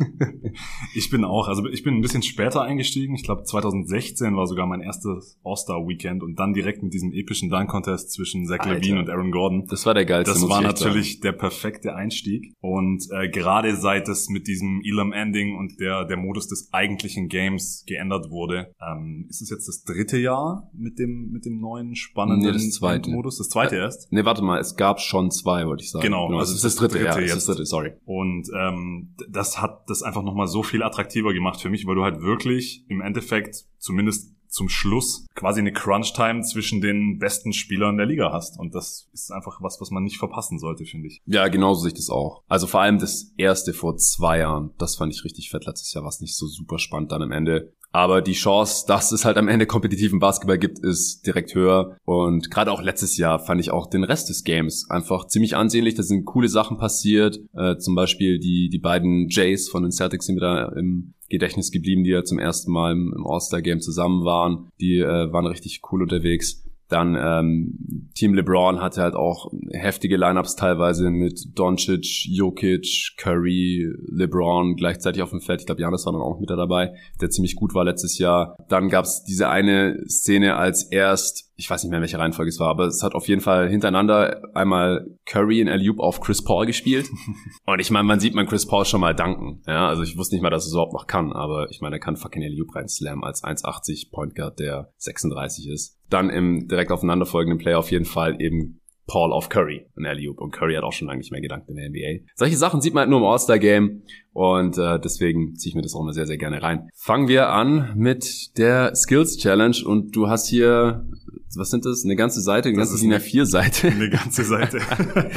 [0.94, 3.14] ich bin auch, also ich bin ein bisschen später eingestiegen.
[3.14, 8.10] Ich glaube 2016 war sogar mein erstes All-Star-Weekend und dann direkt mit diesem epischen Dunk-Contest
[8.10, 8.64] zwischen Zach.
[8.64, 9.66] Levine und Aaron Gordon.
[9.68, 10.32] Das war der geilste.
[10.32, 12.54] Das war natürlich der perfekte Einstieg.
[12.62, 17.28] Und äh, gerade seit es mit diesem Elam Ending und der, der Modus des eigentlichen
[17.28, 18.72] Games geändert wurde.
[18.80, 22.70] Ähm, ist es jetzt das dritte Jahr mit dem, mit dem neuen spannenden nee, das
[22.70, 23.10] zweite.
[23.10, 23.38] Modus?
[23.38, 24.12] Das zweite erst?
[24.12, 26.04] Nee, warte mal, es gab schon zwei, wollte ich sagen.
[26.04, 27.36] Genau, genau also es ist das dritte, dritte ja, jetzt.
[27.36, 27.92] ist das dritte, sorry.
[28.04, 32.04] Und ähm, das hat das einfach nochmal so viel attraktiver gemacht für mich, weil du
[32.04, 38.06] halt wirklich im Endeffekt zumindest zum Schluss quasi eine Crunch-Time zwischen den besten Spielern der
[38.06, 38.58] Liga hast.
[38.58, 41.20] Und das ist einfach was, was man nicht verpassen sollte, finde ich.
[41.26, 42.42] Ja, genauso sehe ich das auch.
[42.48, 46.04] Also vor allem das erste vor zwei Jahren, das fand ich richtig fett letztes Jahr,
[46.04, 47.74] was nicht so super spannend dann am Ende.
[47.96, 51.96] Aber die Chance, dass es halt am Ende kompetitiven Basketball gibt, ist direkt höher.
[52.04, 55.94] Und gerade auch letztes Jahr fand ich auch den Rest des Games einfach ziemlich ansehnlich.
[55.94, 57.40] Da sind coole Sachen passiert.
[57.56, 62.04] Äh, zum Beispiel die, die beiden Jays von den Celtics sind wieder im Gedächtnis geblieben,
[62.04, 64.68] die ja zum ersten Mal im, All-Star-Game zusammen waren.
[64.78, 66.65] Die äh, waren richtig cool unterwegs.
[66.88, 74.76] Dann ähm, Team LeBron hatte halt auch heftige Lineups teilweise mit Doncic, Jokic, Curry, LeBron
[74.76, 75.60] gleichzeitig auf dem Feld.
[75.60, 78.56] Ich glaube, Janis war dann auch mit dabei, der ziemlich gut war letztes Jahr.
[78.68, 82.60] Dann gab's diese eine Szene, als erst ich weiß nicht mehr, in welcher Reihenfolge es
[82.60, 86.66] war, aber es hat auf jeden Fall hintereinander einmal Curry in Alley auf Chris Paul
[86.66, 87.08] gespielt.
[87.66, 89.62] Und ich meine, man sieht man Chris Paul schon mal danken.
[89.66, 91.96] Ja, also ich wusste nicht mal, dass er es überhaupt noch kann, aber ich meine,
[91.96, 95.98] er kann fucking Alley rein slam als 1,80 Point Guard, der 36 ist.
[96.10, 100.50] Dann im direkt aufeinanderfolgenden Play auf jeden Fall eben Paul auf Curry in alley Und
[100.50, 102.26] Curry hat auch schon lange nicht mehr gedankt in der NBA.
[102.34, 104.02] Solche Sachen sieht man halt nur im All-Star-Game
[104.32, 106.88] und äh, deswegen ziehe ich mir das auch immer sehr, sehr gerne rein.
[106.94, 111.06] Fangen wir an mit der Skills Challenge und du hast hier
[111.54, 112.04] was sind das?
[112.04, 113.88] Eine ganze Seite, eine das ganze DIN A4-Seite.
[113.96, 114.80] Eine ganze Seite.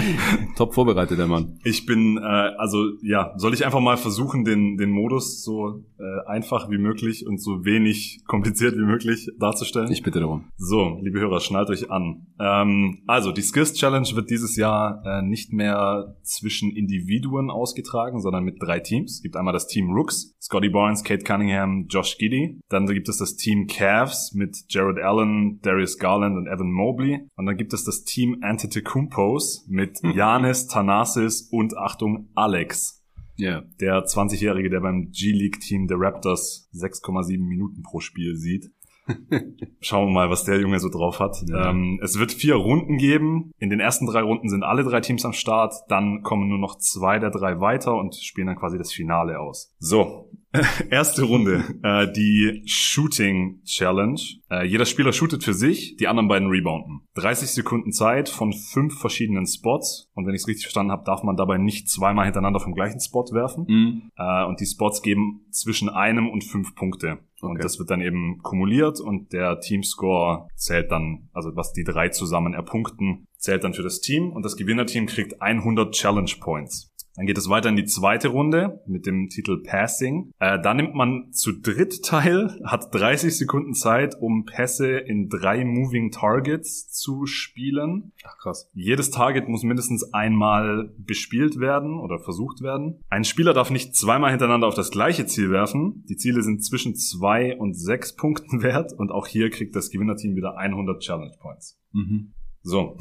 [0.55, 1.59] Top vorbereitet, der Mann.
[1.63, 6.27] Ich bin, äh, also ja, soll ich einfach mal versuchen, den, den Modus so äh,
[6.27, 9.91] einfach wie möglich und so wenig kompliziert wie möglich darzustellen?
[9.91, 10.49] Ich bitte darum.
[10.57, 12.27] So, liebe Hörer, schnallt euch an.
[12.39, 18.43] Ähm, also, die Skills Challenge wird dieses Jahr äh, nicht mehr zwischen Individuen ausgetragen, sondern
[18.43, 19.15] mit drei Teams.
[19.15, 22.59] Es gibt einmal das Team Rooks, Scotty Barnes, Kate Cunningham, Josh Giddy.
[22.69, 27.27] Dann gibt es das Team Cavs mit Jared Allen, Darius Garland und Evan Mobley.
[27.35, 32.99] Und dann gibt es das Team Antetokounmpos mit Janis, Thanasis und Achtung Alex.
[33.39, 33.63] Yeah.
[33.79, 38.71] Der 20-Jährige, der beim G-League-Team der Raptors 6,7 Minuten pro Spiel sieht.
[39.81, 41.37] Schauen wir mal, was der Junge so drauf hat.
[41.47, 41.69] Ja.
[41.69, 43.51] Ähm, es wird vier Runden geben.
[43.57, 45.73] In den ersten drei Runden sind alle drei Teams am Start.
[45.87, 49.73] Dann kommen nur noch zwei der drei weiter und spielen dann quasi das Finale aus.
[49.79, 50.29] So,
[50.89, 51.63] erste Runde.
[51.83, 54.19] Äh, die Shooting Challenge.
[54.49, 57.01] Äh, jeder Spieler shootet für sich, die anderen beiden rebounden.
[57.15, 60.09] 30 Sekunden Zeit von fünf verschiedenen Spots.
[60.13, 62.99] Und wenn ich es richtig verstanden habe, darf man dabei nicht zweimal hintereinander vom gleichen
[62.99, 63.65] Spot werfen.
[63.67, 64.11] Mhm.
[64.17, 67.19] Äh, und die Spots geben zwischen einem und fünf Punkte.
[67.41, 67.51] Okay.
[67.51, 72.09] Und das wird dann eben kumuliert und der Teamscore zählt dann, also was die drei
[72.09, 76.88] zusammen erpunkten, zählt dann für das Team und das Gewinnerteam kriegt 100 Challenge Points.
[77.19, 80.31] Dann geht es weiter in die zweite Runde mit dem Titel Passing.
[80.39, 85.65] Äh, da nimmt man zu dritt teil, hat 30 Sekunden Zeit, um Pässe in drei
[85.65, 88.13] Moving Targets zu spielen.
[88.23, 88.71] Ach krass.
[88.73, 93.01] Jedes Target muss mindestens einmal bespielt werden oder versucht werden.
[93.09, 96.05] Ein Spieler darf nicht zweimal hintereinander auf das gleiche Ziel werfen.
[96.07, 100.37] Die Ziele sind zwischen zwei und sechs Punkten wert und auch hier kriegt das Gewinnerteam
[100.37, 101.77] wieder 100 Challenge Points.
[101.91, 102.31] Mhm.
[102.61, 102.97] So.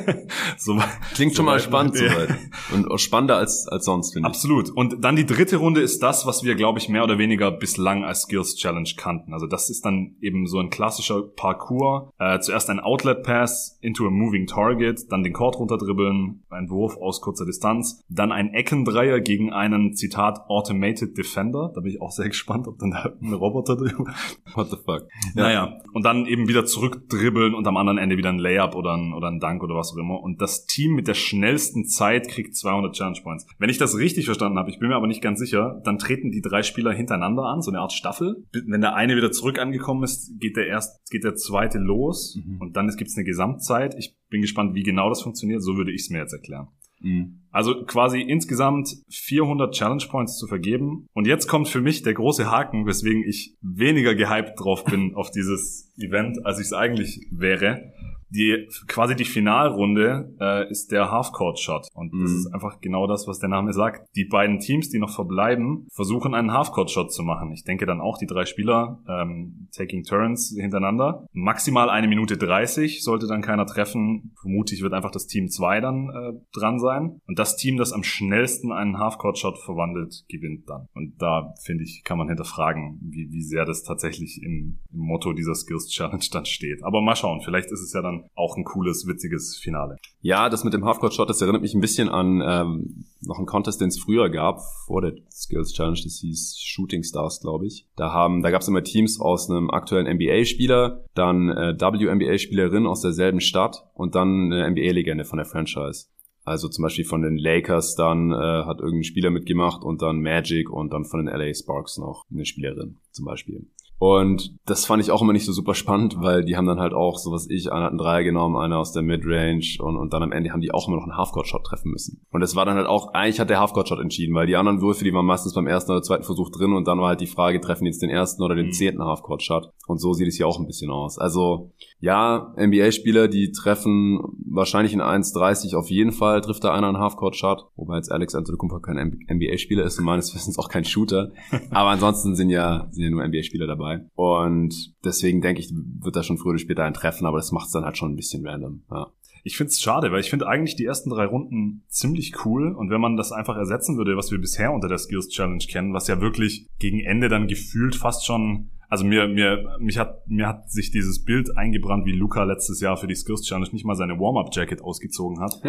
[0.56, 0.78] so
[1.14, 2.08] Klingt so schon mal spannend ja.
[2.08, 2.38] soweit.
[2.72, 4.34] Und spannender als, als sonst, finde ich.
[4.34, 4.70] Absolut.
[4.70, 8.04] Und dann die dritte Runde ist das, was wir, glaube ich, mehr oder weniger bislang
[8.04, 9.34] als Skills Challenge kannten.
[9.34, 12.10] Also das ist dann eben so ein klassischer Parcours.
[12.18, 16.96] Äh, zuerst ein Outlet Pass into a moving target, dann den Court runterdribbeln, ein Wurf
[16.96, 21.70] aus kurzer Distanz, dann ein Eckendreier gegen einen, Zitat, Automated Defender.
[21.74, 24.14] Da bin ich auch sehr gespannt, ob dann da ein Roboter drüber...
[24.54, 25.08] What the fuck?
[25.34, 25.42] Ja.
[25.42, 25.78] Naja.
[25.92, 29.28] Und dann eben wieder zurückdribbeln und am anderen Ende wieder ein Layup oder ein, oder
[29.28, 30.20] ein Dank oder was auch immer.
[30.20, 33.46] Und das Team mit der schnellsten Zeit kriegt 200 Challenge Points.
[33.58, 36.30] Wenn ich das richtig verstanden habe, ich bin mir aber nicht ganz sicher, dann treten
[36.30, 38.44] die drei Spieler hintereinander an, so eine Art Staffel.
[38.52, 42.60] Wenn der eine wieder zurück angekommen ist, geht der erst, geht der zweite los mhm.
[42.60, 43.94] und dann gibt es eine Gesamtzeit.
[43.98, 45.62] Ich bin gespannt, wie genau das funktioniert.
[45.62, 46.68] So würde ich es mir jetzt erklären.
[47.04, 47.42] Mhm.
[47.50, 51.06] Also quasi insgesamt 400 Challenge Points zu vergeben.
[51.12, 55.30] Und jetzt kommt für mich der große Haken, weswegen ich weniger gehypt drauf bin auf
[55.30, 57.92] dieses Event, als ich es eigentlich wäre
[58.34, 61.88] die quasi die Finalrunde äh, ist der Halfcourt-Shot.
[61.94, 62.36] Und das mhm.
[62.36, 64.08] ist einfach genau das, was der Name sagt.
[64.16, 67.52] Die beiden Teams, die noch verbleiben, versuchen einen Halfcourt-Shot zu machen.
[67.52, 71.26] Ich denke dann auch die drei Spieler ähm, taking turns hintereinander.
[71.32, 74.32] Maximal eine Minute 30 sollte dann keiner treffen.
[74.40, 77.20] Vermutlich wird einfach das Team 2 dann äh, dran sein.
[77.26, 80.88] Und das Team, das am schnellsten einen Halfcourt-Shot verwandelt, gewinnt dann.
[80.94, 85.32] Und da, finde ich, kann man hinterfragen, wie, wie sehr das tatsächlich im, im Motto
[85.32, 86.82] dieser Skills Challenge dann steht.
[86.82, 89.96] Aber mal schauen, vielleicht ist es ja dann auch ein cooles, witziges Finale.
[90.20, 93.80] Ja, das mit dem Halfcourt-Shot, das erinnert mich ein bisschen an ähm, noch einen Contest,
[93.80, 97.86] den es früher gab, vor der Skills Challenge, das hieß Shooting Stars, glaube ich.
[97.96, 103.00] Da haben, da gab es immer Teams aus einem aktuellen NBA-Spieler, dann äh, WNBA-Spielerin aus
[103.00, 106.06] derselben Stadt und dann eine NBA-Legende von der Franchise.
[106.44, 110.70] Also zum Beispiel von den Lakers dann äh, hat irgendein Spieler mitgemacht und dann Magic
[110.70, 113.66] und dann von den LA Sparks noch eine Spielerin zum Beispiel.
[113.98, 116.92] Und das fand ich auch immer nicht so super spannend, weil die haben dann halt
[116.92, 120.12] auch, so was ich, einer hat einen Dreier genommen, einer aus der Midrange und, und
[120.12, 122.24] dann am Ende haben die auch immer noch einen Halfcourt-Shot treffen müssen.
[122.30, 125.04] Und es war dann halt auch, eigentlich hat der Halfcourt-Shot entschieden, weil die anderen Würfe,
[125.04, 127.60] die waren meistens beim ersten oder zweiten Versuch drin und dann war halt die Frage,
[127.60, 128.72] treffen die jetzt den ersten oder den mhm.
[128.72, 129.70] zehnten Halfcourt-Shot.
[129.86, 131.18] Und so sieht es hier auch ein bisschen aus.
[131.18, 131.72] Also,
[132.04, 137.70] ja, NBA-Spieler, die treffen wahrscheinlich in 1,30 auf jeden Fall, trifft da einer einen Halfcourt-Shot,
[137.76, 141.32] wobei jetzt Alex Antetokounmpo kein NBA-Spieler ist und meines Wissens auch kein Shooter.
[141.70, 144.04] Aber ansonsten sind ja, sind ja nur NBA-Spieler dabei.
[144.16, 147.66] Und deswegen denke ich, wird da schon früher oder später ein Treffen, aber das macht
[147.66, 148.82] es dann halt schon ein bisschen random.
[148.90, 149.06] Ja.
[149.42, 152.74] Ich finde es schade, weil ich finde eigentlich die ersten drei Runden ziemlich cool.
[152.74, 155.94] Und wenn man das einfach ersetzen würde, was wir bisher unter der Skills Challenge kennen,
[155.94, 160.46] was ja wirklich gegen Ende dann gefühlt fast schon also mir, mir, mich hat, mir
[160.46, 163.94] hat sich dieses Bild eingebrannt, wie Luca letztes Jahr für die Skills Challenge nicht mal
[163.94, 165.60] seine Warm-Up-Jacket ausgezogen hat.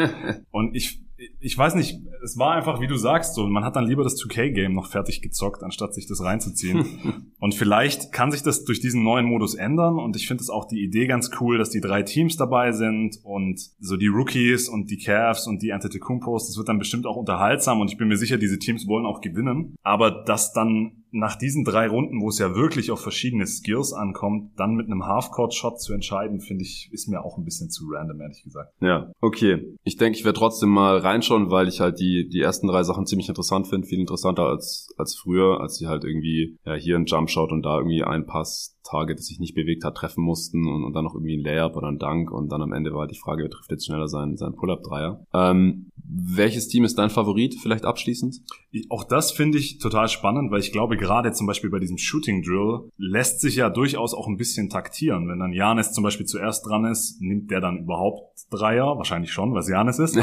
[0.51, 1.03] und ich,
[1.39, 4.15] ich weiß nicht, es war einfach, wie du sagst, so, man hat dann lieber das
[4.21, 7.31] 2K-Game noch fertig gezockt, anstatt sich das reinzuziehen.
[7.39, 10.65] und vielleicht kann sich das durch diesen neuen Modus ändern und ich finde es auch
[10.65, 14.91] die Idee ganz cool, dass die drei Teams dabei sind und so die Rookies und
[14.91, 18.17] die Cavs und die Antetokounmpos, das wird dann bestimmt auch unterhaltsam und ich bin mir
[18.17, 19.75] sicher, diese Teams wollen auch gewinnen.
[19.83, 24.51] Aber dass dann nach diesen drei Runden, wo es ja wirklich auf verschiedene Skills ankommt,
[24.57, 28.21] dann mit einem Half-Court-Shot zu entscheiden, finde ich, ist mir auch ein bisschen zu random,
[28.21, 28.73] ehrlich gesagt.
[28.81, 29.77] Ja, okay.
[29.83, 33.05] Ich denke, ich werde trotzdem mal reinschauen, weil ich halt die, die ersten drei Sachen
[33.05, 37.05] ziemlich interessant finde, viel interessanter als, als früher, als sie halt irgendwie, ja, hier ein
[37.05, 40.83] Jumpshot und da irgendwie ein Pass Target, das sich nicht bewegt hat, treffen mussten und,
[40.83, 43.11] und dann noch irgendwie ein Layup oder ein Dunk und dann am Ende war halt
[43.11, 45.25] die Frage, wer trifft jetzt schneller seinen, seinen Pull-Up-Dreier.
[45.33, 48.41] Ähm, welches Team ist dein Favorit, vielleicht abschließend?
[48.89, 52.41] Auch das finde ich total spannend, weil ich glaube, gerade zum Beispiel bei diesem Shooting
[52.41, 55.27] Drill lässt sich ja durchaus auch ein bisschen taktieren.
[55.29, 58.97] Wenn dann Janis zum Beispiel zuerst dran ist, nimmt der dann überhaupt Dreier?
[58.97, 60.17] Wahrscheinlich schon, weil es Janis ist.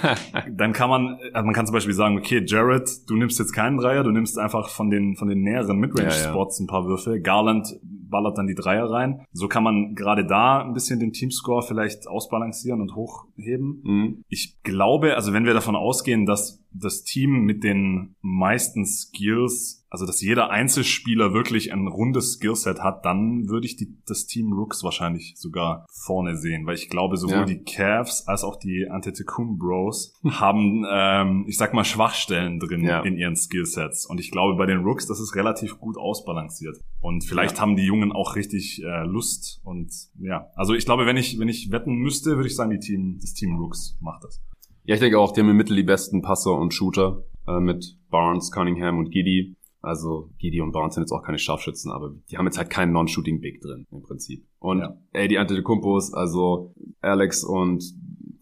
[0.50, 3.76] dann kann man, also man kann zum Beispiel sagen, okay, Jared, du nimmst jetzt keinen
[3.76, 6.64] Dreier, du nimmst einfach von den, von den näheren Midrange-Spots ja, ja.
[6.64, 7.20] ein paar Würfe.
[7.20, 9.24] Garland ballert dann die Dreier rein.
[9.32, 13.80] So kann man gerade da ein bisschen den Teamscore vielleicht ausbalancieren und hochheben.
[13.84, 14.24] Mhm.
[14.28, 20.06] Ich glaube, also wenn wir davon ausgehen, dass das Team mit den meisten Skills also
[20.06, 24.82] dass jeder Einzelspieler wirklich ein rundes Skillset hat, dann würde ich die, das Team Rooks
[24.82, 27.44] wahrscheinlich sogar vorne sehen, weil ich glaube, sowohl ja.
[27.44, 33.02] die Cavs als auch die Antetokounmpo Bros haben, ähm, ich sag mal, Schwachstellen drin ja.
[33.02, 34.04] in ihren Skillsets.
[34.04, 36.76] Und ich glaube, bei den Rooks, das ist relativ gut ausbalanciert.
[37.00, 37.60] Und vielleicht ja.
[37.60, 39.60] haben die Jungen auch richtig äh, Lust.
[39.62, 42.80] Und ja, also ich glaube, wenn ich wenn ich wetten müsste, würde ich sagen, die
[42.80, 44.42] Team, das Team Rooks macht das.
[44.82, 47.96] Ja, ich denke auch, die haben im Mittel die besten Passer und Shooter äh, mit
[48.10, 49.54] Barnes, Cunningham und Giddy.
[49.84, 52.92] Also Gidi und Barnes sind jetzt auch keine Scharfschützen, aber die haben jetzt halt keinen
[52.92, 54.44] Non-Shooting Big drin im Prinzip.
[54.58, 54.96] Und ja.
[55.12, 57.84] ey, die Antetokounmpos, also Alex und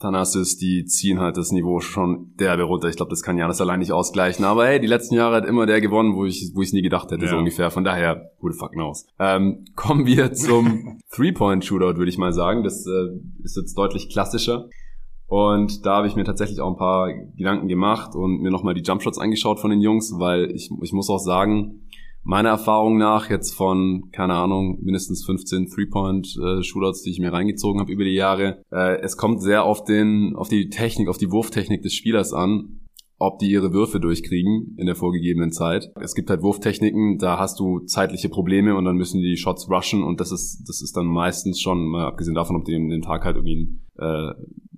[0.02, 2.88] Thanasis, die ziehen halt das Niveau schon derbe runter.
[2.88, 4.44] Ich glaube, das kann Janis allein nicht ausgleichen.
[4.44, 7.10] Aber hey, die letzten Jahre hat immer der gewonnen, wo ich wo ich nie gedacht
[7.10, 7.30] hätte, ja.
[7.30, 7.70] so ungefähr.
[7.70, 9.06] Von daher, gute fucking aus.
[9.18, 12.64] Ähm, kommen wir zum Three-Point-Shootout, würde ich mal sagen.
[12.64, 13.08] Das äh,
[13.42, 14.68] ist jetzt deutlich klassischer.
[15.32, 18.82] Und da habe ich mir tatsächlich auch ein paar Gedanken gemacht und mir nochmal die
[18.82, 21.88] Jumpshots angeschaut von den Jungs, weil ich, ich muss auch sagen,
[22.22, 27.80] meiner Erfahrung nach jetzt von, keine Ahnung, mindestens 15 Three-Point-Shootouts, äh, die ich mir reingezogen
[27.80, 31.32] habe über die Jahre, äh, es kommt sehr auf den, auf die Technik, auf die
[31.32, 32.80] Wurftechnik des Spielers an
[33.22, 35.92] ob die ihre Würfe durchkriegen in der vorgegebenen Zeit.
[36.00, 40.02] Es gibt halt Wurftechniken, da hast du zeitliche Probleme und dann müssen die Shots rushen
[40.02, 43.24] und das ist, das ist dann meistens schon, mal abgesehen davon, ob die den Tag
[43.24, 44.32] halt irgendwie äh,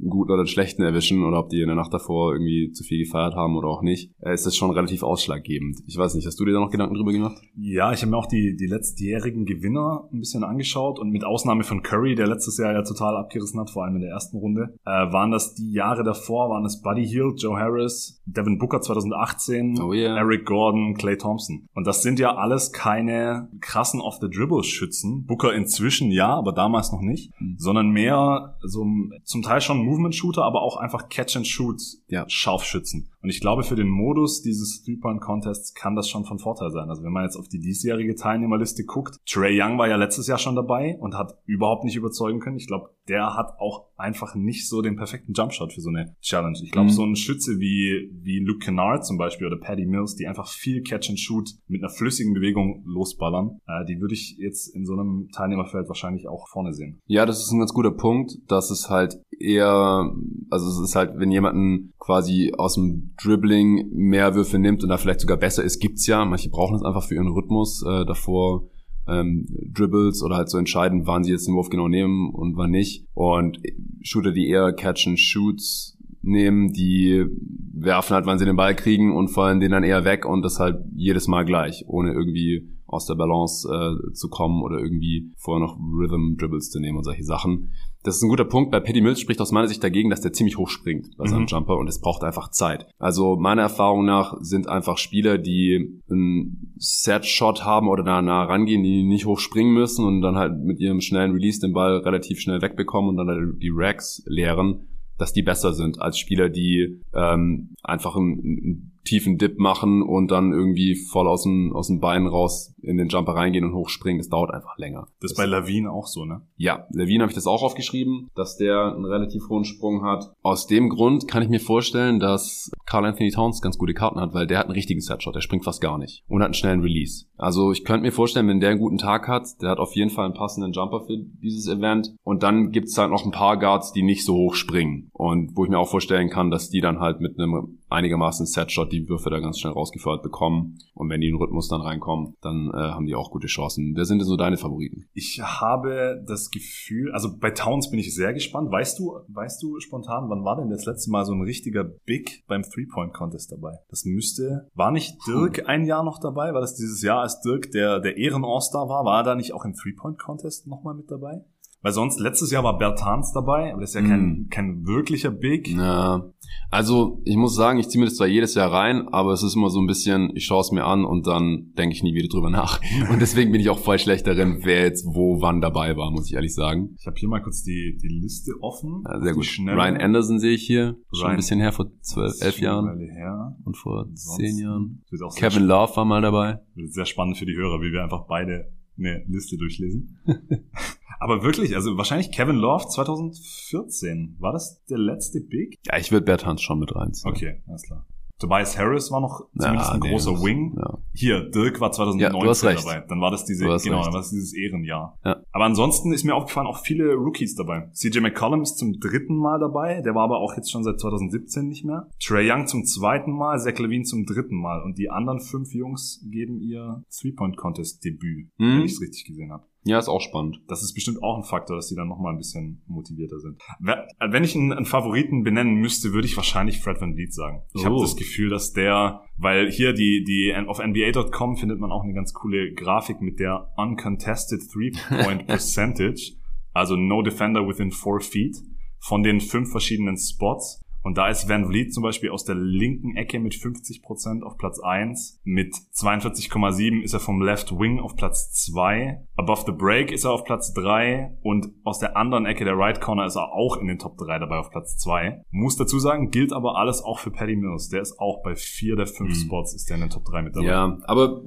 [0.04, 2.84] einen guten oder einen schlechten erwischen oder ob die in der Nacht davor irgendwie zu
[2.84, 5.78] viel gefeiert haben oder auch nicht, äh, ist das schon relativ ausschlaggebend.
[5.86, 7.36] Ich weiß nicht, hast du dir da noch Gedanken drüber gemacht?
[7.56, 11.64] Ja, ich habe mir auch die, die letztjährigen Gewinner ein bisschen angeschaut und mit Ausnahme
[11.64, 14.74] von Curry, der letztes Jahr ja total abgerissen hat, vor allem in der ersten Runde,
[14.84, 19.80] äh, waren das die Jahre davor, waren es Buddy Hield, Joe Harris, Devin Booker 2018,
[19.80, 20.16] oh yeah.
[20.18, 21.68] Eric Gordon, Clay Thompson.
[21.74, 25.24] Und das sind ja alles keine krassen Off-the-Dribble-Schützen.
[25.26, 27.56] Booker inzwischen ja, aber damals noch nicht, mhm.
[27.58, 28.84] sondern mehr so
[29.24, 32.24] zum Teil schon Movement-Shooter, aber auch einfach Catch-and-Shoot ja.
[32.28, 33.10] Scharfschützen.
[33.24, 36.90] Und ich glaube, für den Modus dieses Three-Point-Contests kann das schon von Vorteil sein.
[36.90, 40.36] Also wenn man jetzt auf die diesjährige Teilnehmerliste guckt, Trey Young war ja letztes Jahr
[40.36, 42.58] schon dabei und hat überhaupt nicht überzeugen können.
[42.58, 46.58] Ich glaube, der hat auch einfach nicht so den perfekten Jumpshot für so eine Challenge.
[46.62, 46.92] Ich glaube, mhm.
[46.92, 50.82] so ein Schütze wie, wie Luke Kennard zum Beispiel oder Paddy Mills, die einfach viel
[50.82, 54.92] Catch and Shoot mit einer flüssigen Bewegung losballern, äh, die würde ich jetzt in so
[54.92, 57.00] einem Teilnehmerfeld wahrscheinlich auch vorne sehen.
[57.06, 60.12] Ja, das ist ein ganz guter Punkt, dass es halt eher,
[60.50, 64.96] also es ist halt, wenn jemanden quasi aus dem Dribbling mehr Würfe nimmt und da
[64.96, 66.24] vielleicht sogar besser ist, gibt's ja.
[66.24, 68.68] Manche brauchen es einfach für ihren Rhythmus äh, davor.
[69.06, 72.70] Ähm, Dribbles oder halt so entscheiden, wann sie jetzt den Wurf genau nehmen und wann
[72.70, 73.06] nicht.
[73.12, 73.58] Und
[74.02, 77.26] Shooter, die eher Catch and Shoots nehmen, die
[77.74, 80.58] werfen halt, wann sie den Ball kriegen und fallen den dann eher weg und das
[80.58, 85.66] halt jedes Mal gleich, ohne irgendwie aus der Balance äh, zu kommen oder irgendwie vorher
[85.66, 87.72] noch Rhythm Dribbles zu nehmen und solche Sachen.
[88.04, 88.70] Das ist ein guter Punkt.
[88.70, 91.42] Bei Paddy Mills spricht aus meiner Sicht dagegen, dass der ziemlich hoch springt bei seinem
[91.42, 91.46] mhm.
[91.46, 92.86] Jumper und es braucht einfach Zeit.
[92.98, 98.82] Also meiner Erfahrung nach sind einfach Spieler, die einen Set-Shot haben oder da nah rangehen,
[98.82, 102.40] die nicht hoch springen müssen und dann halt mit ihrem schnellen Release den Ball relativ
[102.40, 104.86] schnell wegbekommen und dann halt die Racks leeren,
[105.16, 110.30] dass die besser sind als Spieler, die ähm, einfach einen, einen tiefen Dip machen und
[110.30, 114.18] dann irgendwie voll aus dem, aus dem Bein raus in den Jumper reingehen und hochspringen.
[114.18, 115.08] Das dauert einfach länger.
[115.20, 116.42] Das ist bei Lawine auch so, ne?
[116.56, 120.32] Ja, Lawine habe ich das auch aufgeschrieben, dass der einen relativ hohen Sprung hat.
[120.42, 124.34] Aus dem Grund kann ich mir vorstellen, dass Carl Anthony Towns ganz gute Karten hat,
[124.34, 125.34] weil der hat einen richtigen Setshot.
[125.34, 127.26] Der springt fast gar nicht und hat einen schnellen Release.
[127.36, 130.10] Also ich könnte mir vorstellen, wenn der einen guten Tag hat, der hat auf jeden
[130.10, 132.14] Fall einen passenden Jumper für dieses Event.
[132.22, 135.10] Und dann gibt's halt noch ein paar Guards, die nicht so hoch springen.
[135.12, 138.92] Und wo ich mir auch vorstellen kann, dass die dann halt mit einem einigermaßen Setshot
[138.92, 140.78] die Würfe da ganz schnell rausgefeuert bekommen.
[140.94, 143.94] Und wenn die in den Rhythmus dann reinkommen, dann äh, haben die auch gute Chancen.
[143.96, 145.06] Wer sind denn so deine Favoriten?
[145.12, 148.70] Ich habe das Gefühl, also bei Towns bin ich sehr gespannt.
[148.70, 152.44] Weißt du, weißt du spontan, wann war denn das letzte Mal so ein richtiger Big
[152.46, 153.78] beim Three-Point-Contest dabei?
[153.88, 156.52] Das müsste, war nicht Dirk ein Jahr noch dabei?
[156.52, 159.04] War das dieses Jahr, als Dirk der, der Ehren-All-Star war?
[159.04, 161.44] War er da nicht auch im Three-Point-Contest nochmal mit dabei?
[161.84, 164.48] Weil sonst, letztes Jahr war Bertans dabei, aber das ist ja kein, mm.
[164.48, 165.68] kein wirklicher Big.
[165.68, 166.24] Ja,
[166.70, 169.54] also ich muss sagen, ich ziehe mir das zwar jedes Jahr rein, aber es ist
[169.54, 172.28] immer so ein bisschen, ich schaue es mir an und dann denke ich nie wieder
[172.28, 172.80] drüber nach.
[173.10, 176.26] Und deswegen bin ich auch voll schlecht darin, wer jetzt wo wann dabei war, muss
[176.26, 176.94] ich ehrlich sagen.
[176.98, 179.04] Ich habe hier mal kurz die, die Liste offen.
[179.06, 179.46] Ja, sehr gut.
[179.58, 182.98] Ryan Anderson sehe ich hier, Ryan, schon ein bisschen her, vor zwölf, elf Jahren.
[182.98, 183.56] Her.
[183.62, 185.02] Und vor zehn Jahren.
[185.36, 186.60] Kevin Love war mal dabei.
[186.86, 190.16] Sehr spannend für die Hörer, wie wir einfach beide eine Liste durchlesen.
[191.24, 194.36] Aber wirklich, also wahrscheinlich Kevin Love 2014.
[194.40, 195.78] War das der letzte Big?
[195.86, 197.32] Ja, ich würde Bert Hans schon mit reinziehen.
[197.32, 198.04] Okay, alles klar.
[198.38, 200.74] Tobias Harris war noch zumindest ja, ein großer nee, Wing.
[200.76, 200.98] Ja.
[201.14, 203.06] Hier, Dirk war 2019 ja, dabei.
[203.08, 203.86] Dann war das diese, genau, recht.
[203.86, 205.18] dann war das dieses Ehrenjahr.
[205.24, 205.40] Ja.
[205.50, 207.88] Aber ansonsten ist mir aufgefallen, auch viele Rookies dabei.
[207.94, 210.02] CJ McCollum ist zum dritten Mal dabei.
[210.02, 212.10] Der war aber auch jetzt schon seit 2017 nicht mehr.
[212.22, 214.82] Trey Young zum zweiten Mal, Zach Levine zum dritten Mal.
[214.82, 218.78] Und die anderen fünf Jungs geben ihr Three-Point-Contest-Debüt, mhm.
[218.78, 219.64] wenn ich es richtig gesehen habe.
[219.84, 220.60] Ja, ist auch spannend.
[220.66, 223.60] Das ist bestimmt auch ein Faktor, dass die dann nochmal ein bisschen motivierter sind.
[223.80, 227.62] Wenn ich einen, einen, Favoriten benennen müsste, würde ich wahrscheinlich Fred Van Vliet sagen.
[227.74, 227.86] Ich oh.
[227.86, 232.14] habe das Gefühl, dass der, weil hier die, die auf NBA.com findet man auch eine
[232.14, 236.32] ganz coole Grafik mit der Uncontested Three-Point Percentage,
[236.72, 238.56] also No Defender within four feet,
[239.00, 240.80] von den fünf verschiedenen Spots.
[241.04, 244.80] Und da ist Van Vliet zum Beispiel aus der linken Ecke mit 50% auf Platz
[244.80, 245.42] 1.
[245.44, 249.22] Mit 42,7 ist er vom Left Wing auf Platz 2.
[249.36, 251.36] Above the Break ist er auf Platz 3.
[251.42, 254.38] Und aus der anderen Ecke der Right Corner ist er auch in den Top 3
[254.38, 255.42] dabei auf Platz 2.
[255.50, 257.90] Muss dazu sagen, gilt aber alles auch für Paddy Mills.
[257.90, 259.46] Der ist auch bei vier der fünf mhm.
[259.46, 260.66] Spots ist der in den Top 3 mit dabei.
[260.66, 261.42] Ja, aber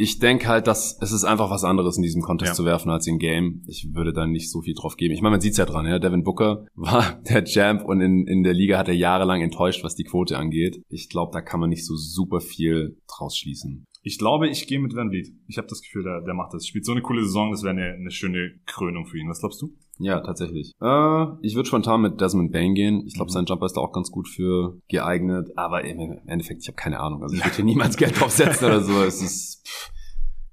[0.00, 2.54] ich denke halt, dass es ist einfach was anderes in diesem Contest ja.
[2.54, 3.62] zu werfen als in Game.
[3.66, 5.12] Ich würde da nicht so viel drauf geben.
[5.12, 5.98] Ich meine, man sieht's ja dran, ja.
[5.98, 9.96] Devin Booker war der Champ und in, in der Liga hat er jahrelang enttäuscht, was
[9.96, 10.82] die Quote angeht.
[10.88, 13.84] Ich glaube, da kann man nicht so super viel draus schließen.
[14.02, 15.34] Ich glaube, ich gehe mit Van Vliet.
[15.46, 16.66] Ich habe das Gefühl, der, der macht das.
[16.66, 19.28] Spielt so eine coole Saison, das wäre eine, eine schöne Krönung für ihn.
[19.28, 19.76] Was glaubst du?
[20.00, 20.72] Ja, tatsächlich.
[20.80, 23.04] Äh, ich würde spontan mit Desmond Bain gehen.
[23.06, 23.34] Ich glaube, mhm.
[23.34, 25.50] sein Jumper ist da auch ganz gut für geeignet.
[25.56, 27.22] Aber im Endeffekt, ich habe keine Ahnung.
[27.22, 29.02] Also ich würde hier niemals Geld draufsetzen oder so.
[29.02, 29.66] Es ist...
[29.66, 29.92] Pff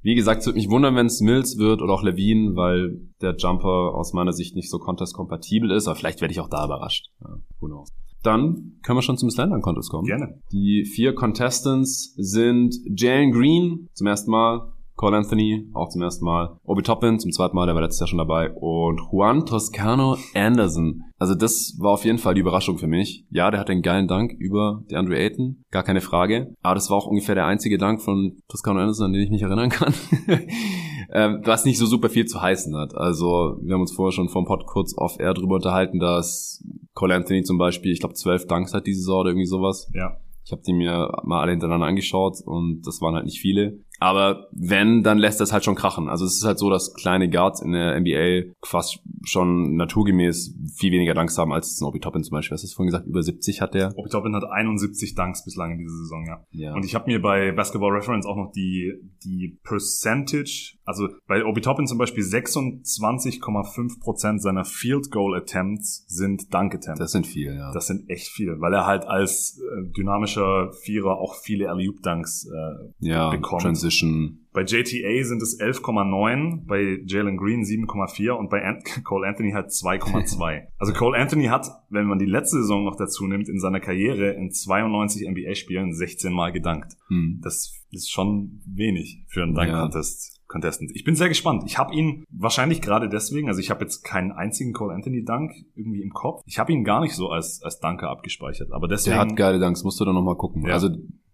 [0.07, 3.36] wie gesagt, es würde mich wundern, wenn es Mills wird oder auch Levine, weil der
[3.36, 5.86] Jumper aus meiner Sicht nicht so contest-kompatibel ist.
[5.86, 7.10] Aber vielleicht werde ich auch da überrascht.
[7.19, 7.90] Ja, who knows.
[8.24, 10.06] Dann können wir schon zum Slandern-Contest kommen.
[10.06, 10.40] Gerne.
[10.53, 16.57] Die vier Contestants sind Jalen Green zum ersten Mal, Cole Anthony, auch zum ersten Mal.
[16.64, 18.52] Obi Toppin zum zweiten Mal, der war letztes Jahr schon dabei.
[18.52, 21.03] Und Juan Toscano Anderson.
[21.19, 23.26] Also das war auf jeden Fall die Überraschung für mich.
[23.30, 26.53] Ja, der hat einen geilen Dank über die Andrew Ayton, gar keine Frage.
[26.64, 29.44] Aber das war auch ungefähr der einzige Dank von Toscano Anderson, an den ich mich
[29.44, 29.94] erinnern kann.
[31.14, 32.95] ähm, was nicht so super viel zu heißen hat.
[32.95, 36.64] Also wir haben uns vorher schon vom Pod kurz auf Air drüber unterhalten, dass
[36.95, 39.91] Cole Anthony zum Beispiel, ich glaube, zwölf Danks hat diese Saison oder irgendwie sowas.
[39.94, 40.18] Ja.
[40.48, 43.80] Ich habe die mir mal alle hintereinander angeschaut und das waren halt nicht viele.
[43.99, 46.10] Aber wenn, dann lässt das halt schon krachen.
[46.10, 50.91] Also es ist halt so, dass kleine Guards in der NBA fast schon naturgemäß viel
[50.91, 52.56] weniger Dunks haben als ein Obi Toppin zum Beispiel.
[52.56, 53.07] Was hast du vorhin gesagt?
[53.07, 53.91] Über 70 hat der?
[53.98, 56.44] Obi Toppin hat 71 Dunks bislang in dieser Saison, ja.
[56.52, 56.74] ja.
[56.74, 58.94] Und ich habe mir bei Basketball Reference auch noch die,
[59.24, 66.76] die Percentage, also bei Obi Toppin zum Beispiel 26,5% seiner Field Goal Attempts sind Dunk
[66.76, 66.99] Attempts.
[66.99, 67.73] Das sind viel, ja.
[67.73, 72.45] Das sind echt viel, weil er halt als äh, dynamischer Vierer auch viele Alley-Oop Dunks
[72.45, 73.64] äh, ja, bekommt.
[73.64, 74.45] Transition.
[74.53, 79.68] Bei JTA sind es 11,9, bei Jalen Green 7,4 und bei Ant Cole Anthony halt
[79.68, 80.68] 2,2.
[80.77, 84.31] also Cole Anthony hat, wenn man die letzte Saison noch dazu nimmt, in seiner Karriere
[84.31, 86.93] in 92 NBA-Spielen 16 Mal gedankt.
[87.09, 87.41] Hm.
[87.43, 90.31] Das ist schon wenig für einen Dunk-Contest.
[90.31, 90.36] Ja.
[90.48, 90.91] Contestant.
[90.94, 91.64] Ich bin sehr gespannt.
[91.65, 95.52] Ich habe ihn wahrscheinlich gerade deswegen, also ich habe jetzt keinen einzigen Cole Anthony Dunk
[95.76, 96.41] irgendwie im Kopf.
[96.45, 99.60] Ich habe ihn gar nicht so als als Dunker abgespeichert, aber deswegen Der hat geile
[99.60, 100.65] Dunks, musst du dann noch mal gucken.
[100.65, 100.74] Ja.
[100.74, 100.90] Also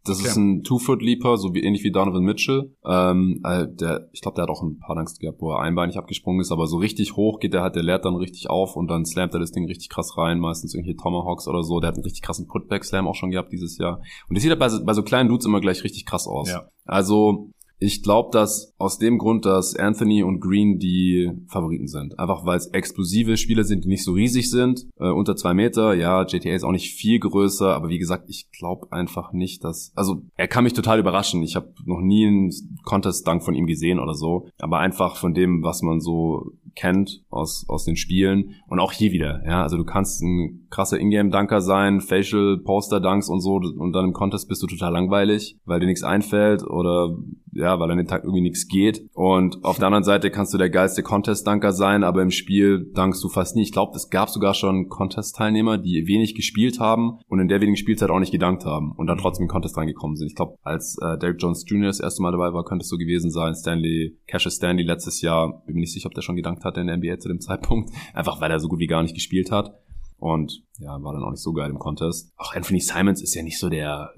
[0.05, 0.27] das okay.
[0.27, 2.75] ist ein Two-Foot-Leaper, so wie ähnlich wie Donovan Mitchell.
[2.85, 5.97] Ähm, äh, der, ich glaube, der hat auch ein paar Dunks gehabt, wo er einbeinig
[5.97, 8.89] abgesprungen ist, aber so richtig hoch geht der halt, der leert dann richtig auf und
[8.89, 11.79] dann slammt er das Ding richtig krass rein, meistens irgendwie Tomahawks oder so.
[11.79, 14.01] Der hat einen richtig krassen Putback-Slam auch schon gehabt dieses Jahr.
[14.27, 16.49] Und das sieht halt bei, bei so kleinen Dudes immer gleich richtig krass aus.
[16.49, 16.67] Ja.
[16.83, 22.17] Also ich glaube, dass aus dem Grund, dass Anthony und Green die Favoriten sind.
[22.17, 24.85] Einfach weil es explosive Spieler sind, die nicht so riesig sind.
[24.97, 28.49] Äh, unter zwei Meter, ja, JTA ist auch nicht viel größer, aber wie gesagt, ich
[28.51, 29.91] glaube einfach nicht, dass.
[29.95, 31.43] Also er kann mich total überraschen.
[31.43, 32.51] Ich habe noch nie einen
[32.83, 34.47] Contest-Dank von ihm gesehen oder so.
[34.59, 38.55] Aber einfach von dem, was man so kennt aus, aus den Spielen.
[38.67, 39.61] Und auch hier wieder, ja.
[39.61, 44.47] Also du kannst ein krasser Ingame-Dunker sein, Facial Poster-Dunks und so, und dann im Contest
[44.47, 47.15] bist du total langweilig, weil dir nichts einfällt oder
[47.55, 49.09] ja, weil an den Tag irgendwie nichts geht.
[49.13, 53.23] Und auf der anderen Seite kannst du der geilste Contest-Dunker sein, aber im Spiel dankst
[53.23, 53.63] du fast nie.
[53.63, 57.77] Ich glaube, es gab sogar schon Contest-Teilnehmer, die wenig gespielt haben und in der wenigen
[57.77, 60.27] Spielzeit auch nicht gedankt haben und dann trotzdem in Contest reingekommen sind.
[60.27, 61.87] Ich glaube, als äh, Derek Jones Jr.
[61.87, 63.55] das erste Mal dabei war, könnte es so gewesen sein.
[63.55, 66.87] Stanley, Cassius Stanley letztes Jahr, bin mir nicht sicher, ob der schon gedankt hatte in
[66.87, 69.73] der NBA zu dem Zeitpunkt, einfach weil er so gut wie gar nicht gespielt hat.
[70.17, 72.31] Und ja, war dann auch nicht so geil im Contest.
[72.37, 74.11] Auch Anthony Simons ist ja nicht so der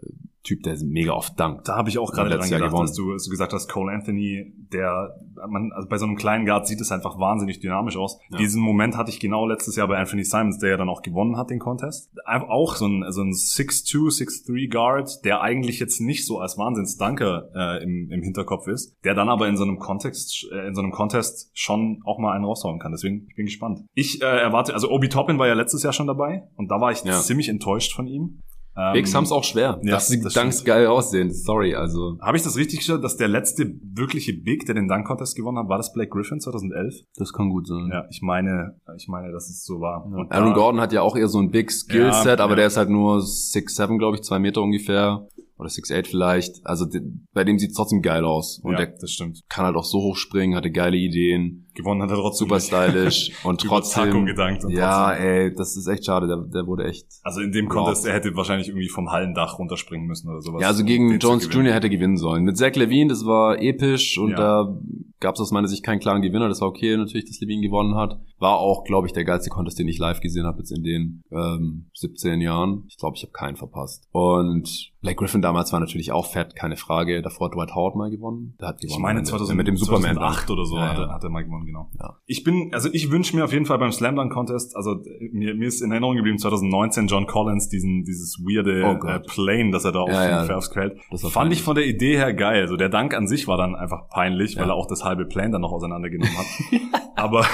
[0.46, 1.68] Typ, der mega oft dankt.
[1.68, 4.54] Da habe ich auch gerade dran gedacht, dass du, dass du gesagt hast, Cole Anthony,
[4.72, 5.16] der,
[5.50, 8.20] man, also bei so einem kleinen Guard sieht es einfach wahnsinnig dynamisch aus.
[8.30, 8.38] Ja.
[8.38, 11.36] Diesen Moment hatte ich genau letztes Jahr bei Anthony Simons, der ja dann auch gewonnen
[11.36, 12.12] hat, den Contest.
[12.26, 17.50] Auch so ein, so ein 6'2, 6'3 Guard, der eigentlich jetzt nicht so als Wahnsinnsdanker
[17.56, 20.82] äh, im, im Hinterkopf ist, der dann aber in so einem Kontext, äh, in so
[20.82, 22.92] einem Contest schon auch mal einen raushauen kann.
[22.92, 23.82] Deswegen, ich bin gespannt.
[23.96, 26.92] Ich äh, erwarte, also Obi Toppin war ja letztes Jahr schon dabei und da war
[26.92, 27.20] ich ja.
[27.20, 28.42] ziemlich enttäuscht von ihm.
[28.78, 30.68] Ähm, Bigs haben es auch schwer, ja, dass sie das Dunks stimmt.
[30.68, 31.32] geil aussehen.
[31.32, 32.18] Sorry, also.
[32.22, 35.58] Habe ich das richtig gestellt, dass der letzte wirkliche Big, der den Dunk Contest gewonnen
[35.60, 36.96] hat, war das Blake Griffin 2011?
[37.16, 37.90] Das kann gut sein.
[37.92, 40.06] Ja, ich meine, ich meine, dass es so war.
[40.12, 40.26] Ja.
[40.30, 42.90] Aaron Gordon hat ja auch eher so ein Big Skillset, ja, aber der ist halt
[42.90, 45.28] nur 6'7, glaube ich, zwei Meter ungefähr
[45.58, 46.66] oder 6'8 vielleicht.
[46.66, 46.86] Also
[47.34, 48.60] bei dem sieht es trotzdem geil aus.
[48.62, 49.42] Und ja, der das stimmt.
[49.50, 51.65] kann halt auch so hoch springen, hatte geile Ideen.
[51.76, 52.48] Gewonnen hat er trotzdem.
[52.48, 54.26] Super stylisch und trotzdem.
[54.26, 55.28] gedankt und ja, trotzdem.
[55.28, 56.28] ey, das ist echt schade.
[56.28, 57.06] Der, der wurde echt.
[57.24, 60.62] Also in dem Contest, er hätte wahrscheinlich irgendwie vom Hallendach runterspringen müssen oder sowas.
[60.62, 61.74] Ja, also gegen Jones Jr.
[61.74, 62.44] hätte gewinnen sollen.
[62.44, 64.38] Mit Zach Levine, das war episch und ja.
[64.38, 64.80] da
[65.20, 66.48] gab es aus meiner Sicht keinen klaren Gewinner.
[66.48, 68.20] Das war okay natürlich, dass Levine gewonnen hat.
[68.38, 71.24] War auch, glaube ich, der geilste Contest, den ich live gesehen habe jetzt in den
[71.32, 72.84] ähm, 17 Jahren.
[72.88, 74.08] Ich glaube, ich habe keinen verpasst.
[74.12, 77.22] Und Blake Griffin damals war natürlich auch fett, keine Frage.
[77.22, 78.56] Davor hat Dwight Howard mal gewonnen.
[78.60, 78.98] Der hat gewonnen.
[78.98, 81.44] Ich meine 2000, mit dem Superman 2008 oder so ja, hat, er, hat er mal
[81.44, 81.90] gewonnen, genau.
[82.00, 82.18] Ja.
[82.26, 85.02] Ich bin, also ich wünsche mir auf jeden Fall beim Slam Dunk Contest, also
[85.32, 89.72] mir, mir ist in Erinnerung geblieben 2019 John Collins, diesen dieses weirde oh äh, Plane,
[89.72, 90.98] das er da auf ja, ja, Fairfs quält.
[91.10, 91.60] Fand peinlich.
[91.60, 92.62] ich von der Idee her geil.
[92.62, 95.52] Also der Dank an sich war dann einfach peinlich, weil er auch das halbe Plane
[95.52, 96.46] dann noch auseinandergenommen hat.
[97.16, 97.46] Aber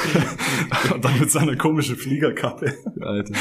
[0.93, 2.73] und dann mit seiner komischen Fliegerkappe.
[2.99, 3.33] Alter.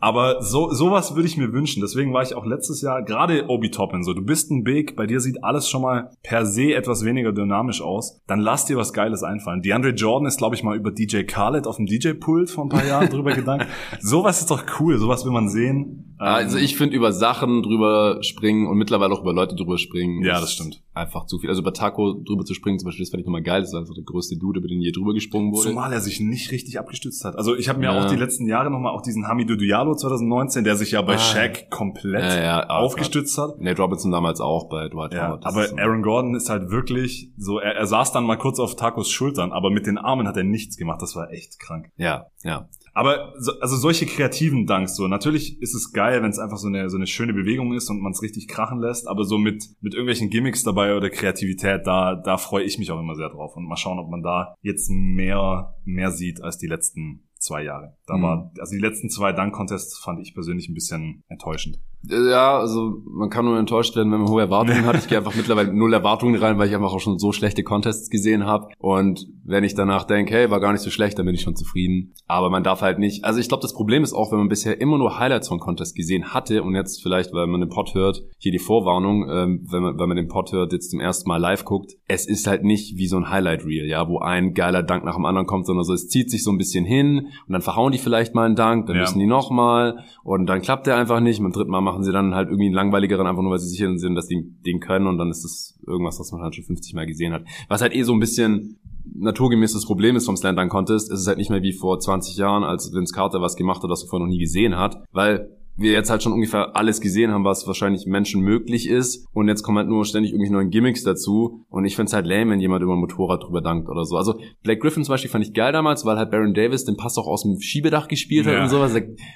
[0.00, 1.82] Aber so sowas würde ich mir wünschen.
[1.82, 4.14] Deswegen war ich auch letztes Jahr gerade Obi Toppin so.
[4.14, 7.82] Du bist ein Big, bei dir sieht alles schon mal per se etwas weniger dynamisch
[7.82, 8.22] aus.
[8.26, 9.60] Dann lass dir was Geiles einfallen.
[9.60, 12.86] DeAndre Jordan ist, glaube ich, mal über DJ Khaled auf dem DJ-Pult vor ein paar
[12.86, 13.66] Jahren drüber gedankt.
[14.00, 14.98] Sowas ist doch cool.
[14.98, 16.15] Sowas will man sehen.
[16.18, 20.24] Also ich finde über Sachen drüber springen und mittlerweile auch über Leute drüber springen.
[20.24, 20.82] Ja, das stimmt.
[20.94, 21.50] Einfach zu viel.
[21.50, 23.60] Also über Taco drüber zu springen zum Beispiel, das fand ich nochmal geil.
[23.60, 25.68] Das ist einfach der größte Dude, über den je drüber gesprungen wurde.
[25.68, 27.36] Zumal er sich nicht richtig abgestützt hat.
[27.36, 28.04] Also ich habe mir ja.
[28.04, 31.18] auch die letzten Jahre nochmal auch diesen Hamidou Diallo 2019, der sich ja bei ah.
[31.18, 33.60] Shaq komplett ja, ja, aufgestützt hat.
[33.60, 35.44] Nate Robinson damals auch bei Dwight ja, Howard.
[35.44, 35.76] Aber so.
[35.76, 39.52] Aaron Gordon ist halt wirklich so, er, er saß dann mal kurz auf Tacos Schultern,
[39.52, 41.02] aber mit den Armen hat er nichts gemacht.
[41.02, 41.90] Das war echt krank.
[41.96, 42.68] Ja, ja.
[42.96, 45.06] Aber so, also solche kreativen Dunks so.
[45.06, 48.00] Natürlich ist es geil, wenn es einfach so eine so eine schöne Bewegung ist und
[48.00, 49.06] man es richtig krachen lässt.
[49.06, 52.98] Aber so mit mit irgendwelchen Gimmicks dabei oder Kreativität, da da freue ich mich auch
[52.98, 56.68] immer sehr drauf und mal schauen, ob man da jetzt mehr mehr sieht als die
[56.68, 57.98] letzten zwei Jahre.
[58.06, 58.22] Da mhm.
[58.22, 61.78] war, also die letzten zwei Dunk-Contests fand ich persönlich ein bisschen enttäuschend.
[62.08, 64.96] Ja, also man kann nur enttäuscht werden, wenn man hohe Erwartungen hat.
[64.96, 68.10] Ich gehe einfach mittlerweile null Erwartungen rein, weil ich einfach auch schon so schlechte Contests
[68.10, 68.68] gesehen habe.
[68.78, 71.56] Und wenn ich danach denke, hey, war gar nicht so schlecht, dann bin ich schon
[71.56, 72.14] zufrieden.
[72.26, 73.24] Aber man darf halt nicht.
[73.24, 75.94] Also ich glaube, das Problem ist auch, wenn man bisher immer nur Highlights von Contests
[75.94, 79.82] gesehen hatte und jetzt vielleicht, weil man den Pod hört, hier die Vorwarnung, ähm, wenn
[79.82, 82.64] man wenn man den Pod hört, jetzt zum ersten Mal live guckt, es ist halt
[82.64, 85.66] nicht wie so ein Highlight Reel, ja, wo ein geiler Dank nach dem anderen kommt,
[85.66, 88.46] sondern so es zieht sich so ein bisschen hin und dann verhauen die vielleicht mal
[88.46, 89.02] einen Dank, dann ja.
[89.02, 91.40] müssen die nochmal und dann klappt der einfach nicht.
[91.40, 93.96] Beim dritten Mal machen sie dann halt irgendwie einen langweiligeren, einfach nur weil sie sicher
[93.98, 96.94] sind, dass die den können und dann ist das irgendwas, was man halt schon 50
[96.94, 97.44] Mal gesehen hat.
[97.68, 98.78] Was halt eh so ein bisschen
[99.14, 101.98] naturgemäß das Problem ist vom Slam Dunk Contest, ist es halt nicht mehr wie vor
[101.98, 105.04] 20 Jahren, als Vince Carter was gemacht hat, was er vorher noch nie gesehen hat,
[105.12, 109.26] weil wir jetzt halt schon ungefähr alles gesehen haben, was wahrscheinlich Menschen möglich ist.
[109.32, 111.64] Und jetzt kommen halt nur ständig irgendwie neuen Gimmicks dazu.
[111.68, 114.16] Und ich find's halt lame, wenn jemand über ein Motorrad drüber dankt oder so.
[114.16, 117.18] Also Black Griffin zum Beispiel fand ich geil damals, weil halt Baron Davis den Pass
[117.18, 118.62] auch aus dem Schiebedach gespielt hat ja.
[118.62, 118.94] und sowas.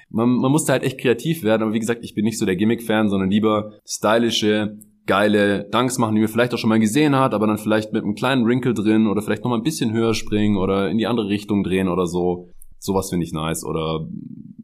[0.09, 1.62] Man, man musste halt echt kreativ werden.
[1.62, 6.15] Aber wie gesagt, ich bin nicht so der Gimmick-Fan, sondern lieber stylische, geile Dunks machen,
[6.15, 8.75] die man vielleicht auch schon mal gesehen hat, aber dann vielleicht mit einem kleinen Wrinkle
[8.75, 11.89] drin oder vielleicht noch mal ein bisschen höher springen oder in die andere Richtung drehen
[11.89, 12.49] oder so.
[12.81, 13.65] Sowas finde ich nice.
[13.65, 14.09] Oder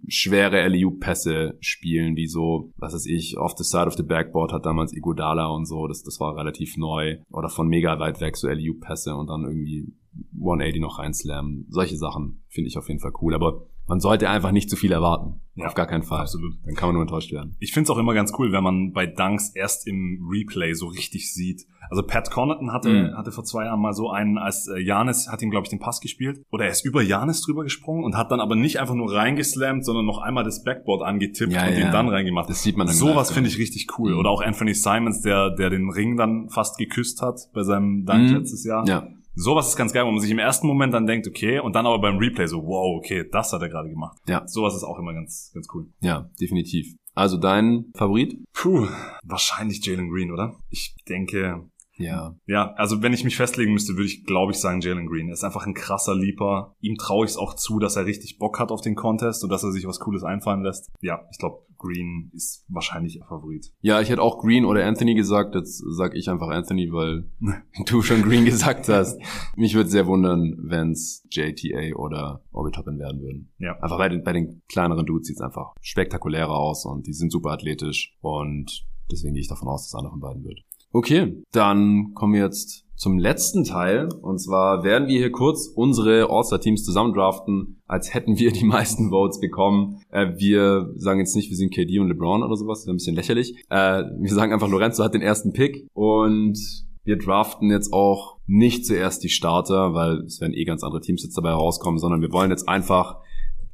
[0.08, 4.64] schwere LEU-Pässe spielen, wie so, was weiß ich, off the side of the backboard hat
[4.64, 7.18] damals Igodala und so, das, das war relativ neu.
[7.30, 9.92] Oder von mega weit weg so LEU-Pässe und dann irgendwie
[10.38, 11.66] 180 noch reinslammen.
[11.68, 13.34] Solche Sachen finde ich auf jeden Fall cool.
[13.34, 15.40] Aber man sollte einfach nicht zu viel erwarten.
[15.54, 16.20] Ja, Auf gar keinen Fall.
[16.20, 16.54] absolut.
[16.64, 17.56] Dann kann man nur enttäuscht werden.
[17.60, 21.32] Ich find's auch immer ganz cool, wenn man bei Dunks erst im Replay so richtig
[21.32, 21.62] sieht.
[21.88, 23.16] Also Pat Connaughton hatte, Mhm.
[23.16, 25.78] hatte vor zwei Jahren mal so einen, als äh, Janis hat ihm, glaube ich, den
[25.78, 26.42] Pass gespielt.
[26.50, 29.84] Oder er ist über Janis drüber gesprungen und hat dann aber nicht einfach nur reingeslammt,
[29.84, 31.86] sondern noch einmal das Backboard angetippt Ja, und ja.
[31.86, 32.50] ihn dann reingemacht.
[32.50, 34.12] Das sieht man dann Sowas finde ich richtig cool.
[34.12, 34.18] Mhm.
[34.18, 38.30] Oder auch Anthony Simons, der, der den Ring dann fast geküsst hat bei seinem Dunk
[38.30, 38.36] Mhm.
[38.38, 38.86] letztes Jahr.
[38.88, 39.06] Ja.
[39.38, 41.86] Sowas ist ganz geil, wo man sich im ersten Moment dann denkt, okay, und dann
[41.86, 44.18] aber beim Replay so, wow, okay, das hat er gerade gemacht.
[44.26, 44.46] Ja.
[44.48, 45.88] Sowas ist auch immer ganz, ganz cool.
[46.00, 46.96] Ja, definitiv.
[47.14, 48.42] Also dein Favorit?
[48.54, 48.88] Puh,
[49.22, 50.58] wahrscheinlich Jalen Green, oder?
[50.70, 51.68] Ich denke,
[51.98, 52.36] Ja.
[52.46, 55.28] ja, also wenn ich mich festlegen müsste, würde ich, glaube ich, sagen Jalen Green.
[55.28, 56.74] Er ist einfach ein krasser Leaper.
[56.80, 59.50] Ihm traue ich es auch zu, dass er richtig Bock hat auf den Contest und
[59.50, 60.90] dass er sich was Cooles einfallen lässt.
[61.00, 63.72] Ja, ich glaube, Green ist wahrscheinlich ihr Favorit.
[63.80, 65.54] Ja, ich hätte auch Green oder Anthony gesagt.
[65.54, 67.30] Jetzt sag ich einfach Anthony, weil
[67.86, 69.18] du schon Green gesagt hast.
[69.56, 73.52] Mich würde sehr wundern, wenn's JTA oder Obi Toppin werden würden.
[73.58, 73.78] Ja.
[73.80, 77.50] Einfach bei den, bei den kleineren Dudes sieht's einfach spektakulärer aus und die sind super
[77.50, 80.60] athletisch und deswegen gehe ich davon aus, dass einer von beiden wird.
[80.92, 84.08] Okay, dann kommen wir jetzt zum letzten Teil.
[84.22, 89.40] Und zwar werden wir hier kurz unsere All-Star-Teams zusammendraften, als hätten wir die meisten Votes
[89.40, 90.00] bekommen.
[90.10, 92.96] Äh, wir sagen jetzt nicht, wir sind KD und LeBron oder sowas, das ist ein
[92.96, 93.54] bisschen lächerlich.
[93.68, 96.58] Äh, wir sagen einfach, Lorenzo hat den ersten Pick und
[97.04, 101.22] wir draften jetzt auch nicht zuerst die Starter, weil es werden eh ganz andere Teams
[101.22, 103.18] jetzt dabei rauskommen, sondern wir wollen jetzt einfach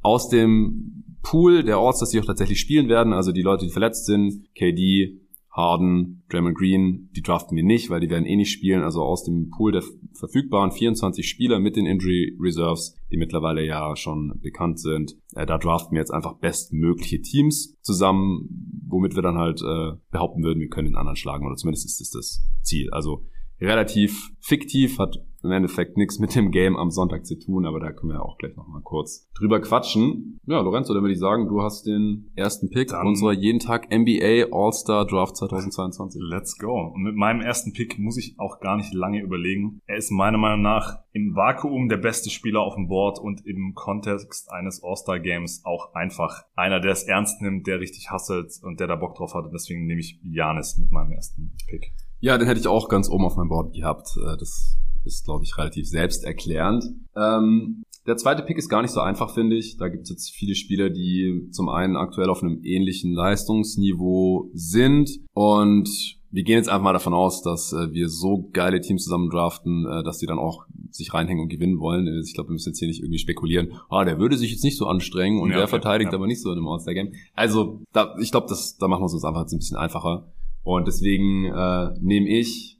[0.01, 3.71] aus dem Pool der Orts, dass die auch tatsächlich spielen werden, also die Leute, die
[3.71, 5.21] verletzt sind, KD,
[5.53, 8.81] Harden, Draymond Green, die draften wir nicht, weil die werden eh nicht spielen.
[8.81, 13.95] Also aus dem Pool der verfügbaren 24 Spieler mit den Injury Reserves, die mittlerweile ja
[13.95, 19.37] schon bekannt sind, äh, da draften wir jetzt einfach bestmögliche Teams zusammen, womit wir dann
[19.37, 21.45] halt äh, behaupten würden, wir können den anderen schlagen.
[21.45, 22.89] Oder zumindest ist das das Ziel.
[22.91, 23.27] Also
[23.63, 27.91] relativ fiktiv, hat im Endeffekt nichts mit dem Game am Sonntag zu tun, aber da
[27.91, 30.39] können wir auch gleich nochmal kurz drüber quatschen.
[30.45, 33.91] Ja, Lorenzo, dann würde ich sagen, du hast den ersten Pick Dann- unserer jeden Tag
[33.91, 36.21] NBA All-Star Draft 2022.
[36.23, 36.91] Let's go.
[36.93, 39.81] Und mit meinem ersten Pick muss ich auch gar nicht lange überlegen.
[39.85, 43.73] Er ist meiner Meinung nach im Vakuum der beste Spieler auf dem Board und im
[43.75, 48.87] Kontext eines All-Star-Games auch einfach einer, der es ernst nimmt, der richtig hasselt und der
[48.87, 49.43] da Bock drauf hat.
[49.45, 51.91] Und deswegen nehme ich Janis mit meinem ersten Pick.
[52.23, 54.07] Ja, den hätte ich auch ganz oben auf meinem Board gehabt.
[54.15, 56.85] Äh, Das ist, glaube ich, relativ selbsterklärend.
[57.17, 59.75] Ähm, der zweite Pick ist gar nicht so einfach, finde ich.
[59.75, 65.09] Da gibt es jetzt viele Spieler, die zum einen aktuell auf einem ähnlichen Leistungsniveau sind.
[65.33, 65.89] Und
[66.31, 69.85] wir gehen jetzt einfach mal davon aus, dass äh, wir so geile Teams zusammen draften,
[69.85, 72.07] äh, dass die dann auch sich reinhängen und gewinnen wollen.
[72.25, 74.77] Ich glaube, wir müssen jetzt hier nicht irgendwie spekulieren, ah, der würde sich jetzt nicht
[74.77, 76.17] so anstrengen und Ja, der okay, verteidigt ja.
[76.17, 77.11] aber nicht so in einem All-Star-Game.
[77.35, 80.31] Also, da, ich glaube, das, da machen wir es uns einfach jetzt ein bisschen einfacher.
[80.63, 82.79] Und deswegen äh, nehme ich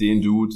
[0.00, 0.54] den Dude,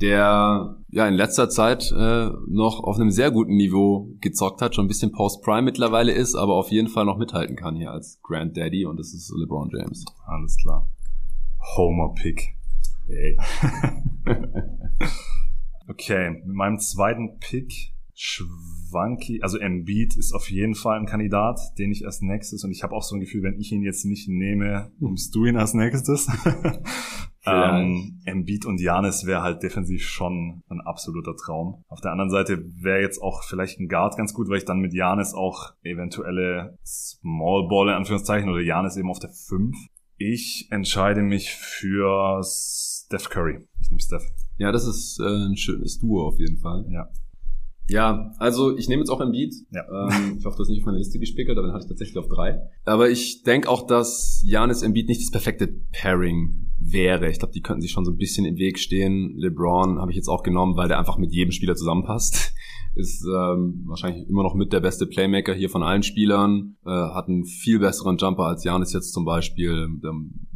[0.00, 4.86] der ja in letzter Zeit äh, noch auf einem sehr guten Niveau gezockt hat, schon
[4.86, 8.56] ein bisschen Post-Prime mittlerweile ist, aber auf jeden Fall noch mithalten kann hier als Grand
[8.56, 10.04] Daddy und das ist LeBron James.
[10.26, 10.88] Alles klar.
[11.76, 12.54] Homer-Pick.
[13.06, 13.38] Hey.
[15.86, 21.90] Okay, mit meinem zweiten Pick Schwanki, also Embiid ist auf jeden Fall ein Kandidat, den
[21.90, 24.28] ich als nächstes und ich habe auch so ein Gefühl, wenn ich ihn jetzt nicht
[24.28, 26.28] nehme, nimmst du ihn als nächstes.
[27.46, 31.82] ähm, Embiid und Janis wäre halt defensiv schon ein absoluter Traum.
[31.88, 34.78] Auf der anderen Seite wäre jetzt auch vielleicht ein Guard ganz gut, weil ich dann
[34.78, 39.76] mit Janis auch eventuelle Small Ball in Anführungszeichen oder Janis eben auf der 5.
[40.16, 43.66] Ich entscheide mich für Steph Curry.
[43.80, 44.24] Ich nehme Steph.
[44.56, 46.86] Ja, das ist äh, ein schönes Duo auf jeden Fall.
[46.90, 47.08] Ja.
[47.88, 49.54] Ja, also ich nehme jetzt auch Embiid.
[49.70, 49.82] Ja.
[50.08, 52.16] Ähm, ich hoffe, du hast nicht auf meine Liste gespickelt, aber dann hatte ich tatsächlich
[52.16, 52.60] auf drei.
[52.84, 57.30] Aber ich denke auch, dass Janis Embiid nicht das perfekte Pairing wäre.
[57.30, 59.34] Ich glaube, die könnten sich schon so ein bisschen im Weg stehen.
[59.36, 62.54] LeBron habe ich jetzt auch genommen, weil der einfach mit jedem Spieler zusammenpasst.
[62.96, 66.76] Ist ähm, wahrscheinlich immer noch mit der beste Playmaker hier von allen Spielern.
[66.86, 69.88] Äh, hat einen viel besseren Jumper als Janis jetzt zum Beispiel.
[70.00, 70.12] Der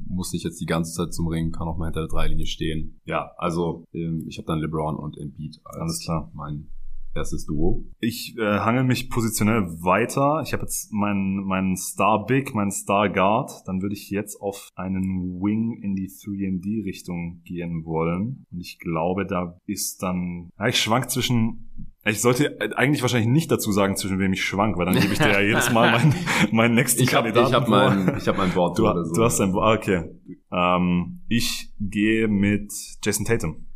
[0.07, 3.01] muss nicht jetzt die ganze Zeit zum Ring, kann auch mal hinter der Dreilinie stehen.
[3.05, 6.31] Ja, also ähm, ich habe dann LeBron und Embiid als Alles klar.
[6.33, 6.69] mein
[7.15, 7.85] erstes Duo.
[8.01, 10.43] Ich äh, hangel mich positionell weiter.
[10.45, 13.51] Ich habe jetzt meinen meinen Star Big, meinen Star Guard.
[13.67, 18.47] Dann würde ich jetzt auf einen Wing in die 3D Richtung gehen wollen.
[18.51, 20.51] Und ich glaube, da ist dann.
[20.59, 21.65] Ja, ich schwank zwischen.
[22.05, 25.19] Ich sollte eigentlich wahrscheinlich nicht dazu sagen, zwischen wem ich schwank, weil dann gebe ich
[25.19, 26.15] dir ja jedes Mal meinen,
[26.53, 27.91] meinen nächsten Ich habe Kandidaten ich hab vor.
[28.05, 29.13] mein, ich hab mein Board Du, oder so.
[29.15, 29.55] du hast dein.
[29.55, 30.05] Ah, okay.
[30.51, 32.73] Ähm, ich gehe mit
[33.05, 33.67] Jason Tatum.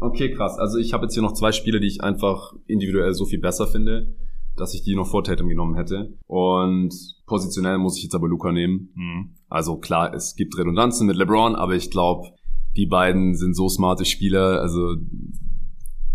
[0.00, 0.58] Okay, krass.
[0.58, 3.66] Also ich habe jetzt hier noch zwei Spiele, die ich einfach individuell so viel besser
[3.66, 4.16] finde,
[4.56, 6.14] dass ich die noch vor Tatum genommen hätte.
[6.26, 6.94] Und
[7.26, 8.88] positionell muss ich jetzt aber Luca nehmen.
[8.94, 9.34] Hm.
[9.48, 12.28] Also klar, es gibt Redundanzen mit LeBron, aber ich glaube,
[12.76, 14.60] die beiden sind so smarte Spieler.
[14.60, 14.96] Also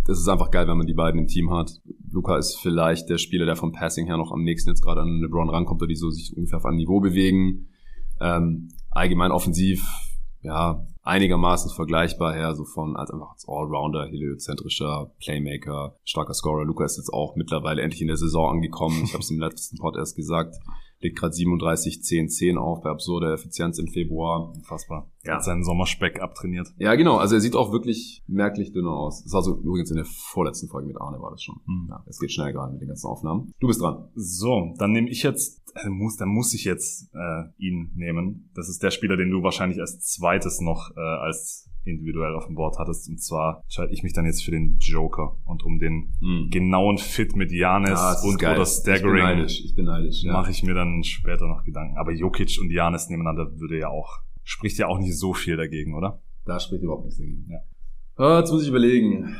[0.05, 1.71] das ist einfach geil, wenn man die beiden im Team hat.
[2.11, 5.19] Luca ist vielleicht der Spieler, der vom Passing her noch am nächsten jetzt gerade an
[5.21, 7.67] LeBron rankommt, oder die so sich ungefähr auf einem Niveau bewegen.
[8.21, 9.85] Ähm, allgemein offensiv,
[10.41, 16.65] ja, einigermaßen vergleichbar her, so von als einfach als Allrounder, heliozentrischer Playmaker, starker Scorer.
[16.65, 19.03] Luca ist jetzt auch mittlerweile endlich in der Saison angekommen.
[19.03, 20.55] Ich habe es im letzten Pod erst gesagt
[21.05, 24.51] legt gerade 37, 10, 10 auf bei absurder Effizienz im Februar.
[24.55, 25.11] Unfassbar.
[25.23, 25.35] Er ja.
[25.35, 26.67] hat seinen Sommerspeck abtrainiert.
[26.77, 27.17] Ja, genau.
[27.17, 29.23] Also er sieht auch wirklich merklich dünner aus.
[29.23, 31.55] Das war so übrigens in der vorletzten Folge mit Arne war das schon.
[31.65, 31.87] Mhm.
[31.89, 33.53] Ja, es geht schnell gerade mit den ganzen Aufnahmen.
[33.59, 34.09] Du bist dran.
[34.15, 38.49] So, dann nehme ich jetzt, äh, muss, dann muss ich jetzt äh, ihn nehmen.
[38.55, 42.55] Das ist der Spieler, den du wahrscheinlich als zweites noch äh, als individuell auf dem
[42.55, 43.09] Board hattest.
[43.09, 46.49] Und zwar entscheide ich mich dann jetzt für den Joker und um den mm.
[46.49, 49.17] genauen Fit mit Janis ah, und oder Staggering.
[49.17, 49.65] Ich bin neidisch.
[49.65, 50.33] Ich bin neidisch ja.
[50.33, 51.97] Mache ich mir dann später noch Gedanken.
[51.97, 55.93] Aber Jokic und Janis nebeneinander würde ja auch, spricht ja auch nicht so viel dagegen,
[55.93, 56.21] oder?
[56.45, 57.47] Da spricht überhaupt nichts dagegen.
[57.49, 57.59] Ja.
[58.17, 59.35] Ah, jetzt muss ich überlegen.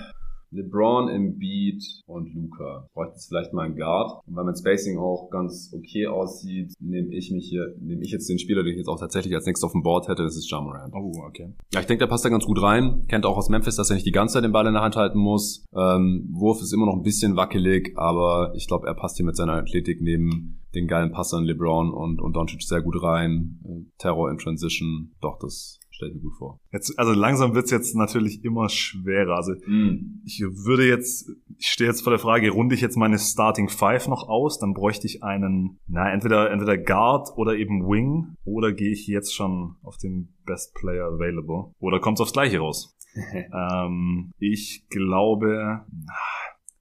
[0.56, 2.88] LeBron, Embiid und Luca.
[2.94, 4.22] Bräuchte jetzt vielleicht mal einen Guard.
[4.26, 8.30] Und weil mein Spacing auch ganz okay aussieht, nehme ich mich hier, nehme ich jetzt
[8.30, 10.50] den Spieler, den ich jetzt auch tatsächlich als nächstes auf dem Board hätte, das ist
[10.50, 10.92] Jamoran.
[10.94, 11.54] Oh, okay.
[11.74, 13.06] Ja, ich denke, der passt da ganz gut rein.
[13.08, 14.96] Kennt auch aus Memphis, dass er nicht die ganze Zeit den Ball in der Hand
[14.96, 15.66] halten muss.
[15.76, 19.36] Ähm, Wurf ist immer noch ein bisschen wackelig, aber ich glaube, er passt hier mit
[19.36, 23.60] seiner Athletik neben den geilen Passern LeBron und, und Doncic sehr gut rein.
[23.64, 25.14] Äh, Terror in Transition.
[25.22, 26.60] Doch, das Stell ich mir gut vor.
[26.74, 29.36] Jetzt, also langsam wird's jetzt natürlich immer schwerer.
[29.36, 30.22] Also mm.
[30.26, 34.10] ich würde jetzt, ich stehe jetzt vor der Frage, runde ich jetzt meine Starting Five
[34.10, 38.92] noch aus, dann bräuchte ich einen, na, entweder, entweder Guard oder eben Wing, oder gehe
[38.92, 41.72] ich jetzt schon auf den Best Player Available?
[41.80, 42.98] Oder kommt's aufs Gleiche raus?
[43.54, 45.86] ähm, ich glaube,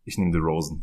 [0.03, 0.83] ich nehme DeRozan.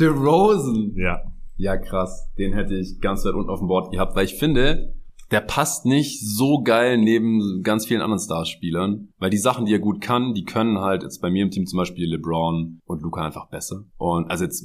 [0.00, 0.92] DeRozan?
[0.96, 1.22] Ja.
[1.56, 2.32] Ja, krass.
[2.38, 4.94] Den hätte ich ganz weit unten auf dem Board gehabt, weil ich finde,
[5.32, 9.78] der passt nicht so geil neben ganz vielen anderen Starspielern, weil die Sachen, die er
[9.78, 13.24] gut kann, die können halt jetzt bei mir im Team zum Beispiel LeBron und Luca
[13.24, 13.84] einfach besser.
[13.96, 14.64] Und also jetzt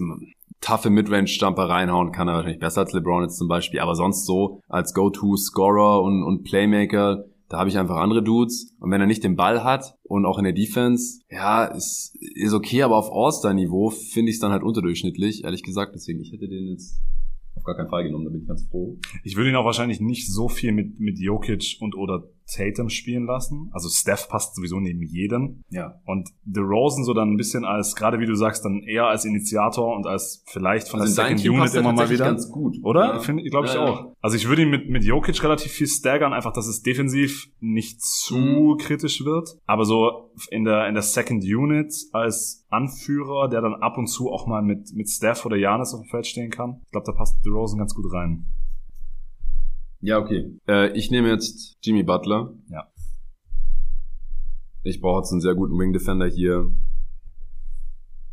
[0.59, 4.59] taffe Midrange-Jumper reinhauen kann er wahrscheinlich besser als LeBron jetzt zum Beispiel, aber sonst so
[4.67, 8.75] als Go-To-Scorer und, und Playmaker, da habe ich einfach andere Dudes.
[8.81, 12.53] Und wenn er nicht den Ball hat und auch in der Defense, ja, ist, ist
[12.53, 15.95] okay, aber auf All-Star-Niveau finde ich es dann halt unterdurchschnittlich, ehrlich gesagt.
[15.95, 16.99] Deswegen, ich hätte den jetzt
[17.57, 18.97] auf gar keinen Fall genommen, da bin ich ganz froh.
[19.23, 23.25] Ich würde ihn auch wahrscheinlich nicht so viel mit, mit Jokic und oder Tatum spielen
[23.25, 23.69] lassen.
[23.73, 25.65] Also Steph passt sowieso neben jeden.
[25.69, 25.99] Ja.
[26.05, 29.25] Und The Rosen so dann ein bisschen als, gerade wie du sagst, dann eher als
[29.25, 32.25] Initiator und als vielleicht von also der Second Unit immer mal wieder.
[32.25, 32.77] ganz gut.
[32.83, 33.15] Oder?
[33.15, 33.19] Ja.
[33.19, 34.13] Finde glaube ich ja, auch.
[34.21, 38.01] Also ich würde ihn mit, mit Jokic relativ viel staggern, einfach, dass es defensiv nicht
[38.01, 38.77] zu mhm.
[38.77, 39.57] kritisch wird.
[39.65, 44.31] Aber so in der, in der Second Unit als Anführer, der dann ab und zu
[44.31, 46.81] auch mal mit, mit Steph oder Janis auf dem Feld stehen kann.
[46.85, 48.45] Ich glaube, da passt The Rosen ganz gut rein.
[49.99, 50.51] Ja, okay.
[50.67, 52.53] Äh, ich nehme jetzt Jimmy Butler.
[52.69, 52.87] Ja.
[54.83, 56.71] Ich brauche jetzt einen sehr guten Wing Defender hier.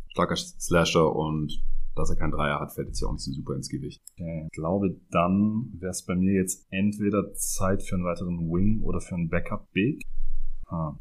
[0.09, 1.61] Starker Slasher und
[1.95, 4.01] dass er keinen Dreier hat, fällt jetzt ja auch nicht so super ins Gewicht.
[4.13, 4.47] Okay.
[4.51, 8.99] Ich glaube, dann wäre es bei mir jetzt entweder Zeit für einen weiteren Wing oder
[9.01, 10.01] für einen Backup Big.
[10.67, 10.95] Ah.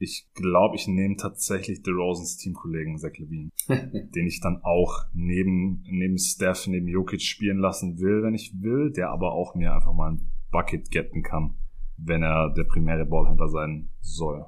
[0.00, 6.18] Ich glaube, ich nehme tatsächlich DeRozans Teamkollegen Zach Levine, den ich dann auch neben, neben
[6.18, 10.12] Steph, neben Jokic spielen lassen will, wenn ich will, der aber auch mir einfach mal
[10.12, 11.54] ein Bucket getten kann,
[11.96, 14.46] wenn er der primäre Ballhändler sein soll.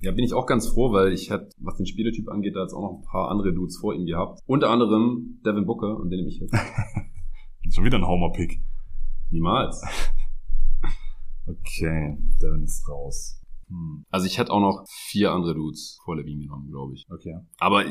[0.00, 2.72] Ja, bin ich auch ganz froh, weil ich hätte, was den Spielertyp angeht, da jetzt
[2.72, 4.40] auch noch ein paar andere Dudes vor ihm gehabt.
[4.46, 6.54] Unter anderem Devin Booker und den nehme ich jetzt.
[7.70, 8.62] Schon wieder ein Homer-Pick.
[9.30, 9.82] Niemals.
[11.46, 13.42] okay, Devin ist raus.
[13.68, 14.04] Hm.
[14.10, 17.06] Also ich hätte auch noch vier andere Dudes vor Levine genommen, glaube ich.
[17.10, 17.36] Okay.
[17.58, 17.84] Aber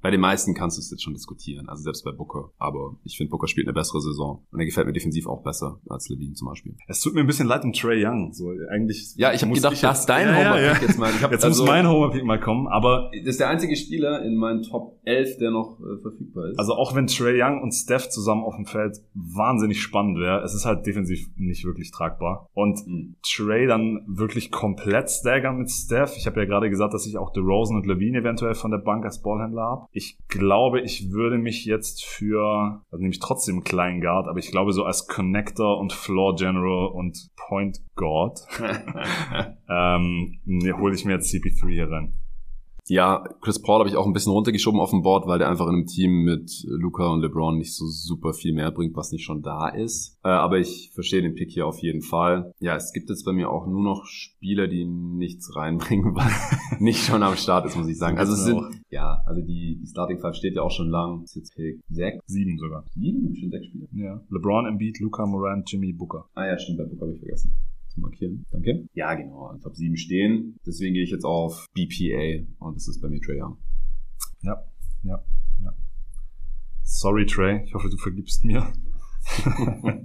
[0.00, 1.68] bei den meisten kannst du es jetzt schon diskutieren.
[1.68, 2.50] Also selbst bei Booker.
[2.58, 4.44] Aber ich finde, Booker spielt eine bessere Saison.
[4.50, 6.76] Und er gefällt mir defensiv auch besser als Levine zum Beispiel.
[6.86, 8.32] Es tut mir ein bisschen leid um Trey Young.
[8.32, 9.14] So eigentlich.
[9.16, 10.80] Ja, ich habe gedacht, ich das dein ja, Homer-Pick ja, ja.
[10.80, 11.12] jetzt mal.
[11.20, 12.68] Hab, jetzt also, muss mein Homer-Pick mal kommen.
[12.68, 16.58] Aber das ist der einzige Spieler in meinen Top 11, der noch äh, verfügbar ist.
[16.58, 20.54] Also auch wenn Trey Young und Steph zusammen auf dem Feld wahnsinnig spannend wäre, es
[20.54, 22.48] ist halt defensiv nicht wirklich tragbar.
[22.52, 23.16] Und mhm.
[23.22, 26.16] Trey dann wirklich komplett staggern mit Steph.
[26.16, 29.04] Ich habe ja gerade gesagt, dass ich auch DeRozan und Levine eventuell von der Bank
[29.04, 29.86] als Ballhändler habe.
[29.92, 34.50] Ich glaube, ich würde mich jetzt für, also nehme ich trotzdem kleinen Guard, aber ich
[34.50, 38.40] glaube so als Connector und Floor General und Point Guard
[39.68, 40.38] ähm,
[40.78, 42.14] hole ich mir jetzt CP3 hier rein.
[42.88, 45.66] Ja, Chris Paul habe ich auch ein bisschen runtergeschoben auf dem Board, weil der einfach
[45.66, 49.24] in einem Team mit Luca und LeBron nicht so super viel mehr bringt, was nicht
[49.24, 50.18] schon da ist.
[50.24, 52.52] Äh, aber ich verstehe den Pick hier auf jeden Fall.
[52.60, 56.32] Ja, es gibt jetzt bei mir auch nur noch Spieler, die nichts reinbringen, was
[56.80, 58.18] nicht schon am Start ist, muss ich sagen.
[58.18, 61.22] Also es sind, ja, also die, die Starting Five steht ja auch schon lang.
[61.24, 62.24] Ist jetzt Pick sechs?
[62.26, 62.84] Sieben sogar.
[62.94, 63.36] Sieben?
[63.36, 63.86] Schon sechs Spieler?
[63.92, 64.20] Ja.
[64.30, 66.26] LeBron, Embiid, Luca, Morant, Jimmy, Booker.
[66.34, 67.52] Ah ja, stimmt, bei Booker habe ich vergessen
[68.00, 68.44] markieren.
[68.50, 68.88] Danke.
[68.94, 69.54] Ja, genau.
[69.62, 70.58] Top 7 stehen.
[70.66, 73.56] Deswegen gehe ich jetzt auf BPA und das ist bei mir Trey Young.
[74.42, 74.64] Ja,
[75.02, 75.24] ja,
[75.62, 75.72] ja.
[76.82, 77.62] Sorry, Trey.
[77.64, 78.72] Ich hoffe, du vergibst mir.
[79.44, 80.02] ja,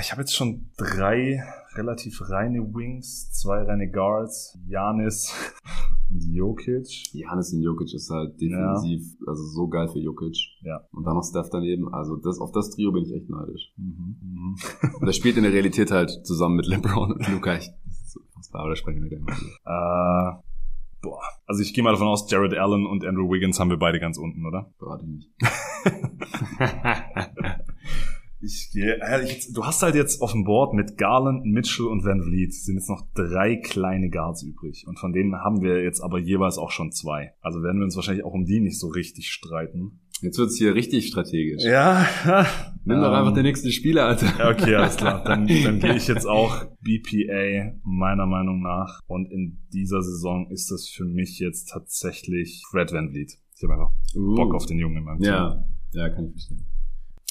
[0.00, 1.42] ich habe jetzt schon drei
[1.76, 5.32] relativ reine Wings, zwei reine Guards, Janis
[6.10, 7.12] und Jokic.
[7.12, 9.26] Janis und Jokic ist halt defensiv, ja.
[9.28, 10.36] also so geil für Jokic.
[10.62, 10.80] Ja.
[10.92, 11.92] Und dann noch Steph daneben.
[11.92, 13.72] Also das, auf das Trio bin ich echt neidisch.
[13.76, 14.16] Mhm.
[14.20, 14.56] Mhm.
[15.00, 17.56] Und das spielt in der Realität halt zusammen mit LeBron und Luca.
[17.56, 19.32] Ich, das ist so unfassbar, aber da sprechen wir gleich mal.
[19.64, 20.42] Äh,
[21.02, 21.22] boah.
[21.46, 24.18] Also ich gehe mal davon aus, Jared Allen und Andrew Wiggins haben wir beide ganz
[24.18, 24.72] unten, oder?
[24.78, 25.30] Berate ich nicht.
[28.44, 32.22] Ich gehe, äh, du hast halt jetzt auf dem Board mit Garland, Mitchell und Van
[32.22, 34.84] Vliet sind jetzt noch drei kleine Guards übrig.
[34.88, 37.34] Und von denen haben wir jetzt aber jeweils auch schon zwei.
[37.40, 40.00] Also werden wir uns wahrscheinlich auch um die nicht so richtig streiten.
[40.22, 41.64] Jetzt wird's hier richtig strategisch.
[41.64, 42.06] Ja.
[42.84, 44.50] Nimm ähm, doch einfach den nächsten Spieler, Alter.
[44.50, 45.22] Okay, alles klar.
[45.24, 49.00] Dann, dann gehe ich jetzt auch BPA, meiner Meinung nach.
[49.06, 53.38] Und in dieser Saison ist das für mich jetzt tatsächlich Fred Van Vliet.
[53.56, 54.34] Ich habe einfach uh.
[54.34, 55.28] Bock auf den Jungen in meinem Team.
[55.28, 56.71] Ja, ja, kann ich verstehen.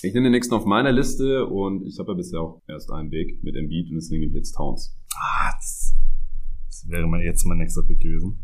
[0.03, 3.11] Ich nehme den nächsten auf meiner Liste und ich habe ja bisher auch erst einen
[3.11, 4.97] Weg mit Embiid und deswegen nehme ich jetzt Towns.
[5.15, 5.95] Ah, das,
[6.65, 8.43] das wäre mal jetzt mein nächster Pick gewesen.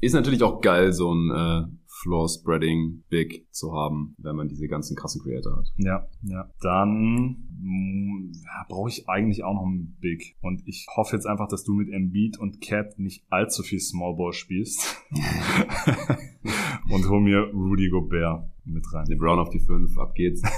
[0.00, 4.96] Ist natürlich auch geil, so ein äh, Floor-Spreading Big zu haben, wenn man diese ganzen
[4.96, 5.68] krassen Creator hat.
[5.76, 6.50] Ja, ja.
[6.60, 8.32] Dann mm,
[8.68, 10.36] brauche ich eigentlich auch noch einen Big.
[10.40, 14.16] Und ich hoffe jetzt einfach, dass du mit Embiid und Cat nicht allzu viel Small
[14.16, 14.96] Ball spielst.
[16.90, 19.06] und hol mir Rudy Gobert mit rein.
[19.06, 20.42] Den Brown auf die 5, ab geht's.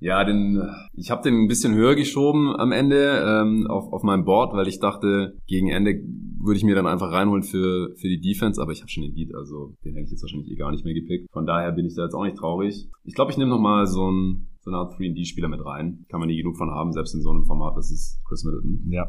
[0.00, 0.62] Ja, den,
[0.94, 4.68] ich habe den ein bisschen höher geschoben am Ende ähm, auf, auf meinem Board, weil
[4.68, 6.00] ich dachte, gegen Ende
[6.40, 9.14] würde ich mir dann einfach reinholen für, für die Defense, aber ich habe schon den
[9.14, 11.28] Beat, also den hätte ich jetzt wahrscheinlich eh gar nicht mehr gepickt.
[11.32, 12.88] Von daher bin ich da jetzt auch nicht traurig.
[13.02, 16.04] Ich glaube, ich nehme nochmal so, ein, so eine Art 3D-Spieler mit rein.
[16.08, 18.84] Kann man nie genug von haben, selbst in so einem Format, das ist Chris Middleton.
[18.90, 19.08] Ja,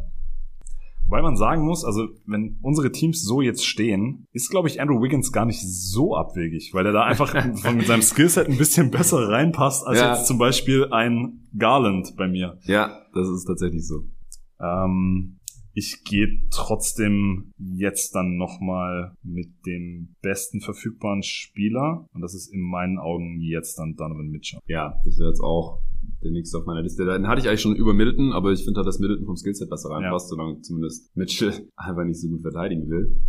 [1.10, 5.02] weil man sagen muss, also wenn unsere Teams so jetzt stehen, ist, glaube ich, Andrew
[5.02, 8.92] Wiggins gar nicht so abwegig, weil er da einfach von, mit seinem Skillset ein bisschen
[8.92, 10.16] besser reinpasst als ja.
[10.16, 12.58] jetzt zum Beispiel ein Garland bei mir.
[12.64, 14.04] Ja, das ist tatsächlich so.
[14.62, 15.40] Ähm,
[15.74, 22.62] ich gehe trotzdem jetzt dann nochmal mit dem besten verfügbaren Spieler und das ist in
[22.62, 24.60] meinen Augen jetzt dann Donovan Mitchell.
[24.66, 25.80] Ja, das wäre jetzt auch
[26.24, 27.06] der nächste auf meiner Liste.
[27.06, 29.70] Den hatte ich eigentlich schon über Middleton, aber ich finde halt, dass Middleton vom Skillset
[29.70, 30.36] besser reinpasst, ja.
[30.36, 33.22] solange zumindest Mitchell einfach nicht so gut verteidigen will.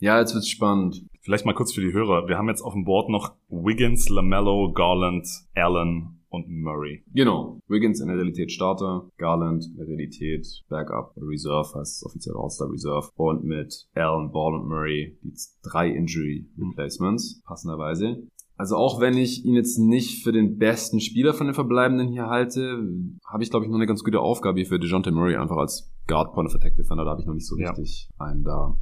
[0.00, 1.06] Ja, jetzt wird's spannend.
[1.22, 2.28] Vielleicht mal kurz für die Hörer.
[2.28, 7.04] Wir haben jetzt auf dem Board noch Wiggins, LaMelo, Garland, Allen und Murray.
[7.14, 7.60] Genau.
[7.68, 13.08] Wiggins in der Realität Starter, Garland in der Realität Backup Reserve, heißt offiziell All-Star Reserve.
[13.14, 15.32] Und mit Allen, Ball und Murray die
[15.62, 18.26] drei Injury Replacements, passenderweise.
[18.56, 22.26] Also auch wenn ich ihn jetzt nicht für den besten Spieler von den Verbleibenden hier
[22.26, 22.86] halte,
[23.26, 25.92] habe ich glaube ich noch eine ganz gute Aufgabe hier für DeJounte Murray einfach als
[26.06, 27.04] Guard Point of Attack Defender.
[27.04, 28.26] Da habe ich noch nicht so richtig ja.
[28.26, 28.76] einen da.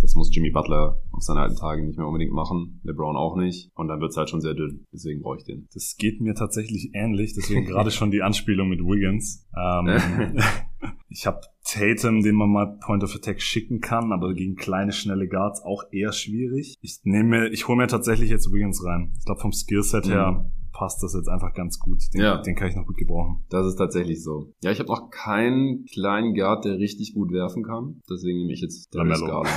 [0.00, 2.80] Das muss Jimmy Butler auf seine alten Tage nicht mehr unbedingt machen.
[2.82, 3.70] LeBron auch nicht.
[3.74, 4.84] Und dann wird's halt schon sehr dünn.
[4.92, 5.68] Deswegen brauche ich den.
[5.72, 7.34] Das geht mir tatsächlich ähnlich.
[7.34, 9.46] Deswegen gerade schon die Anspielung mit Wiggins.
[9.56, 10.36] Ähm,
[11.08, 15.28] ich habe Tatum, den man mal Point of Attack schicken kann, aber gegen kleine, schnelle
[15.28, 16.76] Guards auch eher schwierig.
[16.80, 19.12] Ich nehme, ich hole mir tatsächlich jetzt Wiggins rein.
[19.18, 20.10] Ich glaube vom Skillset mhm.
[20.10, 22.02] her passt das jetzt einfach ganz gut.
[22.14, 22.40] Den, ja.
[22.40, 23.44] den kann ich noch gut gebrauchen.
[23.50, 24.52] Das ist tatsächlich so.
[24.62, 28.00] Ja, ich habe noch keinen kleinen Guard, der richtig gut werfen kann.
[28.10, 29.48] Deswegen nehme ich jetzt Darius Garland.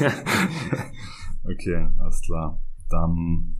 [1.44, 2.62] okay, alles klar.
[2.88, 3.56] Dann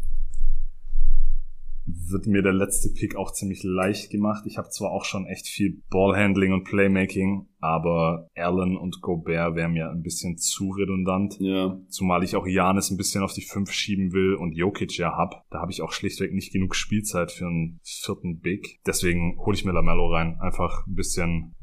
[1.86, 4.44] wird mir der letzte Pick auch ziemlich leicht gemacht.
[4.46, 9.72] Ich habe zwar auch schon echt viel Ballhandling und Playmaking, aber Allen und Gobert wären
[9.72, 11.36] mir ein bisschen zu redundant.
[11.40, 11.78] Ja.
[11.88, 15.44] Zumal ich auch Janis ein bisschen auf die 5 schieben will und Jokic ja hab.
[15.50, 18.80] Da habe ich auch schlichtweg nicht genug Spielzeit für einen vierten Big.
[18.86, 20.38] Deswegen hole ich mir Lamello rein.
[20.40, 21.54] Einfach ein bisschen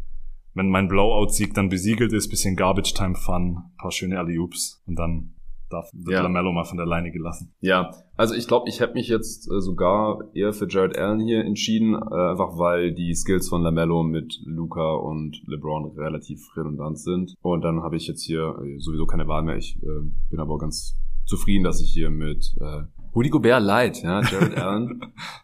[0.53, 5.34] wenn mein Blowout-Sieg dann besiegelt ist, bisschen Garbage-Time-Fun, paar schöne Alley-Oops und dann
[5.72, 6.23] darf wird ja.
[6.23, 7.53] Lamello mal von der Leine gelassen.
[7.60, 11.43] Ja, also ich glaube, ich hätte mich jetzt äh, sogar eher für Jared Allen hier
[11.43, 17.34] entschieden, äh, einfach weil die Skills von Lamello mit Luca und LeBron relativ redundant sind.
[17.41, 19.57] Und dann habe ich jetzt hier äh, sowieso keine Wahl mehr.
[19.57, 22.84] Ich äh, bin aber ganz zufrieden, dass ich hier mit äh,
[23.15, 25.02] Rudy Gobert Light, ja, Jared Allen,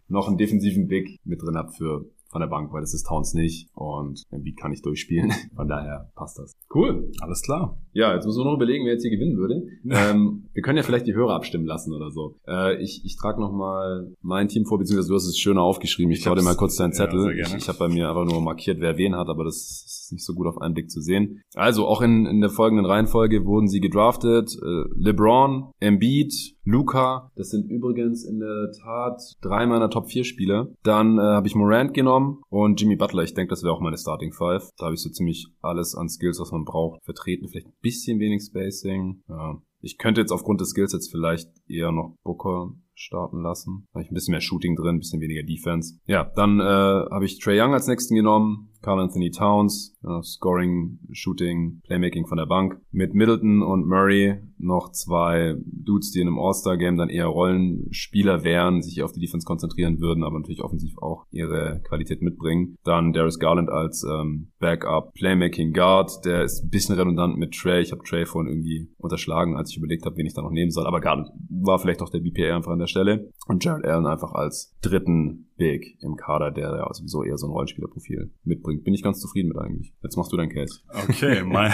[0.07, 3.33] noch einen defensiven Big mit drin habe für von der Bank, weil das ist Towns
[3.33, 5.31] nicht und Embiid kann ich durchspielen.
[5.55, 6.53] Von daher passt das.
[6.73, 7.77] Cool, alles klar.
[7.93, 9.63] Ja, jetzt müssen wir noch überlegen, wer jetzt hier gewinnen würde.
[9.89, 12.35] ähm, wir können ja vielleicht die Hörer abstimmen lassen oder so.
[12.47, 16.11] Äh, ich ich trage nochmal mein Team vor, beziehungsweise du hast es schöner aufgeschrieben.
[16.11, 17.37] Ich, ich dir mal kurz deinen Zettel.
[17.37, 20.09] Ja, ich ich habe bei mir einfach nur markiert, wer wen hat, aber das ist
[20.11, 21.41] nicht so gut auf einen Blick zu sehen.
[21.55, 24.55] Also auch in, in der folgenden Reihenfolge wurden sie gedraftet.
[24.61, 30.67] Äh, LeBron, Embiid, Luca, das sind übrigens in der Tat drei meiner Top 4 Spieler.
[30.83, 33.23] Dann äh, habe ich Morant genommen und Jimmy Butler.
[33.23, 34.69] Ich denke, das wäre auch meine Starting Five.
[34.77, 37.47] Da habe ich so ziemlich alles an Skills, was man braucht, vertreten.
[37.47, 39.23] Vielleicht ein bisschen wenig Spacing.
[39.29, 43.87] Ja, Ich könnte jetzt aufgrund des Skillsets vielleicht eher noch Booker starten lassen.
[43.93, 45.99] Habe ich ein bisschen mehr Shooting drin, ein bisschen weniger Defense.
[46.05, 48.69] Ja, dann äh, habe ich Trey Young als nächsten genommen.
[48.81, 52.79] Carl Anthony Towns, ja, Scoring, Shooting, Playmaking von der Bank.
[52.91, 58.81] Mit Middleton und Murray noch zwei Dudes, die in einem All-Star-Game dann eher Rollenspieler wären,
[58.81, 62.77] sich auf die Defense konzentrieren würden, aber natürlich offensiv auch ihre Qualität mitbringen.
[62.83, 67.81] Dann Darius Garland als ähm, Backup Playmaking Guard, der ist ein bisschen redundant mit Trey.
[67.81, 70.71] Ich habe Trey vorhin irgendwie unterschlagen, als ich überlegt habe, wen ich da noch nehmen
[70.71, 73.31] soll, aber Garland war vielleicht auch der BPA einfach an der Stelle.
[73.47, 77.51] Und Jared Allen einfach als dritten Big im Kader, der ja sowieso eher so ein
[77.51, 78.83] Rollenspielerprofil mitbringt.
[78.83, 79.93] Bin ich ganz zufrieden mit eigentlich.
[80.03, 80.79] Jetzt machst du deinen Case.
[81.09, 81.73] Okay, mein,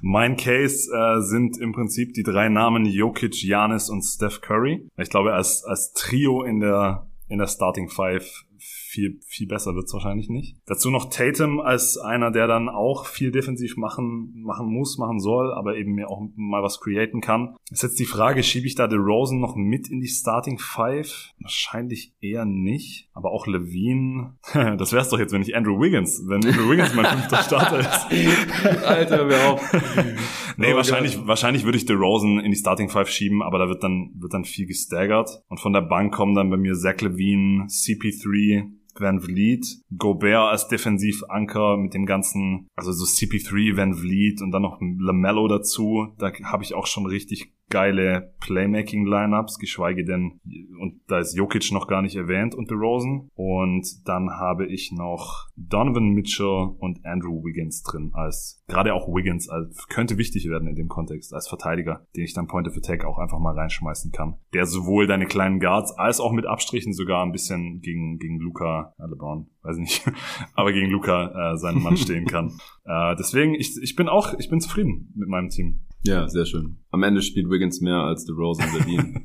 [0.00, 4.88] mein Case äh, sind im Prinzip die drei Namen Jokic, Janis und Steph Curry.
[4.96, 8.44] Ich glaube, als, als Trio in der in der Starting Five
[8.92, 10.56] viel, viel besser wird's wahrscheinlich nicht.
[10.66, 15.52] Dazu noch Tatum als einer, der dann auch viel defensiv machen, machen muss, machen soll,
[15.54, 17.56] aber eben mir auch mal was createn kann.
[17.70, 21.30] Ist jetzt die Frage, schiebe ich da Rosen noch mit in die Starting Five?
[21.40, 23.08] Wahrscheinlich eher nicht.
[23.14, 27.06] Aber auch Levine, das wär's doch jetzt, wenn ich Andrew Wiggins, wenn Andrew Wiggins mein
[27.06, 28.86] fünfter Starter ist.
[28.86, 29.62] Alter, wir auch.
[30.58, 31.26] nee, oh wahrscheinlich, Gott.
[31.28, 34.44] wahrscheinlich würde ich Rosen in die Starting Five schieben, aber da wird dann, wird dann
[34.44, 35.42] viel gestaggert.
[35.48, 39.66] Und von der Bank kommen dann bei mir Zach Levine, CP3, Van Vliet,
[39.98, 45.48] Gobert als Defensivanker mit dem ganzen, also so CP3, Van Vliet und dann noch Lamello
[45.48, 46.14] dazu.
[46.18, 50.40] Da habe ich auch schon richtig geile Playmaking-Lineups, geschweige denn,
[50.78, 53.30] und da ist Jokic noch gar nicht erwähnt und DeRozan.
[53.34, 59.48] Und dann habe ich noch Donovan Mitchell und Andrew Wiggins drin als, gerade auch Wiggins
[59.48, 63.06] als, könnte wichtig werden in dem Kontext als Verteidiger, den ich dann Point of Attack
[63.06, 64.36] auch einfach mal reinschmeißen kann.
[64.52, 68.92] Der sowohl deine kleinen Guards als auch mit Abstrichen sogar ein bisschen gegen, gegen Luca,
[68.98, 70.04] äh, LeBron, weiß nicht,
[70.54, 72.52] aber gegen Luca äh, seinen Mann stehen kann.
[72.84, 75.82] Äh, deswegen, ich, ich bin auch, ich bin zufrieden mit meinem Team.
[76.04, 76.78] Ja, sehr schön.
[76.90, 79.22] Am Ende spielt Wiggins mehr als The Rose und Levine.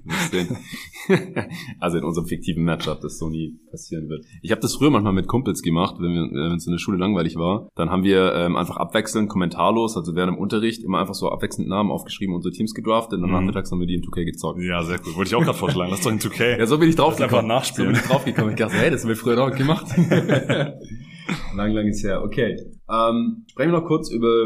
[1.79, 4.25] also in unserem fiktiven Matchup, das so nie passieren wird.
[4.43, 6.97] Ich habe das früher manchmal mit Kumpels gemacht, wenn wir, wenn es in der Schule
[6.99, 7.69] langweilig war.
[7.75, 11.67] Dann haben wir ähm, einfach abwechselnd, kommentarlos, also während im Unterricht immer einfach so abwechselnd
[11.67, 13.37] Namen aufgeschrieben, unsere Teams gedraftet und dann mhm.
[13.37, 14.61] nachmittags haben wir die in 2K gezockt.
[14.61, 15.15] Ja, sehr cool.
[15.15, 15.89] Wollte ich auch gerade vorschlagen.
[15.89, 16.59] Lass doch in 2K.
[16.59, 17.33] Ja, so bin ich drauf gekommen.
[17.33, 17.89] Einfach nachspielen.
[17.89, 18.49] So bin ich drauf gekommen.
[18.51, 19.87] Ich dachte, hey, das haben wir früher noch gemacht.
[21.55, 22.23] lang, lang ist her.
[22.23, 22.55] Okay.
[22.89, 24.45] Ähm, sprechen wir noch kurz über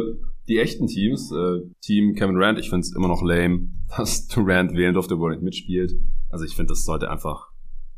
[0.52, 4.74] die echten Teams, äh, Team Kevin Durant, ich finde es immer noch lame, dass Durant
[4.74, 5.94] wählen durfte, wo er nicht mitspielt.
[6.30, 7.48] Also ich finde, das sollte einfach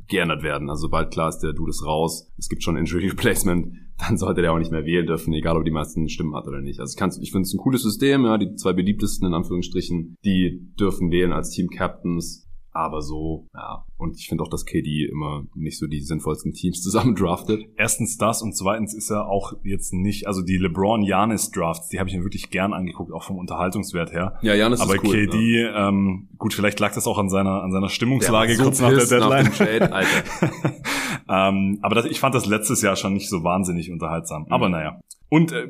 [0.08, 0.70] geändert werden.
[0.70, 4.42] Also sobald klar ist, der Dude ist raus, es gibt schon Injury Replacement, dann sollte
[4.42, 6.80] der auch nicht mehr wählen dürfen, egal ob die meisten Stimmen hat oder nicht.
[6.80, 10.72] Also ich, ich finde es ein cooles System, ja, die zwei beliebtesten in Anführungsstrichen, die
[10.80, 13.86] dürfen wählen als Team Captains aber so, ja.
[13.98, 17.66] Und ich finde auch, dass KD immer nicht so die sinnvollsten Teams zusammen draftet.
[17.78, 22.16] Erstens das und zweitens ist er auch jetzt nicht, also die LeBron-Janis-Drafts, die habe ich
[22.16, 24.38] mir wirklich gern angeguckt, auch vom Unterhaltungswert her.
[24.42, 25.90] Ja, Janis Aber ist cool, KD, ja.
[25.90, 29.06] ähm, gut, vielleicht lag das auch an seiner, an seiner Stimmungslage kurz so nach der
[29.06, 29.46] Deadline.
[29.46, 30.52] Nach Trade, Alter.
[31.30, 34.44] ähm, aber das, ich fand das letztes Jahr schon nicht so wahnsinnig unterhaltsam.
[34.44, 34.52] Mhm.
[34.52, 35.00] Aber naja.
[35.30, 35.68] Und äh,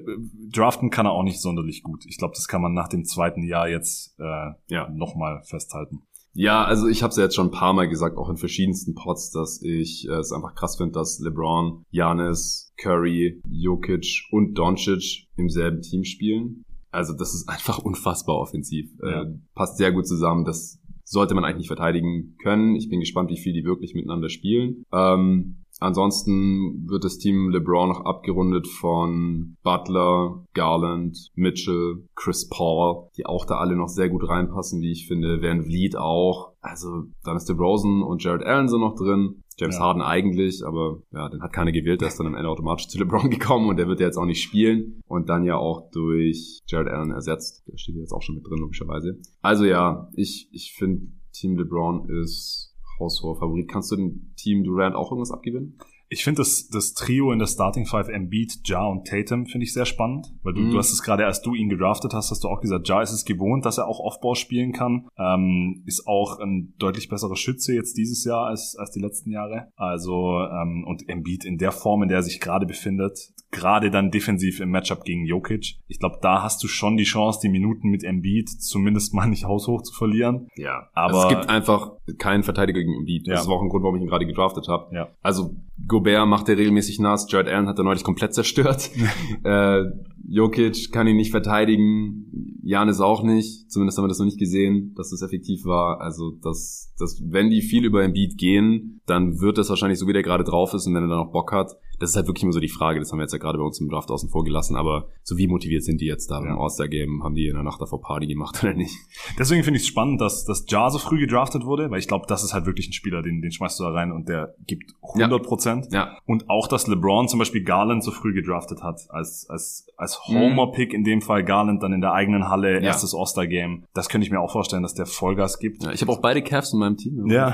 [0.51, 2.05] draften kann er auch nicht sonderlich gut.
[2.05, 4.89] Ich glaube, das kann man nach dem zweiten Jahr jetzt äh, ja.
[4.89, 6.03] nochmal festhalten.
[6.35, 8.95] Ja, also ich habe es ja jetzt schon ein paar Mal gesagt, auch in verschiedensten
[8.95, 15.27] Pods, dass ich äh, es einfach krass finde, dass LeBron, Janis, Curry, Jokic und Doncic
[15.37, 16.63] im selben Team spielen.
[16.91, 18.89] Also das ist einfach unfassbar offensiv.
[19.03, 19.21] Äh, ja.
[19.23, 20.43] Äh, passt sehr gut zusammen.
[20.43, 22.75] Das sollte man eigentlich nicht verteidigen können.
[22.75, 24.85] Ich bin gespannt, wie viel die wirklich miteinander spielen.
[24.91, 33.25] Ähm, Ansonsten wird das Team LeBron noch abgerundet von Butler, Garland, Mitchell, Chris Paul, die
[33.25, 35.41] auch da alle noch sehr gut reinpassen, wie ich finde.
[35.41, 36.53] Van Vliet auch.
[36.61, 39.43] Also dann ist DeRozan und Jared Allen so noch drin.
[39.57, 39.81] James ja.
[39.81, 42.97] Harden eigentlich, aber ja, den hat keiner gewählt, der ist dann am Ende automatisch zu
[42.97, 46.61] LeBron gekommen und der wird ja jetzt auch nicht spielen und dann ja auch durch
[46.65, 47.67] Jared Allen ersetzt.
[47.67, 49.19] Der steht jetzt auch schon mit drin, logischerweise.
[49.41, 52.72] Also ja, ich, ich finde Team LeBron ist
[53.03, 53.69] haushoher Favorit.
[53.69, 55.77] Kannst du dem Team Durant auch irgendwas abgewinnen?
[56.13, 59.73] Ich finde das, das Trio in der Starting Five, Embiid, Ja und Tatum, finde ich
[59.73, 60.71] sehr spannend, weil du, mm.
[60.71, 63.11] du hast es gerade, als du ihn gedraftet hast, hast du auch gesagt, Ja ist
[63.11, 67.73] es gewohnt, dass er auch Offball spielen kann, ähm, ist auch ein deutlich besserer Schütze
[67.73, 69.69] jetzt dieses Jahr als, als die letzten Jahre.
[69.75, 74.11] Also, ähm, und Embiid in der Form, in der er sich gerade befindet, gerade dann
[74.11, 75.77] defensiv im Matchup gegen Jokic.
[75.87, 79.45] Ich glaube, da hast du schon die Chance, die Minuten mit Embiid zumindest mal nicht
[79.45, 80.47] haushoch zu verlieren.
[80.55, 83.27] Ja, aber also es gibt einfach keinen Verteidiger gegen Embiid.
[83.27, 83.49] Das ja.
[83.49, 84.93] war auch ein Grund, warum ich ihn gerade gedraftet habe.
[84.93, 85.09] Ja.
[85.21, 85.55] Also
[86.03, 87.31] Gobert macht er regelmäßig nass.
[87.31, 88.89] Jared Allen hat er neulich komplett zerstört.
[89.43, 89.83] äh,
[90.27, 92.59] Jokic kann ihn nicht verteidigen.
[92.61, 93.71] Janis auch nicht.
[93.71, 96.01] Zumindest haben wir das noch nicht gesehen, dass das effektiv war.
[96.01, 100.13] Also, dass, dass wenn die viel über Embiid gehen, dann wird das wahrscheinlich so, wie
[100.13, 102.43] der gerade drauf ist und wenn er dann auch Bock hat, Das ist halt wirklich
[102.43, 104.29] immer so die Frage, das haben wir jetzt ja gerade bei uns im Draft außen
[104.29, 106.51] vor gelassen, aber so wie motiviert sind die jetzt da ja.
[106.51, 107.23] im All-Star-Game?
[107.23, 108.95] Haben die in der Nacht davor Party gemacht oder nicht?
[109.37, 112.25] Deswegen finde ich es spannend, dass, dass Ja so früh gedraftet wurde, weil ich glaube,
[112.27, 114.93] das ist halt wirklich ein Spieler, den, den schmeißt du da rein und der gibt
[115.01, 115.87] 100 Prozent.
[115.91, 115.99] Ja.
[115.99, 116.17] ja.
[116.25, 120.19] Und auch, dass LeBron zum Beispiel Garland so früh gedraftet hat, als, als, als.
[120.27, 122.79] Homer-Pick in dem Fall Garland dann in der eigenen Halle, ja.
[122.79, 123.85] erstes All-Star-Game.
[123.93, 125.83] Das könnte ich mir auch vorstellen, dass der Vollgas gibt.
[125.83, 127.27] Ja, ich habe auch beide Cavs in meinem Team.
[127.27, 127.53] Ja.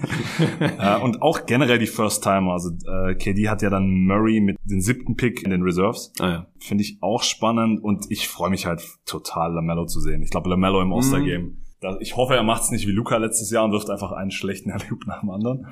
[0.60, 2.52] äh, und auch generell die First-Timer.
[2.52, 6.12] Also äh, KD hat ja dann Murray mit den siebten Pick in den Reserves.
[6.18, 6.46] Ah, ja.
[6.58, 10.22] Finde ich auch spannend und ich freue mich halt total, Lamello zu sehen.
[10.22, 11.42] Ich glaube, Lamello im All-Star-Game.
[11.42, 11.63] Mhm
[12.00, 14.70] ich hoffe, er macht es nicht wie Luca letztes Jahr und wirft einfach einen schlechten
[14.72, 15.66] Alley-Oop nach dem anderen.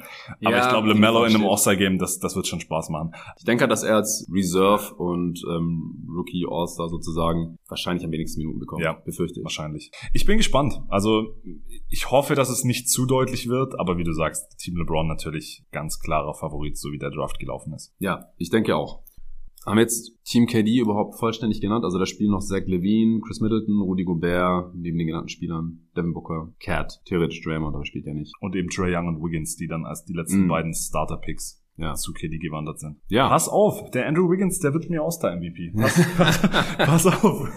[0.45, 3.13] Aber ja, ich glaube, LaMelo in einem All-Star-Game, das, das wird schon Spaß machen.
[3.39, 8.59] Ich denke, dass er als Reserve und ähm, Rookie All-Star sozusagen wahrscheinlich am wenigsten Minuten
[8.59, 8.83] bekommt.
[8.83, 9.45] Ja, befürchte ich.
[9.45, 9.91] Wahrscheinlich.
[10.13, 10.81] Ich bin gespannt.
[10.89, 11.35] Also
[11.89, 15.65] ich hoffe, dass es nicht zu deutlich wird, aber wie du sagst, Team LeBron natürlich
[15.73, 17.95] ganz klarer Favorit, so wie der Draft gelaufen ist.
[17.99, 19.02] Ja, ich denke auch.
[19.65, 21.85] Haben wir jetzt Team KD überhaupt vollständig genannt?
[21.85, 26.15] Also da spielen noch Zach Levine, Chris Middleton, Rudy Gobert, neben den genannten Spielern, Devin
[26.15, 28.33] Booker, Cat, theoretisch Draymond, aber spielt ja nicht.
[28.41, 30.49] Und eben Trey Young und Wiggins, die dann als die letzten mm.
[30.49, 31.95] beiden Starter-Picks ja.
[31.95, 32.97] zu KD gewandert sind.
[33.09, 33.29] Ja.
[33.29, 35.73] Pass auf, der Andrew Wiggins, der wird mir All-Star-MVP.
[35.77, 36.07] Pass,
[36.79, 37.49] pass auf.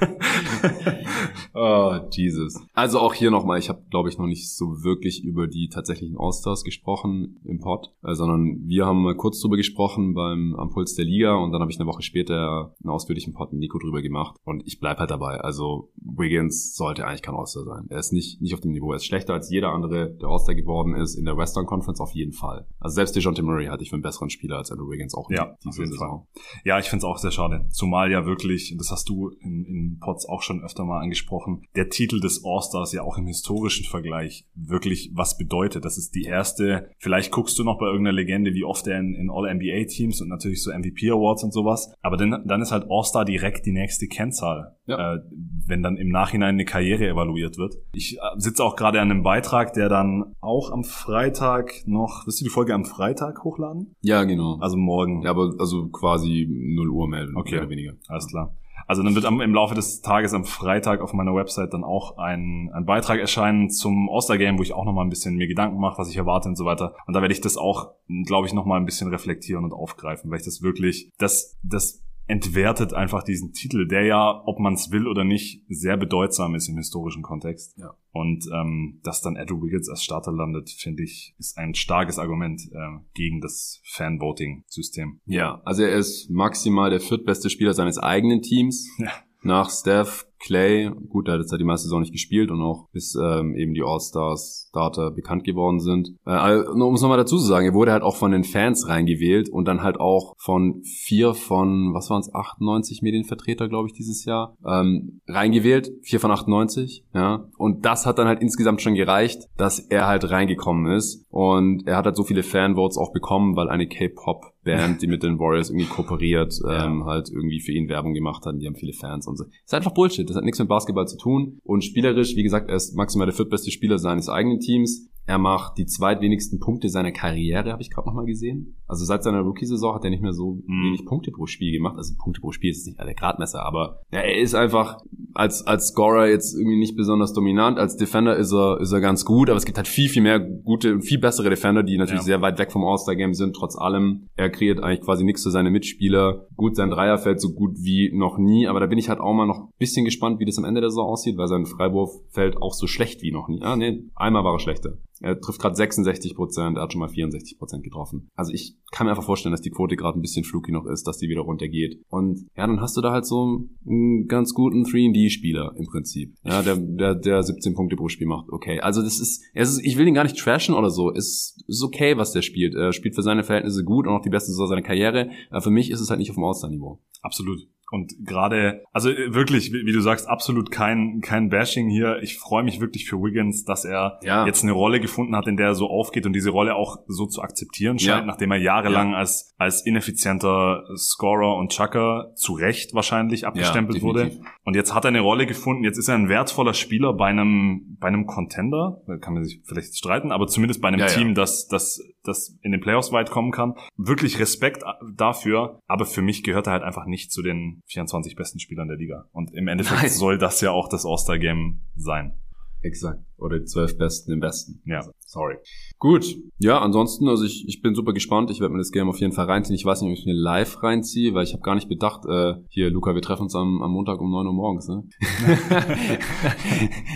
[1.56, 2.62] Oh, Jesus.
[2.74, 6.18] Also auch hier nochmal, ich habe, glaube ich, noch nicht so wirklich über die tatsächlichen
[6.18, 10.96] All-Stars gesprochen im Pod, äh, sondern wir haben mal kurz drüber gesprochen beim am Puls
[10.96, 14.02] der Liga und dann habe ich eine Woche später einen ausführlichen Pod mit Nico drüber
[14.02, 15.40] gemacht und ich bleib halt dabei.
[15.40, 17.86] Also Wiggins sollte eigentlich kein All-Star sein.
[17.90, 18.92] Er ist nicht, nicht auf dem Niveau.
[18.92, 22.12] Er ist schlechter als jeder andere, der All-Star geworden ist in der Western Conference auf
[22.12, 22.68] jeden Fall.
[22.80, 25.56] Also selbst DeJounte Murray hatte ich für einen besseren Spieler als Andrew Wiggins auch ja,
[25.64, 26.28] diese auf Saison.
[26.34, 26.62] Fall.
[26.66, 27.66] Ja, ich finde es auch sehr schade.
[27.70, 31.45] Zumal ja wirklich, das hast du in, in Pods auch schon öfter mal angesprochen,
[31.76, 35.86] der Titel des All-Stars ja auch im historischen Vergleich wirklich was bedeutet.
[35.86, 39.14] Das ist die erste, vielleicht guckst du noch bei irgendeiner Legende, wie oft er in,
[39.16, 43.66] in All-NBA-Teams und natürlich so MVP-Awards und sowas, aber dann, dann ist halt All-Star direkt
[43.66, 45.16] die nächste Kennzahl, ja.
[45.16, 45.20] äh,
[45.66, 47.76] wenn dann im Nachhinein eine Karriere evaluiert wird.
[47.94, 52.42] Ich äh, sitze auch gerade an einem Beitrag, der dann auch am Freitag noch, wirst
[52.42, 53.96] du die Folge am Freitag hochladen?
[54.02, 54.58] Ja, genau.
[54.60, 55.24] Also morgen.
[55.24, 57.52] Ja, aber also quasi 0 Uhr mehr, okay.
[57.52, 57.94] mehr oder weniger.
[58.08, 58.56] Alles klar.
[58.88, 62.18] Also dann wird am, im Laufe des Tages am Freitag auf meiner Website dann auch
[62.18, 65.98] ein, ein Beitrag erscheinen zum All-Star-Game, wo ich auch nochmal ein bisschen mir Gedanken mache,
[65.98, 66.96] was ich erwarte und so weiter.
[67.08, 67.94] Und da werde ich das auch,
[68.26, 72.94] glaube ich, nochmal ein bisschen reflektieren und aufgreifen, weil ich das wirklich, das, das entwertet
[72.94, 76.78] einfach diesen Titel, der ja, ob man es will oder nicht, sehr bedeutsam ist im
[76.78, 77.78] historischen Kontext.
[77.78, 77.96] Ja.
[78.12, 82.62] Und ähm, dass dann Andrew Wiggins als Starter landet, finde ich, ist ein starkes Argument
[82.72, 85.20] äh, gegen das Fan-Voting-System.
[85.26, 88.88] Ja, also er ist maximal der viertbeste Spieler seines eigenen Teams.
[88.98, 89.12] Ja.
[89.46, 92.88] Nach Steph, Clay, gut, der hat jetzt ja die meiste Saison nicht gespielt und auch
[92.92, 96.16] bis ähm, eben die All-Stars Starter bekannt geworden sind.
[96.26, 98.88] Äh, also, um es nochmal dazu zu sagen, er wurde halt auch von den Fans
[98.88, 103.94] reingewählt und dann halt auch von vier von, was waren es, 98 Medienvertreter, glaube ich,
[103.94, 105.92] dieses Jahr, ähm, reingewählt.
[106.02, 107.48] Vier von 98, ja.
[107.58, 111.24] Und das hat dann halt insgesamt schon gereicht, dass er halt reingekommen ist.
[111.30, 115.24] Und er hat halt so viele Fanvotes auch bekommen, weil eine K-Pop Band, die mit
[115.24, 117.06] den Warriors irgendwie kooperiert, ähm, ja.
[117.06, 118.56] halt irgendwie für ihn Werbung gemacht hat.
[118.60, 119.46] Die haben viele Fans und so.
[119.46, 120.30] Das ist einfach Bullshit.
[120.30, 121.60] Das hat nichts mit Basketball zu tun.
[121.64, 125.10] Und spielerisch, wie gesagt, er ist maximal der viertbeste Spieler seines eigenen Teams.
[125.28, 128.76] Er macht die zweitwenigsten Punkte seiner Karriere, habe ich gerade nochmal gesehen.
[128.88, 130.86] Also seit seiner Rookie-Saison hat er nicht mehr so mm.
[130.86, 131.98] wenig Punkte pro Spiel gemacht.
[131.98, 135.00] Also Punkte pro Spiel ist nicht der Gradmesser, aber ja, er ist einfach
[135.34, 137.80] als, als Scorer jetzt irgendwie nicht besonders dominant.
[137.80, 140.40] Als Defender ist er, ist er ganz gut, aber es gibt halt viel, viel mehr
[140.40, 142.26] gute und viel bessere Defender, die natürlich ja.
[142.26, 143.56] sehr weit weg vom All-Star-Game sind.
[143.56, 146.46] Trotz allem, er kreiert eigentlich quasi nichts für seine Mitspieler.
[146.56, 149.34] Gut, sein Dreier fällt so gut wie noch nie, aber da bin ich halt auch
[149.34, 152.12] mal noch ein bisschen gespannt, wie das am Ende der Saison aussieht, weil sein Freiwurf
[152.30, 153.62] fällt auch so schlecht wie noch nie.
[153.62, 154.98] Ah, nee, einmal war er schlechter.
[155.22, 158.30] Er trifft gerade 66 Prozent, er hat schon mal 64 Prozent getroffen.
[158.36, 161.08] Also ich kann mir einfach vorstellen, dass die Quote gerade ein bisschen fluky noch ist,
[161.08, 162.02] dass die wieder runtergeht.
[162.10, 166.36] Und ja, dann hast du da halt so einen ganz guten 3D-Spieler im Prinzip.
[166.44, 168.50] Ja, der, der, der 17 Punkte pro Spiel macht.
[168.50, 171.12] Okay, also das ist, es ist, ich will ihn gar nicht trashen oder so.
[171.12, 172.76] Es ist okay, was der spielt.
[172.76, 175.30] Er spielt für seine Verhältnisse gut und auch die beste Saison seiner Karriere.
[175.50, 177.00] Aber für mich ist es halt nicht auf dem All-Star-Niveau.
[177.22, 177.68] Absolut.
[177.92, 182.20] Und gerade, also äh, wirklich, wie, wie, du sagst, absolut kein, kein Bashing hier.
[182.22, 184.46] Ich freue mich wirklich für Wiggins, dass er ja.
[184.46, 187.28] jetzt eine Rolle gefunden hat, in der er so aufgeht und diese Rolle auch so
[187.28, 188.26] zu akzeptieren scheint, ja.
[188.26, 189.18] nachdem er jahrelang ja.
[189.18, 194.32] als, als ineffizienter Scorer und Chucker zu Recht wahrscheinlich abgestempelt wurde.
[194.64, 195.84] Und jetzt hat er eine Rolle gefunden.
[195.84, 199.02] Jetzt ist er ein wertvoller Spieler bei einem, bei einem Contender.
[199.06, 202.72] Da kann man sich vielleicht streiten, aber zumindest bei einem Team, das, das, das in
[202.72, 203.76] den Playoffs weit kommen kann.
[203.98, 204.84] Wirklich Respekt
[205.16, 205.80] dafür.
[205.88, 209.28] Aber für mich gehört er halt einfach nicht zu den 24 besten Spielern der Liga.
[209.32, 210.10] Und im Endeffekt Nein.
[210.10, 212.34] soll das ja auch das All-Star-Game sein.
[212.82, 213.24] Exakt.
[213.38, 214.82] Oder die zwölf Besten im Westen.
[214.86, 215.04] Ja.
[215.36, 215.58] Sorry.
[216.00, 216.38] Gut.
[216.60, 218.50] Ja, ansonsten, also ich, ich bin super gespannt.
[218.52, 219.76] Ich werde mir das Game auf jeden Fall reinziehen.
[219.76, 222.54] Ich weiß nicht, ob ich mir live reinziehe, weil ich habe gar nicht bedacht, äh,
[222.70, 225.04] hier, Luca, wir treffen uns am, am Montag um neun Uhr morgens, ne?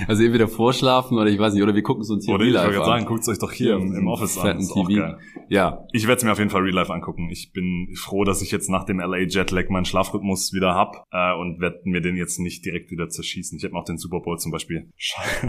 [0.10, 2.62] also entweder vorschlafen oder ich weiß nicht, oder wir gucken es uns hier oder live
[2.66, 2.72] an.
[2.72, 4.60] Ich wollte sagen, guckt es euch doch hier im, im Office an.
[4.60, 5.16] TV.
[5.48, 5.86] Ja.
[5.94, 7.30] Ich werde es mir auf jeden Fall real life angucken.
[7.32, 11.34] Ich bin froh, dass ich jetzt nach dem LA Jetlag meinen Schlafrhythmus wieder hab äh,
[11.40, 13.58] und werde mir den jetzt nicht direkt wieder zerschießen.
[13.58, 14.92] Ich habe mir auch den Super Bowl zum Beispiel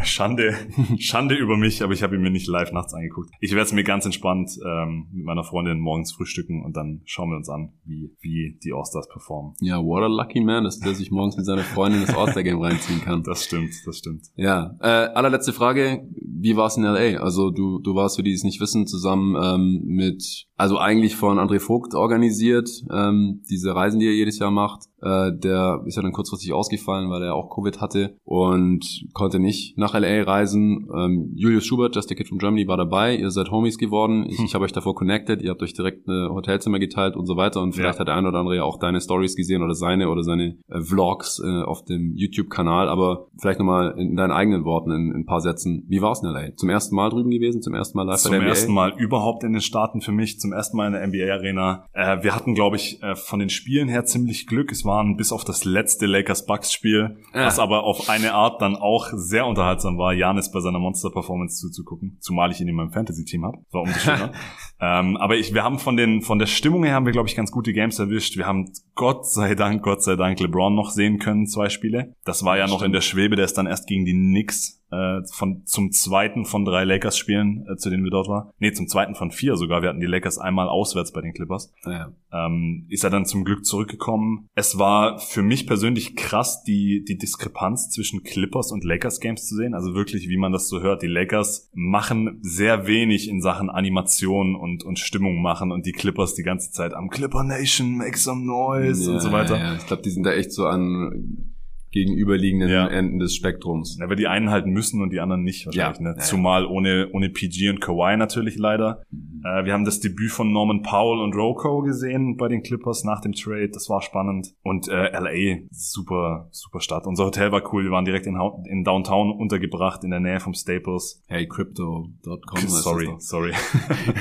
[0.05, 0.55] Schande,
[1.01, 3.31] Schande über mich, aber ich habe ihn mir nicht live live nachts angeguckt.
[3.41, 7.31] Ich werde es mir ganz entspannt ähm, mit meiner Freundin morgens frühstücken und dann schauen
[7.31, 9.55] wir uns an, wie, wie die All-Stars performen.
[9.61, 13.01] Ja, what a lucky man ist, der sich morgens mit seiner Freundin das All-Star-Game reinziehen
[13.01, 13.23] kann.
[13.23, 14.27] Das stimmt, das stimmt.
[14.37, 16.09] Ja, äh, allerletzte Frage,
[16.41, 17.23] wie war es in L.A.?
[17.23, 21.39] Also du, du warst, für die es nicht wissen, zusammen ähm, mit, also eigentlich von
[21.39, 24.85] André Vogt organisiert, ähm, diese Reisen, die er jedes Jahr macht.
[25.03, 29.79] Äh, der ist ja dann kurzfristig ausgefallen, weil er auch Covid hatte und konnte nicht
[29.79, 30.23] nach L.A.
[30.23, 30.89] reisen.
[30.95, 33.17] Ähm, Julius Schubert, Just a Kid from Germany, war dabei.
[33.17, 34.27] Ihr seid Homies geworden.
[34.29, 34.45] Ich, hm.
[34.45, 35.43] ich habe euch davor connected.
[35.43, 37.61] Ihr habt euch direkt eine Hotelzimmer geteilt und so weiter.
[37.61, 38.01] Und vielleicht ja.
[38.01, 40.81] hat der eine oder andere ja auch deine Stories gesehen oder seine oder seine äh,
[40.81, 42.89] Vlogs äh, auf dem YouTube-Kanal.
[42.89, 45.85] Aber vielleicht nochmal in deinen eigenen Worten in, in ein paar Sätzen.
[45.89, 46.57] Wie war es in L.A.?
[46.57, 47.63] Zum ersten Mal drüben gewesen?
[47.63, 48.51] Zum ersten Mal live zum bei der NBA?
[48.51, 50.41] Ersten Mal überhaupt in den Staaten für mich.
[50.41, 51.87] Zum ersten Mal in der NBA-Arena.
[51.93, 54.71] Äh, wir hatten, glaube ich, äh, von den Spielen her ziemlich Glück.
[54.73, 57.47] Es waren bis auf das letzte Lakers-Bucks-Spiel, ja.
[57.47, 62.19] was aber auf eine Art dann auch sehr unterhaltsam war, Janis bei seiner Monster-Performance zuzugucken,
[62.21, 63.59] zumal ich ihn in meinem Fantasy-Team habe.
[63.71, 64.33] War umso schöner.
[64.81, 67.37] ähm, aber ich, wir haben von den von der Stimmung her haben wir glaube ich
[67.37, 68.37] ganz gute Games erwischt.
[68.37, 72.15] Wir haben Gott sei Dank, Gott sei Dank LeBron noch sehen können, zwei Spiele.
[72.25, 75.21] Das war ja noch in der Schwebe, der ist dann erst gegen die Knicks äh,
[75.33, 78.51] von zum zweiten von drei Lakers-Spielen, äh, zu denen wir dort waren.
[78.59, 79.83] Nee, zum zweiten von vier sogar.
[79.83, 81.73] Wir hatten die Lakers einmal auswärts bei den Clippers.
[81.85, 82.13] Ja.
[82.33, 84.49] Ähm, ist er dann zum Glück zurückgekommen.
[84.55, 89.75] Es war für mich persönlich krass, die, die Diskrepanz zwischen Clippers und Lakers-Games zu sehen.
[89.75, 91.03] Also wirklich, wie man das so hört.
[91.03, 96.35] Die Lakers machen sehr wenig in Sachen Animation und, und Stimmung machen und die Clippers
[96.35, 99.59] die ganze Zeit am Clipper Nation, make some noise ja, und so weiter.
[99.59, 101.50] Ja, ich glaube, die sind da echt so an
[101.91, 102.87] gegenüberliegenden ja.
[102.87, 103.99] Enden des Spektrums.
[104.01, 106.01] Ja, weil die einen halt müssen und die anderen nicht wahrscheinlich.
[106.01, 106.13] Ja.
[106.13, 106.17] Ne?
[106.19, 109.03] Zumal ohne, ohne PG und Kawhi natürlich leider.
[109.11, 109.43] Mhm.
[109.45, 113.21] Äh, wir haben das Debüt von Norman Powell und Rocco gesehen bei den Clippers nach
[113.21, 113.71] dem Trade.
[113.71, 114.55] Das war spannend.
[114.63, 117.07] Und äh, LA, super, super Stadt.
[117.07, 117.85] Unser Hotel war cool.
[117.85, 121.25] Wir waren direkt in, in Downtown untergebracht, in der Nähe vom Staples.
[121.27, 122.69] Hey, Crypto.com.
[122.69, 123.53] sorry, sorry.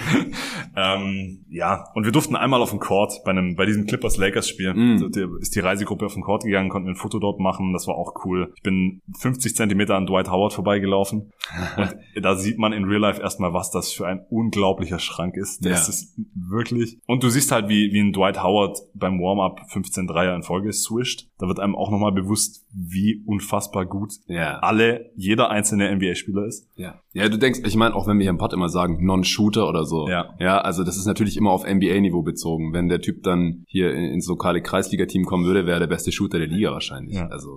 [0.76, 4.74] ähm, ja, und wir durften einmal auf dem Court bei einem, bei diesem Clippers-Lakers-Spiel.
[4.74, 5.12] Mm.
[5.40, 7.74] Ist die Reisegruppe auf dem Court gegangen, konnten ein Foto dort machen machen.
[7.74, 8.52] Das war auch cool.
[8.56, 11.32] Ich bin 50 Zentimeter an Dwight Howard vorbeigelaufen.
[12.16, 15.66] und da sieht man in Real Life erstmal, was das für ein unglaublicher Schrank ist.
[15.66, 15.90] Das ja.
[15.90, 16.98] ist wirklich.
[17.06, 20.72] Und du siehst halt, wie, wie ein Dwight Howard beim Warm-up 15 Dreier in Folge
[20.74, 21.28] swischt.
[21.38, 24.60] Da wird einem auch nochmal bewusst, wie unfassbar gut ja.
[24.60, 26.68] alle, jeder einzelne NBA-Spieler ist.
[26.76, 27.02] Ja.
[27.14, 29.86] Ja, du denkst, ich meine, auch wenn wir hier im Pod immer sagen, Non-Shooter oder
[29.86, 30.08] so.
[30.08, 30.36] Ja.
[30.40, 32.74] Ja, also das ist natürlich immer auf NBA-Niveau bezogen.
[32.74, 36.38] Wenn der Typ dann hier ins lokale Kreisliga-Team kommen würde, wäre er der beste Shooter
[36.38, 37.16] der Liga wahrscheinlich.
[37.16, 37.28] Ja.
[37.28, 37.49] Also.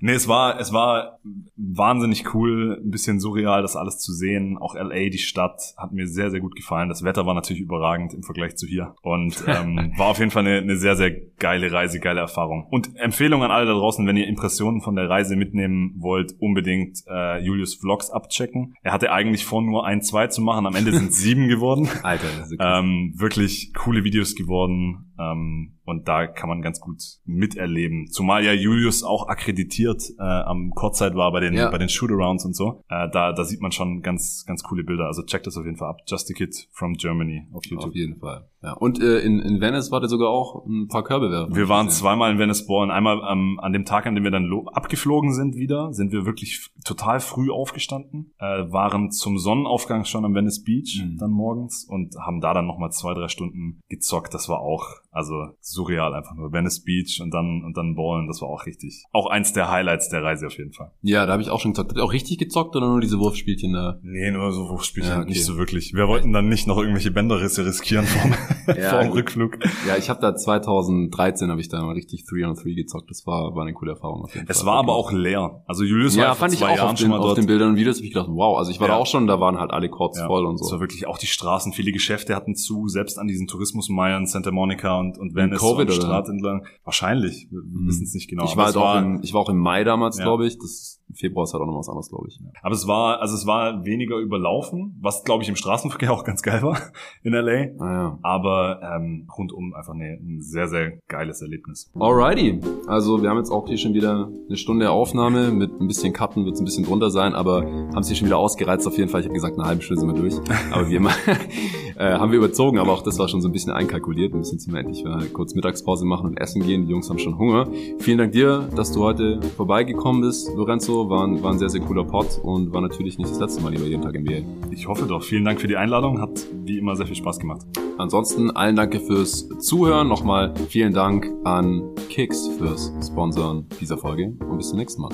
[0.00, 1.18] Nee, es war, es war
[1.56, 4.58] wahnsinnig cool, ein bisschen surreal, das alles zu sehen.
[4.58, 6.88] Auch LA, die Stadt, hat mir sehr, sehr gut gefallen.
[6.88, 8.94] Das Wetter war natürlich überragend im Vergleich zu hier.
[9.02, 12.66] Und ähm, war auf jeden Fall eine, eine sehr, sehr geile Reise, geile Erfahrung.
[12.70, 16.98] Und Empfehlung an alle da draußen, wenn ihr Impressionen von der Reise mitnehmen wollt, unbedingt
[17.08, 18.74] äh, Julius Vlogs abchecken.
[18.82, 20.66] Er hatte eigentlich vor, nur ein, zwei zu machen.
[20.66, 21.88] Am Ende sind sieben geworden.
[22.02, 25.05] Alter, das ist ähm, wirklich coole Videos geworden.
[25.18, 28.08] Ähm, und da kann man ganz gut miterleben.
[28.08, 31.70] Zumal ja Julius auch akkreditiert äh, am Kurzzeit war bei den ja.
[31.70, 32.82] bei den Shootarounds und so.
[32.88, 35.06] Äh, da da sieht man schon ganz ganz coole Bilder.
[35.06, 35.98] Also checkt das auf jeden Fall ab.
[36.06, 37.90] Just a Kid from Germany auf YouTube.
[37.90, 38.48] Auf jeden Fall.
[38.66, 38.72] Ja.
[38.72, 41.54] Und äh, in, in Venice war der sogar auch ein paar Körbe werfen.
[41.54, 42.90] Wir waren zweimal in Venice Born.
[42.90, 46.68] Einmal ähm, an dem Tag, an dem wir dann abgeflogen sind wieder, sind wir wirklich
[46.84, 51.16] total früh aufgestanden, äh, waren zum Sonnenaufgang schon am Venice Beach mhm.
[51.16, 54.34] dann morgens und haben da dann nochmal zwei, drei Stunden gezockt.
[54.34, 56.52] Das war auch, also surreal einfach nur.
[56.52, 59.04] Venice Beach und dann und dann Ballen, das war auch richtig.
[59.12, 60.90] Auch eins der Highlights der Reise auf jeden Fall.
[61.02, 61.90] Ja, da habe ich auch schon gezockt.
[61.90, 64.00] Habt ihr auch richtig gezockt oder nur diese Wurfspielchen da?
[64.02, 65.28] Nee, nur so Wurfspielchen, ja, okay.
[65.28, 65.94] nicht so wirklich.
[65.94, 68.34] Wir wollten dann nicht noch irgendwelche Bänderrisse riskieren vom,
[68.66, 69.58] ja, vor dem Rückflug.
[69.88, 73.10] Ja, ich habe da 2013 habe ich da mal richtig 3 on 3 gezockt.
[73.10, 74.56] Das war, war eine coole Erfahrung jeden Fall.
[74.56, 75.62] Es war aber auch leer.
[75.66, 77.96] Also Julius ja, war fand ich auch Jahren auf den, auf den Bildern und Videos
[77.96, 78.94] habe ich gedacht, wow, also ich war ja.
[78.94, 80.26] da auch schon, da waren halt alle Courts ja.
[80.26, 80.66] voll und so.
[80.66, 84.50] Es war wirklich auch die Straßen, viele Geschäfte hatten zu, selbst an diesen Tourismusmeilen Santa
[84.50, 86.66] Monica und, und Venice und Covid und Straat entlang.
[86.84, 87.86] Wahrscheinlich, wir hm.
[87.86, 88.44] wissen es nicht genau.
[88.44, 90.58] Ich war, halt auch im, ich war auch im Mai damals, glaube ich.
[90.58, 92.38] Das Februar ist halt auch noch was anderes, glaube ich.
[92.62, 96.42] Aber es war, also es war weniger überlaufen, was glaube ich im Straßenverkehr auch ganz
[96.42, 96.78] geil war
[97.22, 97.68] in LA.
[97.78, 98.18] Ah, ja.
[98.22, 101.90] Aber ähm, rundum einfach eine, ein sehr, sehr geiles Erlebnis.
[101.98, 102.60] Alrighty.
[102.86, 105.50] Also wir haben jetzt auch hier schon wieder eine Stunde Aufnahme.
[105.50, 108.26] Mit ein bisschen Cutten wird es ein bisschen drunter sein, aber haben es hier schon
[108.26, 109.20] wieder ausgereizt auf jeden Fall.
[109.20, 110.34] Ich habe gesagt, eine halbe Stunde sind wir durch.
[110.72, 111.10] Aber wie immer
[111.96, 114.34] äh, haben wir überzogen, aber auch das war schon so ein bisschen einkalkuliert.
[114.34, 116.86] Ein bisschen ziemlich endlich kurz Mittagspause machen und essen gehen.
[116.86, 117.68] Die Jungs haben schon Hunger.
[117.98, 120.95] Vielen Dank dir, dass du heute vorbeigekommen bist, Lorenzo.
[121.04, 123.72] War ein, war ein sehr, sehr cooler Pod und war natürlich nicht das letzte Mal
[123.72, 124.70] lieber jeden Tag NBA.
[124.70, 125.22] Ich hoffe doch.
[125.22, 126.20] Vielen Dank für die Einladung.
[126.20, 127.62] Hat wie immer sehr viel Spaß gemacht.
[127.98, 130.08] Ansonsten allen Danke fürs Zuhören.
[130.08, 135.12] Nochmal vielen Dank an Kicks fürs Sponsoren dieser Folge und bis zum nächsten Mal.